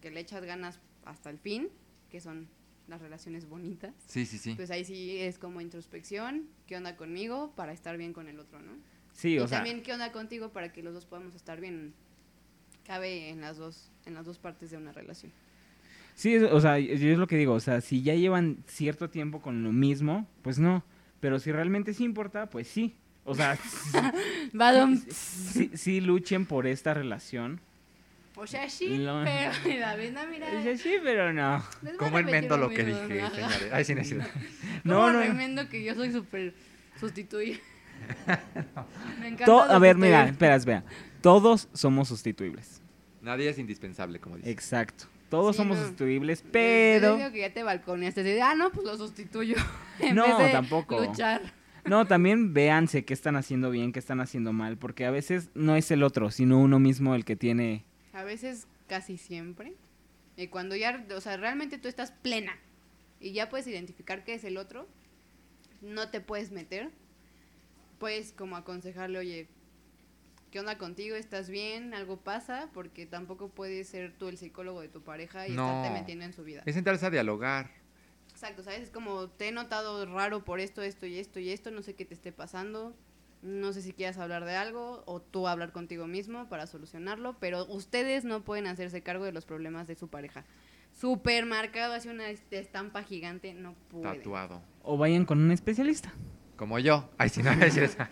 que 0.00 0.12
le 0.12 0.20
echas 0.20 0.44
ganas 0.44 0.78
hasta 1.04 1.30
el 1.30 1.38
fin, 1.38 1.68
que 2.10 2.20
son 2.20 2.48
las 2.88 3.00
relaciones 3.00 3.48
bonitas, 3.48 3.94
sí, 4.06 4.24
sí, 4.26 4.38
sí. 4.38 4.54
pues 4.54 4.70
ahí 4.70 4.84
sí 4.84 5.18
es 5.18 5.38
como 5.38 5.60
introspección, 5.60 6.46
qué 6.66 6.76
onda 6.76 6.96
conmigo 6.96 7.52
para 7.54 7.72
estar 7.72 7.96
bien 7.98 8.12
con 8.12 8.28
el 8.28 8.38
otro, 8.40 8.60
¿no? 8.60 8.72
sí, 9.12 9.34
y 9.34 9.38
o 9.38 9.46
sea, 9.48 9.58
también 9.58 9.82
qué 9.82 9.92
onda 9.92 10.10
contigo 10.12 10.50
para 10.50 10.72
que 10.72 10.82
los 10.82 10.94
dos 10.94 11.04
podamos 11.06 11.34
estar 11.34 11.60
bien. 11.60 11.92
Cabe 12.84 13.28
en 13.28 13.42
las 13.42 13.58
dos, 13.58 13.90
en 14.06 14.14
las 14.14 14.24
dos 14.24 14.38
partes 14.38 14.70
de 14.70 14.78
una 14.78 14.92
relación. 14.92 15.30
sí, 16.14 16.34
es- 16.34 16.42
o 16.50 16.60
sea, 16.60 16.78
yo 16.78 17.08
es 17.12 17.18
lo 17.18 17.26
que 17.26 17.36
digo, 17.36 17.52
o 17.52 17.60
sea, 17.60 17.80
si 17.82 18.02
ya 18.02 18.14
llevan 18.14 18.64
cierto 18.66 19.10
tiempo 19.10 19.40
con 19.42 19.62
lo 19.62 19.72
mismo, 19.72 20.26
pues 20.42 20.58
no, 20.58 20.82
pero 21.20 21.38
si 21.38 21.52
realmente 21.52 21.92
sí 21.92 22.04
importa, 22.04 22.48
pues 22.48 22.66
sí. 22.68 22.94
O 23.24 23.34
sea, 23.34 23.58
Badum. 24.54 24.96
sí, 25.10 25.70
sí 25.74 26.00
luchen 26.00 26.46
por 26.46 26.66
esta 26.66 26.94
relación. 26.94 27.60
O 28.40 28.46
sea, 28.46 28.70
sí, 28.70 28.98
Lo- 28.98 29.22
pero 29.24 29.80
David, 29.80 30.10
no, 30.12 30.26
mira. 30.28 30.46
Sí, 30.76 30.94
pero 31.02 31.32
no. 31.32 31.62
¿Cómo 31.98 32.18
enmendo 32.18 32.56
lo 32.56 32.68
que 32.70 32.84
dije, 32.84 33.06
señores? 33.08 33.46
Ay, 33.72 33.84
no 33.94 34.00
es 34.00 34.08
cierto. 34.08 34.28
No, 34.84 34.94
¿Cómo 35.00 35.10
no. 35.14 35.20
remendo 35.20 35.68
que 35.68 35.82
yo 35.82 35.94
soy 35.94 36.12
súper 36.12 36.54
sustituible? 37.00 37.60
Me 39.20 39.28
encanta 39.28 39.44
To- 39.46 39.62
a 39.62 39.78
ver, 39.78 39.96
mira, 39.96 40.18
sustituir. 40.28 40.32
espera, 40.32 40.54
espera. 40.54 40.84
Todos 41.20 41.68
somos 41.72 42.08
sustituibles. 42.08 42.80
Nadie 43.20 43.48
es 43.48 43.58
indispensable, 43.58 44.20
como 44.20 44.36
dice. 44.36 44.50
Exacto. 44.50 45.06
Todos 45.28 45.56
Sí, 45.56 45.62
somos 45.62 45.76
no. 45.76 45.82
sustituibles, 45.82 46.42
Yo 46.44 46.48
pero... 46.52 47.16
digo 47.16 47.32
que 47.32 47.40
ya 47.40 47.52
te 47.52 47.62
balconeaste. 47.64 48.20
así 48.22 48.30
de, 48.30 48.40
ah, 48.40 48.54
no, 48.54 48.70
pues 48.70 48.86
lo 48.86 48.96
sustituyo. 48.96 49.56
en 49.98 50.14
No, 50.14 50.22
vez 50.26 50.38
de 50.46 50.52
tampoco. 50.52 51.04
Luchar. 51.04 51.42
No, 51.84 52.06
también 52.06 52.54
véanse 52.54 53.04
qué 53.04 53.12
están 53.14 53.36
haciendo 53.36 53.70
bien, 53.70 53.92
qué 53.92 53.98
están 53.98 54.20
haciendo 54.20 54.52
mal, 54.52 54.78
porque 54.78 55.04
a 55.06 55.10
veces 55.10 55.50
no 55.54 55.74
es 55.76 55.90
el 55.90 56.02
otro, 56.02 56.30
sino 56.30 56.58
uno 56.58 56.78
mismo 56.78 57.14
el 57.14 57.24
que 57.24 57.34
tiene... 57.36 57.84
A 58.18 58.24
veces, 58.24 58.66
casi 58.88 59.16
siempre. 59.16 59.74
Y 60.36 60.48
cuando 60.48 60.74
ya, 60.74 61.06
o 61.14 61.20
sea, 61.20 61.36
realmente 61.36 61.78
tú 61.78 61.86
estás 61.86 62.10
plena 62.10 62.58
y 63.20 63.30
ya 63.32 63.48
puedes 63.48 63.68
identificar 63.68 64.24
qué 64.24 64.34
es 64.34 64.42
el 64.42 64.56
otro, 64.56 64.88
no 65.82 66.10
te 66.10 66.20
puedes 66.20 66.50
meter. 66.50 66.90
Puedes 68.00 68.32
como 68.32 68.56
aconsejarle, 68.56 69.18
oye, 69.20 69.48
¿qué 70.50 70.58
onda 70.58 70.78
contigo? 70.78 71.14
¿Estás 71.14 71.48
bien? 71.48 71.94
¿Algo 71.94 72.16
pasa? 72.16 72.70
Porque 72.74 73.06
tampoco 73.06 73.50
puedes 73.50 73.88
ser 73.88 74.12
tú 74.18 74.26
el 74.26 74.36
psicólogo 74.36 74.80
de 74.80 74.88
tu 74.88 75.00
pareja 75.02 75.46
y 75.46 75.52
No. 75.52 75.68
estarte 75.68 75.90
metiendo 75.90 76.24
en 76.24 76.32
su 76.32 76.42
vida. 76.42 76.64
Es 76.66 76.74
sentarse 76.74 77.06
a 77.06 77.10
dialogar. 77.10 77.70
Exacto, 78.32 78.64
¿sabes? 78.64 78.80
Es 78.80 78.90
como, 78.90 79.28
te 79.28 79.46
he 79.46 79.52
notado 79.52 80.06
raro 80.06 80.44
por 80.44 80.58
esto, 80.58 80.82
esto 80.82 81.06
y 81.06 81.20
esto 81.20 81.38
y 81.38 81.50
esto, 81.50 81.70
no 81.70 81.82
sé 81.82 81.94
qué 81.94 82.04
te 82.04 82.14
esté 82.14 82.32
pasando, 82.32 82.96
no 83.42 83.72
sé 83.72 83.82
si 83.82 83.92
quieras 83.92 84.18
hablar 84.18 84.44
de 84.44 84.56
algo 84.56 85.02
o 85.06 85.20
tú 85.20 85.46
hablar 85.48 85.72
contigo 85.72 86.06
mismo 86.06 86.48
para 86.48 86.66
solucionarlo, 86.66 87.36
pero 87.38 87.66
ustedes 87.66 88.24
no 88.24 88.42
pueden 88.44 88.66
hacerse 88.66 89.02
cargo 89.02 89.24
de 89.24 89.32
los 89.32 89.44
problemas 89.46 89.86
de 89.86 89.94
su 89.94 90.08
pareja. 90.08 90.44
Súper 90.92 91.46
marcado, 91.46 91.94
así 91.94 92.08
una 92.08 92.28
est- 92.30 92.52
estampa 92.52 93.02
gigante, 93.04 93.54
no 93.54 93.74
pueden. 93.90 94.16
Tatuado. 94.18 94.62
O 94.82 94.96
vayan 94.96 95.24
con 95.24 95.38
un 95.40 95.52
especialista. 95.52 96.12
Como 96.56 96.80
yo. 96.80 97.08
Ay, 97.18 97.28
si 97.28 97.42
no 97.42 97.52
es 97.52 97.76
eso. 97.76 97.96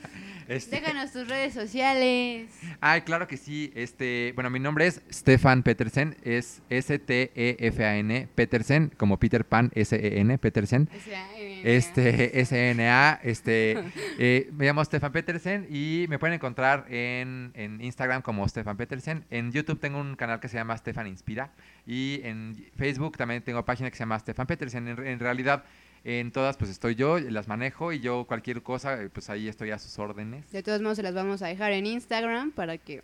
Este, 0.48 0.76
Déjanos 0.78 1.10
tus 1.10 1.26
redes 1.26 1.52
sociales. 1.54 2.52
Ay, 2.80 3.00
claro 3.00 3.26
que 3.26 3.36
sí. 3.36 3.72
Este, 3.74 4.30
bueno, 4.36 4.48
mi 4.48 4.60
nombre 4.60 4.86
es 4.86 5.02
Stefan 5.10 5.64
Petersen, 5.64 6.16
es 6.22 6.62
S-T-E-F-A-N, 6.70 8.28
Petersen, 8.32 8.92
como 8.96 9.18
Peter 9.18 9.44
Pan, 9.44 9.72
S-E-N, 9.74 10.38
Petersen. 10.38 10.88
O 10.96 11.00
sea, 11.00 11.35
eh, 11.35 11.35
Este, 11.66 12.40
S-N-A, 12.42 13.18
este, 13.24 13.76
eh, 14.20 14.48
me 14.52 14.66
llamo 14.66 14.84
Stefan 14.84 15.10
Petersen 15.10 15.66
y 15.68 16.06
me 16.08 16.16
pueden 16.16 16.34
encontrar 16.34 16.86
en, 16.88 17.50
en 17.54 17.80
Instagram 17.80 18.22
como 18.22 18.46
Stefan 18.46 18.76
Petersen. 18.76 19.24
En 19.30 19.50
YouTube 19.50 19.80
tengo 19.80 19.98
un 19.98 20.14
canal 20.14 20.38
que 20.38 20.46
se 20.46 20.56
llama 20.56 20.76
Stefan 20.76 21.08
Inspira 21.08 21.50
y 21.84 22.20
en 22.22 22.54
Facebook 22.76 23.16
también 23.16 23.42
tengo 23.42 23.64
página 23.64 23.90
que 23.90 23.96
se 23.96 24.02
llama 24.04 24.16
Stefan 24.20 24.46
Petersen. 24.46 24.86
En, 24.86 25.04
en 25.04 25.18
realidad, 25.18 25.64
en 26.04 26.30
todas 26.30 26.56
pues 26.56 26.70
estoy 26.70 26.94
yo, 26.94 27.18
las 27.18 27.48
manejo 27.48 27.92
y 27.92 27.98
yo 27.98 28.26
cualquier 28.28 28.62
cosa, 28.62 29.02
eh, 29.02 29.08
pues 29.08 29.28
ahí 29.28 29.48
estoy 29.48 29.72
a 29.72 29.80
sus 29.80 29.98
órdenes. 29.98 30.48
De 30.52 30.62
todos 30.62 30.80
modos, 30.80 30.98
se 30.98 31.02
las 31.02 31.14
vamos 31.14 31.42
a 31.42 31.48
dejar 31.48 31.72
en 31.72 31.86
Instagram 31.86 32.52
para 32.52 32.78
que 32.78 33.02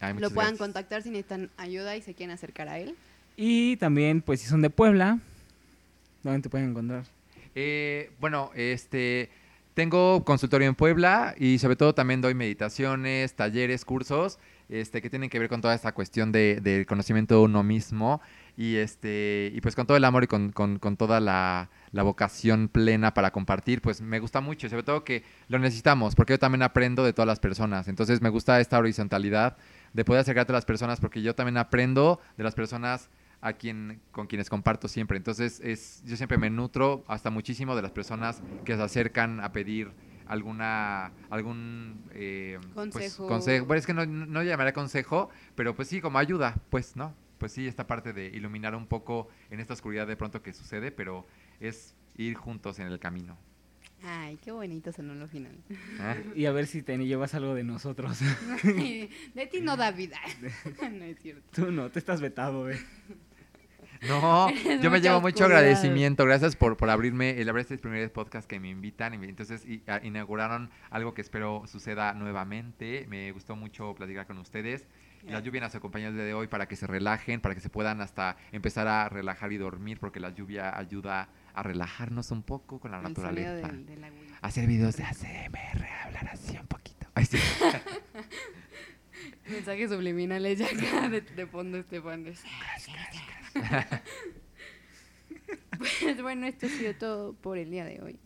Ay, 0.00 0.14
lo 0.14 0.30
puedan 0.30 0.54
gracias. 0.54 0.58
contactar 0.58 1.02
si 1.02 1.10
necesitan 1.10 1.50
ayuda 1.56 1.94
y 1.94 2.02
se 2.02 2.14
quieren 2.14 2.34
acercar 2.34 2.68
a 2.68 2.80
él. 2.80 2.96
Y 3.36 3.76
también, 3.76 4.22
pues 4.22 4.40
si 4.40 4.48
son 4.48 4.60
de 4.60 4.70
Puebla, 4.70 5.20
¿dónde 6.24 6.40
te 6.42 6.48
pueden 6.48 6.70
encontrar? 6.70 7.04
Eh, 7.54 8.10
bueno, 8.20 8.50
este, 8.54 9.30
tengo 9.74 10.24
consultorio 10.24 10.68
en 10.68 10.74
Puebla 10.74 11.34
y 11.38 11.58
sobre 11.58 11.76
todo 11.76 11.94
también 11.94 12.20
doy 12.20 12.34
meditaciones, 12.34 13.34
talleres, 13.34 13.84
cursos, 13.84 14.38
este, 14.68 15.02
que 15.02 15.10
tienen 15.10 15.28
que 15.28 15.38
ver 15.38 15.48
con 15.48 15.60
toda 15.60 15.74
esta 15.74 15.92
cuestión 15.92 16.32
de, 16.32 16.60
del 16.62 16.86
conocimiento 16.86 17.34
de 17.36 17.40
uno 17.42 17.62
mismo 17.62 18.20
y 18.56 18.76
este, 18.76 19.50
y 19.54 19.60
pues 19.60 19.74
con 19.74 19.86
todo 19.86 19.96
el 19.96 20.04
amor 20.04 20.24
y 20.24 20.26
con, 20.26 20.50
con- 20.52 20.78
con 20.78 20.96
toda 20.96 21.20
la, 21.20 21.68
la 21.90 22.02
vocación 22.02 22.68
plena 22.68 23.12
para 23.14 23.30
compartir, 23.32 23.80
pues 23.82 24.00
me 24.00 24.18
gusta 24.18 24.40
mucho, 24.40 24.66
y 24.66 24.70
sobre 24.70 24.82
todo 24.82 25.04
que 25.04 25.24
lo 25.48 25.58
necesitamos, 25.58 26.14
porque 26.14 26.34
yo 26.34 26.38
también 26.38 26.62
aprendo 26.62 27.04
de 27.04 27.12
todas 27.12 27.26
las 27.26 27.40
personas, 27.40 27.88
entonces 27.88 28.20
me 28.22 28.28
gusta 28.30 28.60
esta 28.60 28.78
horizontalidad 28.78 29.56
de 29.92 30.04
poder 30.04 30.20
acercarte 30.22 30.52
a 30.52 30.54
las 30.56 30.64
personas, 30.64 31.00
porque 31.00 31.20
yo 31.22 31.34
también 31.34 31.58
aprendo 31.58 32.20
de 32.38 32.44
las 32.44 32.54
personas 32.54 33.10
a 33.42 33.52
quien 33.54 34.00
con 34.12 34.26
quienes 34.26 34.48
comparto 34.48 34.88
siempre. 34.88 35.18
Entonces, 35.18 35.60
es 35.60 36.02
yo 36.06 36.16
siempre 36.16 36.38
me 36.38 36.48
nutro 36.48 37.04
hasta 37.08 37.28
muchísimo 37.28 37.76
de 37.76 37.82
las 37.82 37.90
personas 37.90 38.40
que 38.64 38.74
se 38.76 38.82
acercan 38.82 39.40
a 39.40 39.52
pedir 39.52 39.90
alguna 40.26 41.12
algún 41.28 42.04
eh, 42.12 42.58
pues, 42.60 42.74
Consejo. 42.74 43.26
consejo. 43.26 43.66
Bueno, 43.66 43.80
es 43.80 43.86
que 43.86 43.94
no, 43.94 44.06
no 44.06 44.42
llamaré 44.42 44.72
consejo, 44.72 45.28
pero 45.54 45.74
pues 45.74 45.88
sí, 45.88 46.00
como 46.00 46.18
ayuda, 46.18 46.54
pues, 46.70 46.96
¿no? 46.96 47.14
Pues 47.38 47.52
sí, 47.52 47.66
esta 47.66 47.88
parte 47.88 48.12
de 48.12 48.26
iluminar 48.28 48.76
un 48.76 48.86
poco 48.86 49.28
en 49.50 49.58
esta 49.58 49.74
oscuridad 49.74 50.06
de 50.06 50.16
pronto 50.16 50.42
que 50.42 50.52
sucede, 50.52 50.92
pero 50.92 51.26
es 51.58 51.96
ir 52.16 52.36
juntos 52.36 52.78
en 52.78 52.86
el 52.86 53.00
camino. 53.00 53.36
Ay, 54.04 54.36
qué 54.42 54.50
bonito 54.50 54.92
sonó 54.92 55.14
lo 55.14 55.28
final. 55.28 55.56
¿eh? 55.70 56.32
Y 56.34 56.46
a 56.46 56.52
ver 56.52 56.66
si 56.66 56.82
te 56.82 56.96
llevas 56.98 57.34
algo 57.34 57.54
de 57.54 57.62
nosotros. 57.62 58.18
de 58.64 59.46
ti 59.50 59.60
no 59.60 59.76
da 59.76 59.92
vida. 59.92 60.18
no 60.92 61.04
es 61.04 61.20
cierto. 61.20 61.48
Tú 61.52 61.70
no, 61.70 61.90
te 61.90 61.98
estás 61.98 62.20
vetado, 62.20 62.68
eh. 62.70 62.78
No, 64.08 64.48
yo 64.82 64.90
me 64.90 65.00
llevo 65.00 65.20
mucho 65.20 65.44
agradecimiento. 65.44 66.24
Gracias 66.24 66.56
por, 66.56 66.76
por 66.76 66.90
abrirme, 66.90 67.40
el 67.40 67.48
abrir 67.48 67.62
este 67.62 67.78
primer 67.78 68.12
podcast 68.12 68.48
que 68.48 68.58
me 68.60 68.68
invitan. 68.68 69.14
y 69.22 69.28
Entonces 69.28 69.64
i- 69.66 69.82
a- 69.86 70.00
inauguraron 70.04 70.70
algo 70.90 71.14
que 71.14 71.20
espero 71.20 71.62
suceda 71.66 72.12
nuevamente. 72.14 73.06
Me 73.08 73.30
gustó 73.32 73.54
mucho 73.56 73.94
platicar 73.94 74.26
con 74.26 74.38
ustedes. 74.38 74.86
La 75.24 75.38
lluvia 75.38 75.60
nos 75.60 75.72
acompaña 75.76 76.08
el 76.08 76.14
día 76.14 76.24
de 76.24 76.34
hoy 76.34 76.48
para 76.48 76.66
que 76.66 76.74
se 76.74 76.88
relajen, 76.88 77.40
para 77.40 77.54
que 77.54 77.60
se 77.60 77.68
puedan 77.68 78.00
hasta 78.00 78.36
empezar 78.50 78.88
a 78.88 79.08
relajar 79.08 79.52
y 79.52 79.56
dormir, 79.56 80.00
porque 80.00 80.18
la 80.18 80.30
lluvia 80.30 80.76
ayuda 80.76 81.28
a 81.54 81.62
relajarnos 81.62 82.32
un 82.32 82.42
poco 82.42 82.80
con 82.80 82.90
la 82.90 82.96
El 82.96 83.04
naturaleza. 83.04 83.68
del, 83.68 83.86
del. 83.86 84.04
Hacer 84.40 84.66
videos 84.66 84.96
de 84.96 85.04
ACMR, 85.04 85.86
hablar 86.06 86.28
así 86.32 86.56
un 86.58 86.66
poquito. 86.66 87.06
Ay, 87.14 87.24
sí. 87.26 87.38
Mensajes 89.48 89.90
subliminales 89.90 90.58
ya 90.58 90.66
acá 90.66 91.08
de, 91.10 91.20
de 91.20 91.46
fondo, 91.46 91.78
Estefan. 91.78 92.24
pues 95.78 96.22
bueno, 96.22 96.46
esto 96.46 96.66
ha 96.66 96.68
sido 96.68 96.94
todo 96.94 97.34
por 97.34 97.58
el 97.58 97.70
día 97.70 97.84
de 97.84 98.00
hoy. 98.00 98.18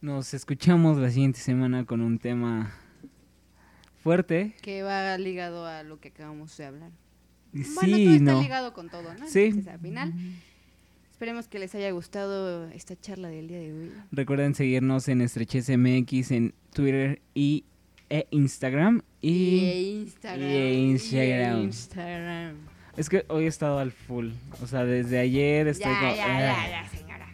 Nos 0.00 0.34
escuchamos 0.34 0.96
la 0.98 1.10
siguiente 1.10 1.40
semana 1.40 1.84
con 1.84 2.00
un 2.00 2.18
tema 2.18 2.72
fuerte. 4.02 4.54
Que 4.62 4.82
va 4.82 5.16
ligado 5.18 5.66
a 5.66 5.82
lo 5.82 6.00
que 6.00 6.08
acabamos 6.08 6.56
de 6.56 6.64
hablar. 6.64 6.90
Bueno, 7.52 7.96
sí, 7.96 8.04
todo 8.04 8.14
está 8.14 8.32
no. 8.32 8.42
ligado 8.42 8.72
con 8.74 8.88
todo, 8.90 9.14
¿no? 9.14 9.26
Sí. 9.28 9.44
Entonces, 9.46 9.72
al 9.72 9.80
final, 9.80 10.12
esperemos 11.10 11.48
que 11.48 11.58
les 11.58 11.74
haya 11.74 11.90
gustado 11.90 12.68
esta 12.70 12.94
charla 13.00 13.28
del 13.28 13.48
día 13.48 13.58
de 13.58 13.72
hoy. 13.72 13.92
Recuerden 14.12 14.54
seguirnos 14.54 15.08
en 15.08 15.20
Estrechez 15.20 15.68
MX 15.70 16.30
en 16.32 16.54
Twitter 16.72 17.20
y 17.34 17.64
e 18.10 18.26
Instagram. 18.30 19.02
Y 19.20 19.30
Y 19.30 20.00
Instagram. 20.02 20.48
y 20.48 20.90
Instagram. 20.90 21.58
y 21.60 21.62
Instagram. 21.64 22.54
es 22.96 23.08
que 23.08 23.24
hoy 23.28 23.44
he 23.44 23.48
estado 23.48 23.78
al 23.78 23.92
full. 23.92 24.30
O 24.62 24.66
sea, 24.66 24.84
desde 24.84 25.18
ayer 25.18 25.68
estoy 25.68 25.90
Ya, 25.92 25.98
como- 26.00 26.14
ya, 26.16 26.24
ah. 26.26 26.40
ya, 26.40 26.82
ya, 26.82 26.88
señora. 26.88 27.28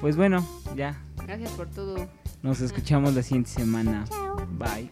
Pues 0.00 0.16
bueno, 0.16 0.46
ya. 0.76 1.00
Gracias 1.26 1.50
por 1.52 1.68
todo. 1.70 2.08
Nos 2.42 2.60
escuchamos 2.60 3.14
la 3.14 3.22
siguiente 3.22 3.50
semana. 3.50 4.04
Bye. 4.52 4.88